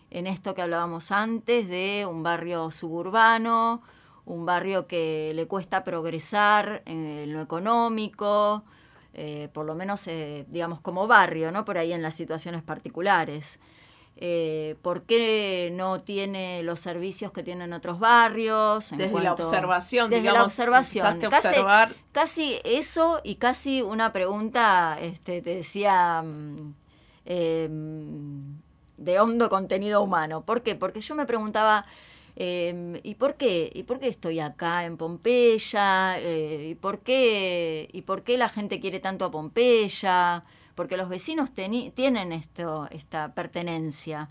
[0.09, 3.81] En esto que hablábamos antes de un barrio suburbano,
[4.25, 8.63] un barrio que le cuesta progresar en lo económico,
[9.13, 11.65] eh, por lo menos, eh, digamos, como barrio, ¿no?
[11.65, 13.59] Por ahí en las situaciones particulares.
[14.15, 18.91] Eh, ¿Por qué no tiene los servicios que tienen otros barrios?
[18.91, 21.19] en Desde la observación, Desde la observación.
[21.19, 21.93] Casi- observar.
[22.11, 26.73] Casi eso y casi una pregunta, este, te decía, mm,
[27.25, 27.69] eh,
[28.97, 30.41] de hondo contenido humano.
[30.41, 30.75] ¿Por qué?
[30.75, 31.85] Porque yo me preguntaba,
[32.35, 33.71] Eh, ¿y, por qué?
[33.73, 36.19] ¿Y por qué estoy acá en Pompeya?
[36.19, 40.43] Eh, ¿y, por qué, ¿Y por qué la gente quiere tanto a Pompeya?
[40.75, 44.29] Porque los vecinos tienen esto, esta pertenencia.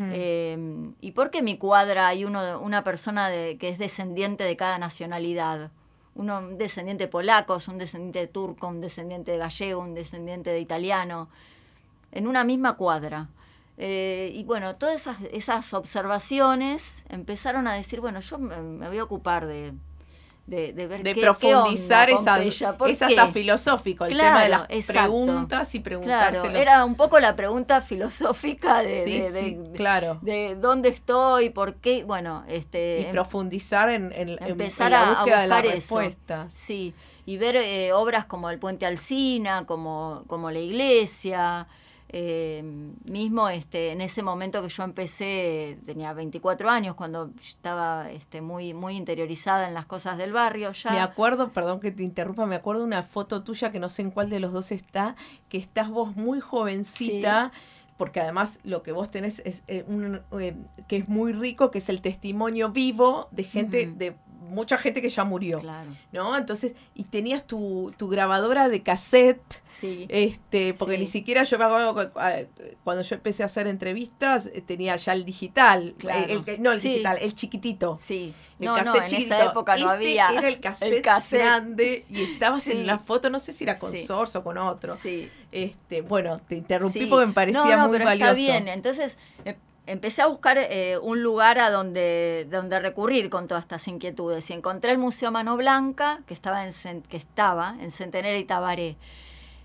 [0.00, 4.42] Eh, ¿Y por qué en mi cuadra hay uno, una persona de- que es descendiente
[4.42, 5.70] de cada nacionalidad?
[6.16, 10.58] Uno, un descendiente polaco, un descendiente de turco, un descendiente de gallego, un descendiente de
[10.60, 11.28] italiano,
[12.10, 13.28] en una misma cuadra.
[13.76, 18.98] Eh, y bueno, todas esas, esas observaciones empezaron a decir, bueno, yo me, me voy
[18.98, 19.72] a ocupar de,
[20.46, 23.04] de, de ver de qué, profundizar qué onda esa, Pompeya, ¿por es qué?
[23.04, 24.92] hasta filosófico el tema de las exacto.
[25.02, 30.18] preguntas y preguntarse Claro, era un poco la pregunta filosófica de, Sí, de- sí, claro.
[30.22, 35.12] de dónde estoy, por qué, bueno, este y profundizar en, en- empezar en la a,
[35.12, 35.94] a búsqueda de las buscar eso.
[35.96, 36.52] respuestas.
[36.52, 36.94] Sí,
[37.26, 41.66] y ver eh, obras como el Puente Alsina, como, como la iglesia.
[42.16, 42.62] Eh,
[43.06, 48.72] mismo este, en ese momento que yo empecé, tenía 24 años, cuando estaba este, muy,
[48.72, 50.92] muy interiorizada en las cosas del barrio ya.
[50.92, 54.12] Me acuerdo, perdón que te interrumpa, me acuerdo una foto tuya que no sé en
[54.12, 55.16] cuál de los dos está,
[55.48, 57.50] que estás vos muy jovencita.
[57.96, 60.56] Porque además lo que vos tenés es eh, un, eh,
[60.88, 64.16] que es muy rico, que es el testimonio vivo de gente, de
[64.54, 65.58] mucha gente que ya murió.
[65.60, 65.90] Claro.
[66.12, 66.36] ¿No?
[66.36, 69.62] Entonces, y tenías tu, tu grabadora de cassette.
[69.68, 70.06] Sí.
[70.08, 71.00] Este, porque Sí.
[71.00, 74.96] ni siquiera yo me acuerdo cu- cu- cuando yo empecé a hacer entrevistas, eh, tenía
[74.96, 75.94] ya el digital.
[75.98, 76.24] Claro.
[76.24, 76.88] El, el que- no el Sí.
[76.90, 77.98] digital, el chiquitito.
[78.00, 78.34] Sí.
[78.60, 81.40] El No, no, cassette en esa época no Este había Era el cassette, cassette.
[81.42, 83.94] grande y estabas en la foto, no sé si era con.
[83.96, 84.96] Source o con otro.
[84.96, 85.28] Sí.
[85.52, 88.30] Este, bueno, te interrumpí porque me parecía No, no, muy pero valioso.
[88.32, 89.56] Está bien, entonces eh,
[89.86, 94.48] empecé a buscar eh, un lugar a donde, donde recurrir con todas estas inquietudes.
[94.50, 98.96] Y encontré el Museo Mano Blanca, que estaba en, que estaba en Centenera y Tabaré.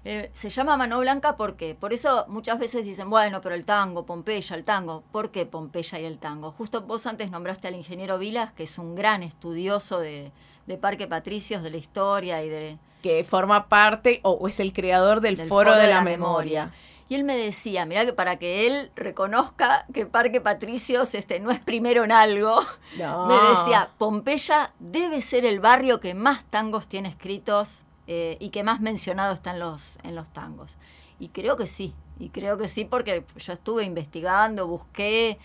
[0.06, 4.06] Eh, se llama Mano Blanca porque, por eso muchas veces dicen, bueno, pero el tango,
[4.06, 5.04] Pompeya, el tango.
[5.12, 6.52] ¿Por qué Pompeya y el tango?
[6.52, 10.32] Justo vos antes nombraste al ingeniero Vilas, que es un gran estudioso de,
[10.68, 14.72] de Parque Patricios, de la historia y de, Que forma parte o, o es el
[14.72, 16.72] creador del, foro, de, la, memoria.
[17.10, 21.49] Y él me decía, mirá que para que él reconozca que Parque Patricios este, no
[21.49, 22.61] es primero en algo,
[22.98, 23.26] No.
[23.26, 28.64] me decía, Pompeya debe ser el barrio que más tangos tiene escritos eh, y que
[28.64, 30.77] más mencionado está en los, en los tangos.
[31.19, 35.40] Y creo que sí, y creo que sí porque yo estuve investigando, busqué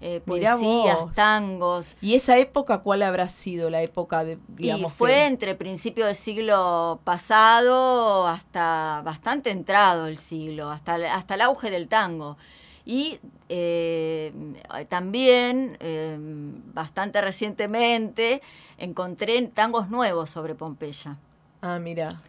[0.00, 1.96] eh, poesías, tangos.
[2.00, 6.06] ¿Y esa época cuál habrá sido la época de, digamos, y fue que- entre principio
[6.06, 12.36] del siglo pasado hasta bastante entrado el siglo, hasta, el- hasta el auge del tango.
[12.86, 13.20] Y
[13.50, 14.32] eh,
[14.88, 18.40] también, eh, bastante recientemente,
[18.78, 21.18] encontré tangos nuevos sobre Pompeya.
[21.60, 22.20] Ah, mira.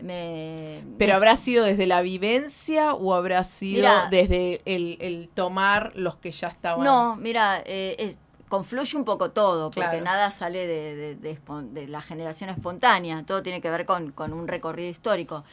[0.00, 5.92] Me, ¿Pero me- habrá sido desde la vivencia o habrá sido desde el, el tomar
[5.94, 6.84] los que ya estaban?
[6.84, 8.16] No, mira, eh, es-
[8.48, 10.04] confluye un poco todo, porque Claro.
[10.04, 14.10] nada sale de, de- de espon- de la generación espontánea, todo tiene que ver con,
[14.12, 15.44] con un recorrido histórico.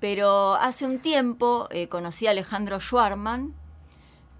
[0.00, 3.54] Pero hace un tiempo eh, conocí a Alejandro Schwarman,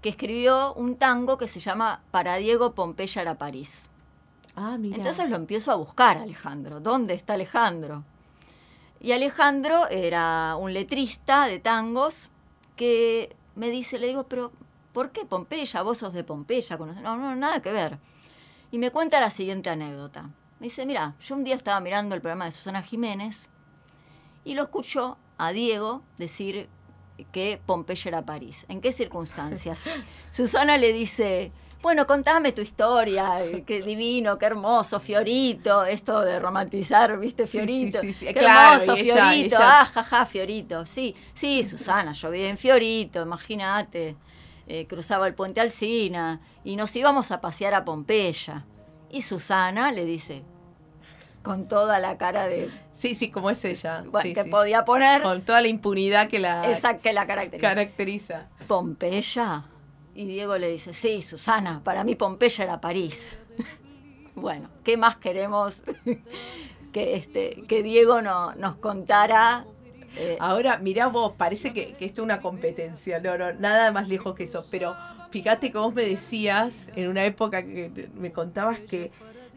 [0.01, 3.89] que escribió un tango que se llama Para Diego Pompeya era París.
[4.55, 4.95] Ah, mira.
[4.97, 6.79] Entonces lo empiezo a buscar, Alejandro.
[6.79, 8.03] ¿Dónde está Alejandro?
[8.99, 12.29] Y Alejandro era un letrista de tangos
[12.75, 14.51] que me dice, le digo, pero
[14.93, 15.81] ¿por qué Pompeya?
[15.83, 16.77] Vos sos de Pompeya.
[16.77, 17.01] conoces-".
[17.01, 17.99] No, no, nada que ver.
[18.71, 20.29] Y me cuenta la siguiente anécdota.
[20.59, 23.47] Me dice, mira, yo un día estaba mirando el programa de Susana Jiménez
[24.43, 26.67] y lo escuchó a Diego decir
[27.31, 28.65] que Pompeya era París.
[28.67, 29.87] ¿En qué circunstancias?
[30.31, 36.39] Susana le dice, bueno, contame tu historia, eh, qué divino, qué hermoso, Fiorito, esto de
[36.39, 37.45] romantizar, ¿viste?
[37.47, 38.01] Sí, sí, Fiorito.
[38.01, 40.85] sí, sí, Qué claro, hermoso, ella- Fiorito, ella- ah, jaja, Fiorito.
[40.85, 44.15] Sí, sí, Susana, yo vivía en Fiorito, imagínate.
[44.69, 48.65] Eh, cruzaba el puente Alsina y nos íbamos a pasear a Pompeya.
[49.09, 50.43] Y Susana le dice,
[51.41, 52.69] con toda la cara de...
[52.91, 54.03] Sí, sí, como es ella.
[54.11, 54.49] Bueno, sí, que sí.
[54.49, 55.21] podía poner...
[55.21, 57.65] Con toda la impunidad que la Esa que la caracteriza.
[57.69, 58.47] caracteriza.
[58.67, 59.63] ¿Pompeya?
[60.17, 63.37] Y Diego le dice, sí, Susana, para mí Pompeya era París.
[64.35, 65.83] bueno, ¿qué más queremos
[66.91, 69.63] que, este, que Diego no, nos contara?
[70.15, 74.33] eh, Ahora, mirá vos, parece que, esto es una competencia, no, no, nada más lejos
[74.33, 74.95] que eso, pero
[75.29, 79.11] fíjate que vos me decías, en una época que me contabas que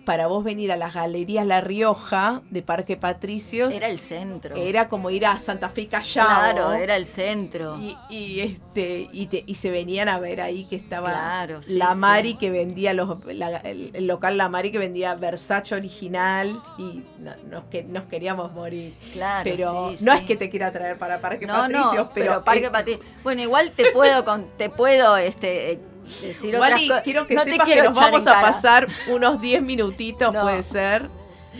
[0.05, 4.57] para vos venir a las galerías La Rioja de Parque Patricios era el centro.
[4.57, 6.27] era como ir a Santa Fe y Callao.
[6.27, 7.79] Claro, era el centro.
[7.79, 11.75] Y, y, este y, te- y se venían a ver ahí que estaba Claro, sí,
[11.77, 11.97] la sí.
[11.99, 17.05] Mari que vendía los la- el, el local La Mari que vendía Versace original y
[17.19, 18.95] no- nos, que, nos queríamos morir.
[19.13, 22.33] Claro, pero sí, no es que te quiera traer para Parque no, Patricios, no, pero,
[22.33, 23.07] pero, Parque eh, Patricios.
[23.23, 25.81] Bueno, igual te puedo, con, te puedo este, eh,
[26.23, 27.03] decir otras Wally, cosas.
[27.03, 30.43] quiero que No que nos vamos a pasar unos 10 minutitos, No.
[30.43, 31.09] puede ser.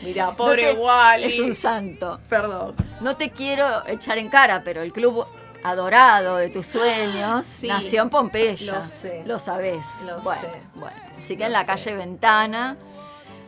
[0.03, 1.25] Mira, No pobre te- Wally.
[1.25, 2.21] Es un santo.
[2.29, 2.75] Perdón.
[3.01, 5.27] No te quiero echar en cara, pero el club
[5.63, 7.69] adorado de tus sueños Sí.
[7.69, 8.77] nació en Pompeya.
[8.77, 9.23] Lo sé.
[9.27, 9.87] Lo sabés.
[10.07, 10.49] Lo bueno, sé.
[10.75, 10.97] bueno.
[11.19, 11.67] Así que Lo en la sé.
[11.67, 12.77] calle Ventana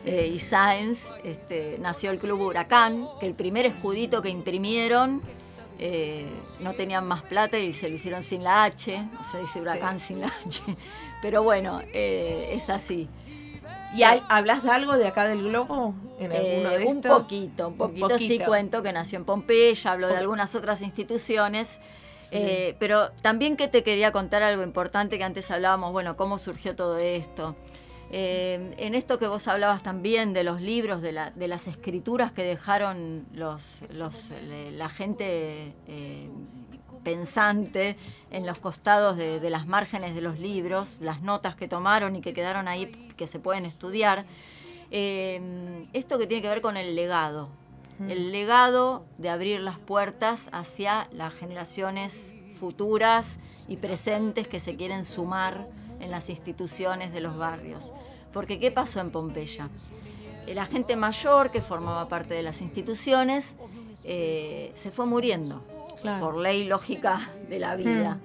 [0.05, 5.21] eh, y Sáenz este, nació el club Huracán, que el primer escudito que imprimieron
[5.85, 6.25] eh,
[6.61, 9.99] no tenían más plata y se lo hicieron sin la H, o sea, dice Huracán
[9.99, 10.61] sin la H.
[11.21, 13.09] Pero bueno, eh, es así.
[13.93, 15.93] ¿Y hay- hablas de algo de acá del globo?
[16.19, 17.21] ¿En alguno Eh, de un estos?
[17.21, 18.45] poquito, un Un poquito, sí poquito.
[18.45, 21.79] cuento que nació en Pompeya, hablo de algunas otras instituciones,
[22.79, 26.97] pero también que te quería contar algo importante que antes hablábamos, bueno, cómo surgió todo
[26.97, 27.55] esto.
[28.15, 32.31] Eh, en esto que vos hablabas también de los libros, de, la- de las escrituras
[32.31, 36.29] que dejaron los, los- le- la gente eh,
[37.03, 37.97] pensante
[38.29, 42.21] en los costados de, de las márgenes de los libros, las notas que tomaron y
[42.21, 42.85] que quedaron ahí
[43.17, 44.25] que se pueden estudiar.
[44.91, 47.49] Eh, esto que tiene que ver con el legado,
[48.09, 55.03] el legado de abrir las puertas hacia las generaciones futuras y presentes que se quieren
[55.03, 55.67] sumar
[56.03, 57.93] en las instituciones de los barrios.
[58.31, 59.69] Porque ¿qué pasó en Pompeya?
[60.47, 63.55] La gente mayor que formaba parte de las instituciones
[64.03, 65.63] eh, se fue muriendo
[66.01, 66.25] Claro.
[66.25, 68.19] por ley lógica de la vida.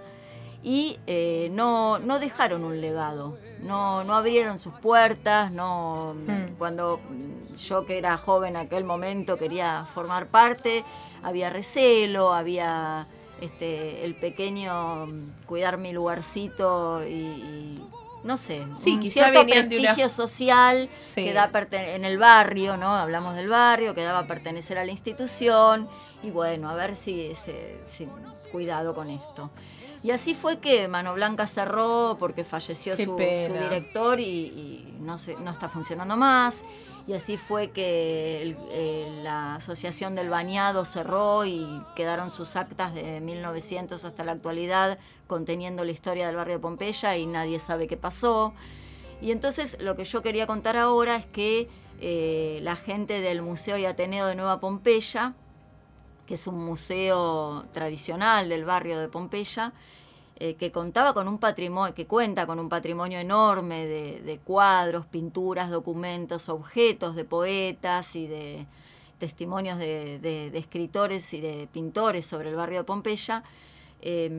[0.64, 6.54] Y eh, no, no dejaron un legado, no, no abrieron sus puertas, no, Mm.
[6.58, 6.98] cuando
[7.56, 10.84] yo que era joven en aquel momento quería formar parte,
[11.22, 13.06] había recelo, había
[13.40, 17.84] este, el pequeño mm, cuidar mi lugarcito y, y
[18.24, 21.24] no sé, Sí, un quizá cierto venían de una- prestigio social Sí.
[21.24, 22.88] que da perte- en el barrio, ¿no?
[22.96, 25.88] Hablamos del barrio, que daba a pertenecer a la institución
[26.22, 27.32] y bueno, a ver si,
[27.90, 28.08] si-
[28.50, 29.50] cuidado con esto.
[30.02, 35.34] Y así fue que Mano Blanca cerró porque falleció su, director y, y no, se,
[35.36, 36.64] no está funcionando más.
[37.08, 43.22] Y así fue que eh, la Asociación del Bañado cerró y quedaron sus actas de
[43.22, 47.96] 1900 hasta la actualidad conteniendo la historia del barrio de Pompeya y nadie sabe qué
[47.96, 48.52] pasó.
[49.22, 53.78] Y entonces lo que yo quería contar ahora es que eh, la gente del Museo
[53.78, 55.32] y Ateneo de Nueva Pompeya,
[56.26, 59.72] que es un museo tradicional del barrio de Pompeya,
[60.40, 65.04] eh, que contaba con un patrimonio, que cuenta con un patrimonio enorme de, de cuadros,
[65.06, 68.66] pinturas, documentos, objetos de poetas y de
[69.18, 73.42] testimonios de, de- de escritores y de pintores sobre el barrio de Pompeya.
[74.00, 74.30] eh,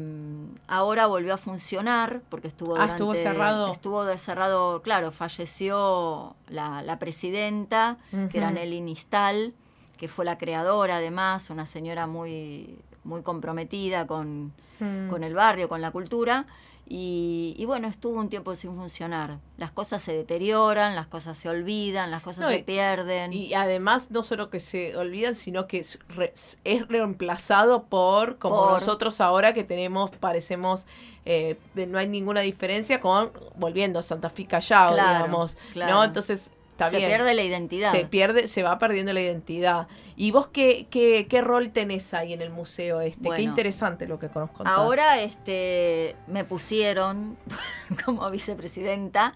[0.69, 3.71] ahora volvió a funcionar porque estuvo Ah, estuvo cerrado.
[3.73, 7.97] estuvo cerrado claro falleció la, la presidenta
[8.31, 8.51] que era.
[8.51, 9.53] Nelly Nistal
[9.97, 15.09] que fue la creadora además una señora muy muy comprometida con, Mm.
[15.09, 16.45] con el barrio con la cultura
[16.87, 21.49] y, y bueno estuvo un tiempo sin funcionar las cosas se deterioran las cosas se
[21.49, 25.67] olvidan las cosas No, se y- pierden Y además, no solo que se olvidan, sino
[25.67, 30.85] que es, re- es reemplazado por, como Por- nosotros ahora que tenemos, parecemos,
[31.25, 35.93] eh, no hay ninguna diferencia con, volviendo a Santa Fe Callao, Claro, digamos, claro.
[35.93, 36.03] ¿no?
[36.05, 37.09] Entonces, está Se bien.
[37.09, 37.91] pierde la identidad.
[37.91, 39.87] Se pierde, se va perdiendo la identidad.
[40.15, 43.29] ¿Y vos qué, qué, qué rol tenés ahí en el museo este?
[43.29, 44.63] qué interesante lo que conozco.
[44.65, 47.37] Ahora este, me pusieron
[48.05, 49.33] como vicepresidenta.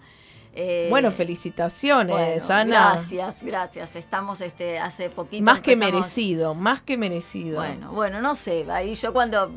[0.54, 2.90] eh, Bueno, felicitaciones, bueno, Ana.
[2.92, 3.96] Gracias, gracias.
[3.96, 5.44] Estamos este, hace poquito.
[5.44, 7.56] Más que merecido, más que merecido.
[7.60, 8.64] Bueno, bueno, no sé.
[8.70, 9.52] Ahí yo cuando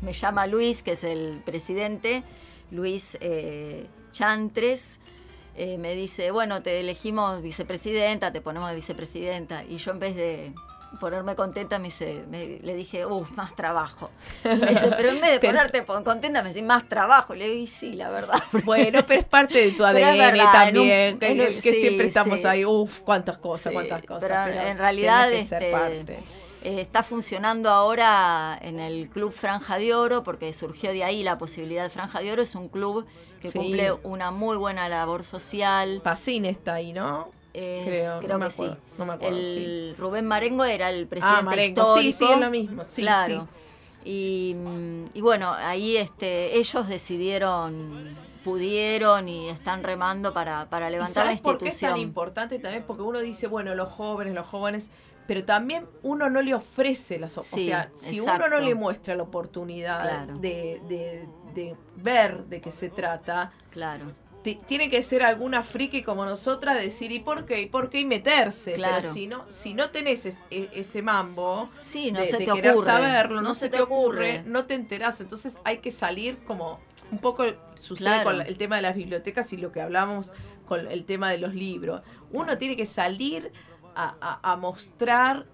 [0.00, 2.22] me llama Luis, que es el presidente,
[2.70, 4.98] Luis eh, Chantres,
[5.58, 9.64] eh, me dice, bueno, te elegimos vicepresidenta, te ponemos de vicepresidenta.
[9.64, 10.52] Y yo en vez de
[11.00, 14.10] ponerme contenta, me dice, me- le dije, uff, más trabajo.
[14.44, 17.34] Y me dice, pero en vez de ponerte pon- contenta, me dice, más trabajo.
[17.34, 18.42] Le digo, y sí, la verdad.
[18.64, 22.40] Bueno, pero es parte de tu ADN verdad, también, un- que, que sí, siempre estamos
[22.40, 22.46] sí.
[22.46, 24.30] ahí, uff, cuántas cosas, Sí, cuántas cosas.
[24.30, 26.18] pero pero en realidad ser este, parte.
[26.62, 31.36] eh, está funcionando ahora en el Club Franja de Oro, porque surgió de ahí la
[31.36, 32.42] posibilidad de Franja de Oro.
[32.42, 33.06] Es un club
[33.40, 33.58] que Sí.
[33.58, 36.00] cumple una muy buena labor social.
[36.02, 37.28] Pacín está ahí, ¿no?
[37.54, 38.70] Es- Creo, creo, no me que sí.
[38.98, 42.18] no me acuerdo, el Rubén Marengo era el presidente Ah, Marengo, sí, histórico.
[42.18, 43.48] sí, es lo mismo, sí, claro.
[44.04, 50.92] Y, mm, y bueno, ahí este, ellos decidieron, pudieron y están remando para, para ¿Y
[50.92, 51.92] levantar la sabes por qué es institución.
[51.92, 52.84] tan importante también?
[52.86, 54.90] Porque uno dice, bueno, los jóvenes, los jóvenes,
[55.28, 58.46] pero también uno no le ofrece las Sí, O sea, si exacto.
[58.46, 60.38] uno no le muestra la oportunidad Claro.
[60.38, 64.06] de, de- de ver de qué se trata, Claro.
[64.42, 67.60] ti- tiene que ser alguna friki como nosotras de decir, ¿y por qué?
[67.60, 68.00] ¿Y por qué?
[68.00, 68.74] Y meterse.
[68.74, 68.96] Claro.
[69.00, 72.46] Pero si no, si no tenés es- e- ese mambo Sí, no de, se de
[72.46, 74.42] te querer ocurre, saberlo, no, no se, se te ocurre, ocurre.
[74.46, 75.20] no te enterás.
[75.20, 76.80] Entonces hay que salir como
[77.12, 77.44] un poco
[77.74, 78.24] sucede Claro.
[78.24, 80.32] con el tema de las bibliotecas y lo que hablamos
[80.66, 82.02] con el tema de los libros.
[82.30, 83.52] Uno tiene que salir
[83.98, 85.46] a, a- a mostrar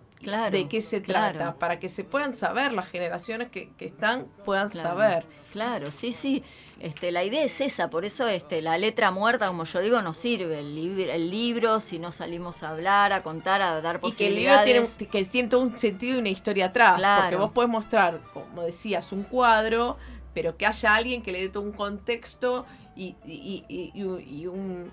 [0.53, 1.37] de qué se claro.
[1.39, 5.27] trata, para que se puedan saber, las generaciones que, que están puedan Claro, saber.
[5.53, 6.43] Claro, sí, sí.
[6.81, 10.15] Este, la idea es esa, por eso este, la letra muerta, como yo digo, no
[10.15, 10.59] sirve.
[10.61, 14.27] El, libro, el libro, si no salimos a hablar, a contar, a dar Y que
[14.29, 14.97] el libro posibilidades.
[14.97, 17.03] tiene, que tiene todo un sentido y una historia atrás.
[17.21, 19.99] Porque vos podés mostrar, como decías, un cuadro,
[20.33, 22.65] pero que haya alguien que le dé todo un contexto
[22.97, 24.91] y- y- y un,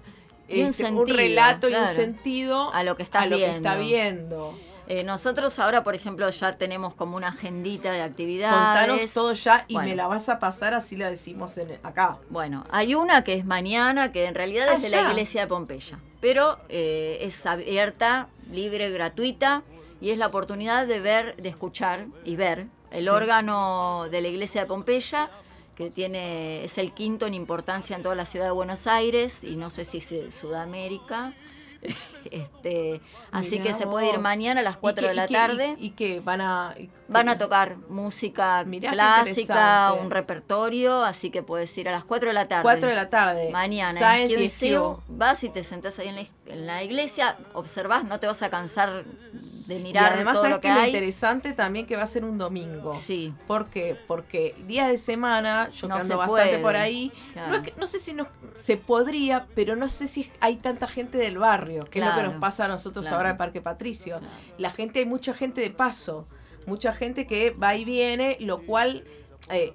[0.53, 3.49] Y un este, sentido, relato y un sentido a lo que estás a lo que
[3.49, 4.57] está viendo.
[4.87, 8.57] Eh, nosotros ahora, por ejemplo, ya tenemos como una agendita de actividades.
[8.89, 9.89] Contanos todo ya y Bueno.
[9.89, 12.17] me la vas a pasar así la decimos en, acá.
[12.29, 15.47] Bueno, hay una que es mañana, que en realidad Ah, es de la iglesia de
[15.47, 19.63] Pompeya, pero eh, es abierta, libre, gratuita
[20.01, 23.09] y es la oportunidad de ver, de escuchar y ver el Sí.
[23.09, 25.29] órgano de la iglesia de Pompeya
[25.81, 29.55] que tiene es el quinto en importancia en toda la ciudad de Buenos Aires y
[29.57, 31.33] no sé si es Sudamérica.
[32.29, 33.01] este,
[33.31, 35.75] así que se puede ir mañana a las ¿Y 4 qué- de la y tarde.
[35.79, 36.75] Y, y que van a.
[36.77, 42.05] y- Van a tocar música Mirá clásica, un repertorio, así que puedes ir a las
[42.05, 42.63] 4 de la tarde.
[42.63, 43.49] 4 de la tarde.
[43.51, 44.17] Mañana.
[44.21, 45.01] En SQ.
[45.09, 48.49] vas y te sentás ahí en la, en la iglesia, observás, no te vas a
[48.49, 49.03] cansar
[49.75, 50.73] de Y mirar además, todo ¿sabes lo que qué?
[50.73, 52.93] Lo interesante también que va a ser un domingo.
[52.93, 53.33] Sí.
[53.47, 53.97] ¿Por qué?
[54.07, 56.59] Porque días de semana, yo No que ando bastante puede.
[56.59, 57.49] por ahí, Claro.
[57.49, 58.27] no, es que- no sé si no,
[58.57, 62.23] se podría, pero no sé si hay tanta gente del barrio, que es lo que
[62.23, 63.17] nos pasa a nosotros Claro.
[63.17, 64.19] ahora de Parque Patricio.
[64.57, 66.25] La gente, hay mucha gente de paso,
[66.65, 69.03] mucha gente que va y viene, lo cual
[69.49, 69.73] eh,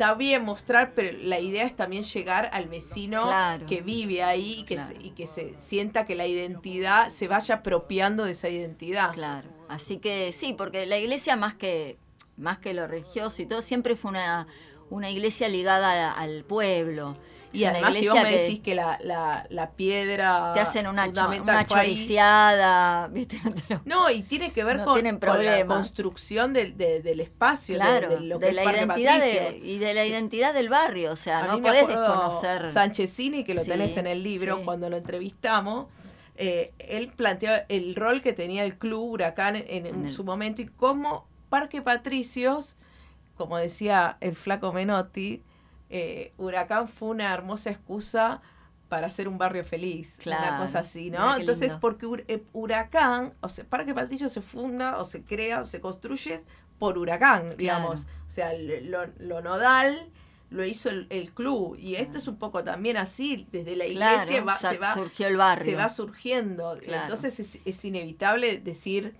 [0.00, 3.66] está bien mostrar, pero la idea es también llegar al vecino Claro.
[3.66, 4.94] que vive ahí y que, Claro.
[4.98, 9.12] se, y que se sienta que la identidad se vaya apropiando de esa identidad.
[9.12, 9.50] Claro.
[9.68, 11.98] Así que sí, porque la iglesia más que
[12.38, 14.46] más que lo religioso y todo siempre fue una
[14.88, 17.16] una iglesia ligada al pueblo.
[17.52, 20.52] Y además, si vos me decís que la, la, la piedra.
[20.54, 23.40] te hacen una, cho- una choriciada, ¿viste?
[23.44, 25.02] No te lo- No, y tiene que ver No con,
[25.44, 29.18] la construcción del, de- del espacio, Claro, de, lo que de es la Parque identidad
[29.20, 32.70] de, y de la identidad del barrio, o sea, A no podés desconocer.
[32.70, 34.62] Sanchezini, que lo Sí, tenés en el libro, sí.
[34.64, 35.86] cuando lo entrevistamos,
[36.36, 40.24] eh, él planteó el rol que tenía el club Huracán en, en En el- su
[40.24, 42.76] momento y cómo Parque Patricios,
[43.36, 45.42] como decía el flaco Menotti,
[45.90, 48.40] eh, Huracán fue una hermosa excusa
[48.88, 51.36] para hacer un barrio feliz, una cosa así, ¿no?
[51.36, 55.80] Entonces, porque eh, Huracán, o sea, Parque Patricio se funda o se crea o se
[55.80, 56.42] construye
[56.78, 58.06] por Huracán, digamos.
[58.26, 60.08] O sea, lo, lo nodal
[60.50, 64.42] lo hizo el, el club y esto es un poco también así, desde la iglesia
[64.42, 65.64] va- se va surgió el barrio.
[65.64, 66.76] se va surgiendo.
[66.82, 69.14] Entonces es, es inevitable decir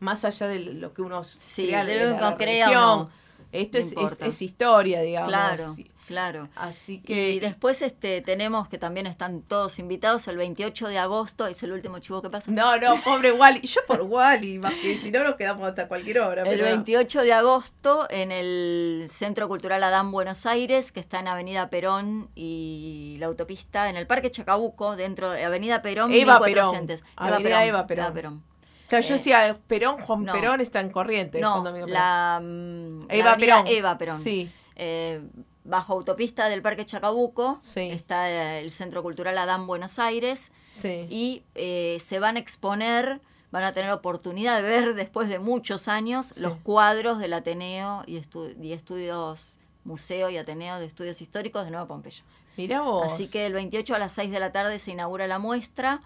[0.00, 2.66] más allá de lo que uno Sí, crea de de lo que la uno crea
[2.66, 2.98] o religión.
[2.98, 3.22] no.
[3.52, 5.28] Esto No es, es, es historia, digamos.
[5.28, 5.74] Claro,
[6.06, 6.48] claro.
[6.56, 11.46] Así que Y después este tenemos que también están todos invitados el 28 de agosto,
[11.46, 12.50] es el último chivo que pasa.
[12.50, 13.60] No, no, pobre Wally.
[13.62, 16.42] Yo por Wally, más que si no nos quedamos hasta cualquier hora.
[16.42, 16.70] El pero no.
[16.70, 22.28] 28 de agosto en el Centro Cultural Adán Buenos Aires, que está en Avenida Perón
[22.34, 26.12] y la autopista, en el Parque Chacabuco, dentro de Avenida Perón.
[26.12, 27.00] Eva 1400.
[27.00, 27.12] Perón.
[27.16, 28.42] Avenida Eva Perón.
[28.88, 30.32] Claro, yo decía, Perón, Juan no.
[30.34, 31.40] Perón está en Corrientes.
[31.40, 31.94] No, Juan Domingo Perón.
[31.94, 33.66] la, mm, la Eva Perón.
[33.66, 34.20] Eva Perón.
[34.20, 34.50] Sí.
[34.76, 35.22] Eh,
[35.64, 37.58] bajo autopista del Parque Chacabuco
[37.90, 41.06] está el Centro Cultural Adán Buenos Aires Sí.
[41.10, 43.20] y eh, se van a exponer,
[43.50, 46.40] van a tener oportunidad de ver después de muchos años Sí.
[46.40, 51.70] los cuadros del Ateneo y, estu- y estudios, Museo y Ateneo de Estudios Históricos de
[51.70, 52.24] Nueva Pompeya.
[52.56, 53.12] Mirá vos.
[53.12, 56.00] Así que el 28 a las 6 de la tarde se inaugura la muestra.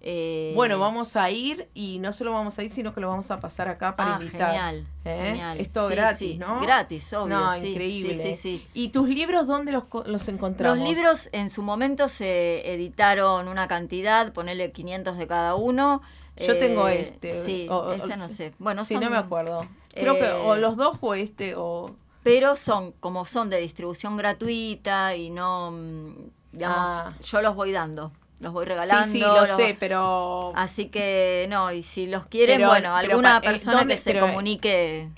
[0.00, 3.30] Eh, Bueno, vamos a ir y no solo vamos a ir, sino que lo vamos
[3.32, 4.48] a pasar acá para Ah, invitar.
[4.50, 5.22] genial, ¿Eh?
[5.30, 5.60] genial.
[5.60, 6.60] Es todo Sí, gratis, sí, ¿no?
[6.60, 8.36] gratis, obvio, No, sí, increíble.
[8.74, 10.78] ¿Y tus libros dónde los, los encontramos?
[10.78, 16.00] Los libros en su momento se editaron una cantidad, ponerle 500 de cada uno.
[16.36, 17.32] Yo tengo Eh, este.
[17.32, 18.54] Sí, o- este no sé.
[18.60, 19.66] Bueno, sí, son- no me acuerdo.
[19.92, 21.96] Creo que eh, o los dos o este o...
[22.22, 26.12] Pero son, como son de distribución gratuita y no, mm,
[26.52, 27.12] digamos, Ah.
[27.22, 28.12] yo los voy dando.
[28.40, 29.04] Los voy regalando.
[29.04, 30.52] Sí, sí, lo los- sé, pero...
[30.54, 33.94] Así que no, y si los quieren, Pero- bueno, pero alguna pa- eh, persona ¿dónde-
[33.94, 35.08] que se pero- comunique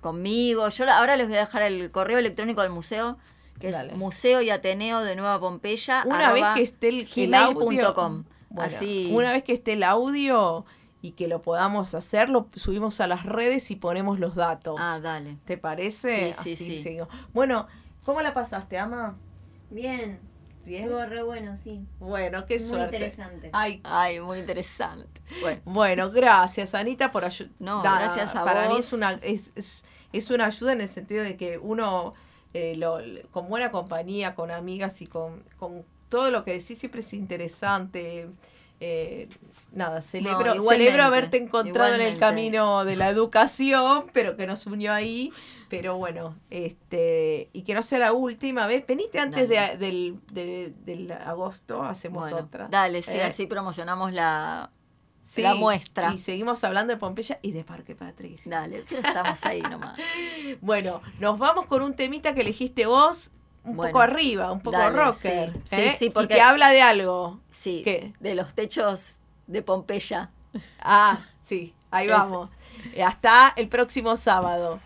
[0.00, 0.68] conmigo.
[0.68, 3.18] Yo la- ahora les voy a dejar el correo electrónico del museo,
[3.60, 3.90] que Dale.
[3.92, 6.04] es Museo y Ateneo de Nueva Pompeya.
[6.06, 7.66] Una vez que esté el, el audio...
[7.66, 8.24] gmail.com.
[8.50, 9.10] Bueno, Así.
[9.12, 10.64] Una vez que esté el audio
[11.02, 14.76] y que lo podamos hacer, lo subimos a las redes y ponemos los datos.
[14.78, 15.36] Ah, dale.
[15.44, 16.32] ¿Te parece?
[16.32, 16.78] Sí, sí, Así sí.
[16.78, 17.08] seguimos.
[17.34, 17.66] Bueno,
[18.04, 19.16] ¿cómo la pasaste, Ama?
[19.70, 20.18] Bien.
[20.64, 20.84] Bien.
[20.84, 21.80] Estuvo re bueno, sí.
[21.98, 22.96] Bueno, qué Muy suerte.
[22.96, 23.50] interesante.
[23.52, 25.20] Ay, Ay, muy interesante.
[25.40, 27.52] Bueno, Bueno, gracias Anita por ayudar.
[27.58, 28.80] No, gracias a Para mí vos.
[28.86, 32.14] es una es, es, es una ayuda en el sentido de que uno
[32.54, 32.98] eh, lo-
[33.30, 38.28] con buena compañía, con amigas y con, con todo lo que decís siempre es interesante.
[38.80, 39.28] Eh,
[39.72, 44.92] nada, celebro, celebro haberte encontrado en el camino de la educación, pero que nos unió
[44.92, 45.32] ahí.
[45.68, 48.86] Pero bueno, este y que no sea la última vez.
[48.86, 52.68] Venite antes de, del, de- del agosto, hacemos Bueno, otra.
[52.70, 53.22] Dale, sí, ¿Eh?
[53.22, 54.70] así promocionamos la,
[55.24, 56.12] Sí, la muestra.
[56.14, 58.50] Y seguimos hablando de Pompeya y de Parque Patricia.
[58.50, 59.98] Dale, pero estamos ahí nomás.
[60.62, 63.30] Bueno, nos vamos con un temita que elegiste vos,
[63.64, 65.52] un Bueno, poco arriba, un poco dale, rocker.
[65.64, 65.90] sí, ¿eh?
[65.90, 67.40] sí, sí, Y porque- que habla de algo.
[67.50, 68.14] Sí, ¿Qué?
[68.20, 69.16] de los techos
[69.46, 70.30] de Pompeya.
[70.80, 72.48] Ah, sí, ahí vamos.
[72.94, 74.80] Eh, Hasta el próximo sábado.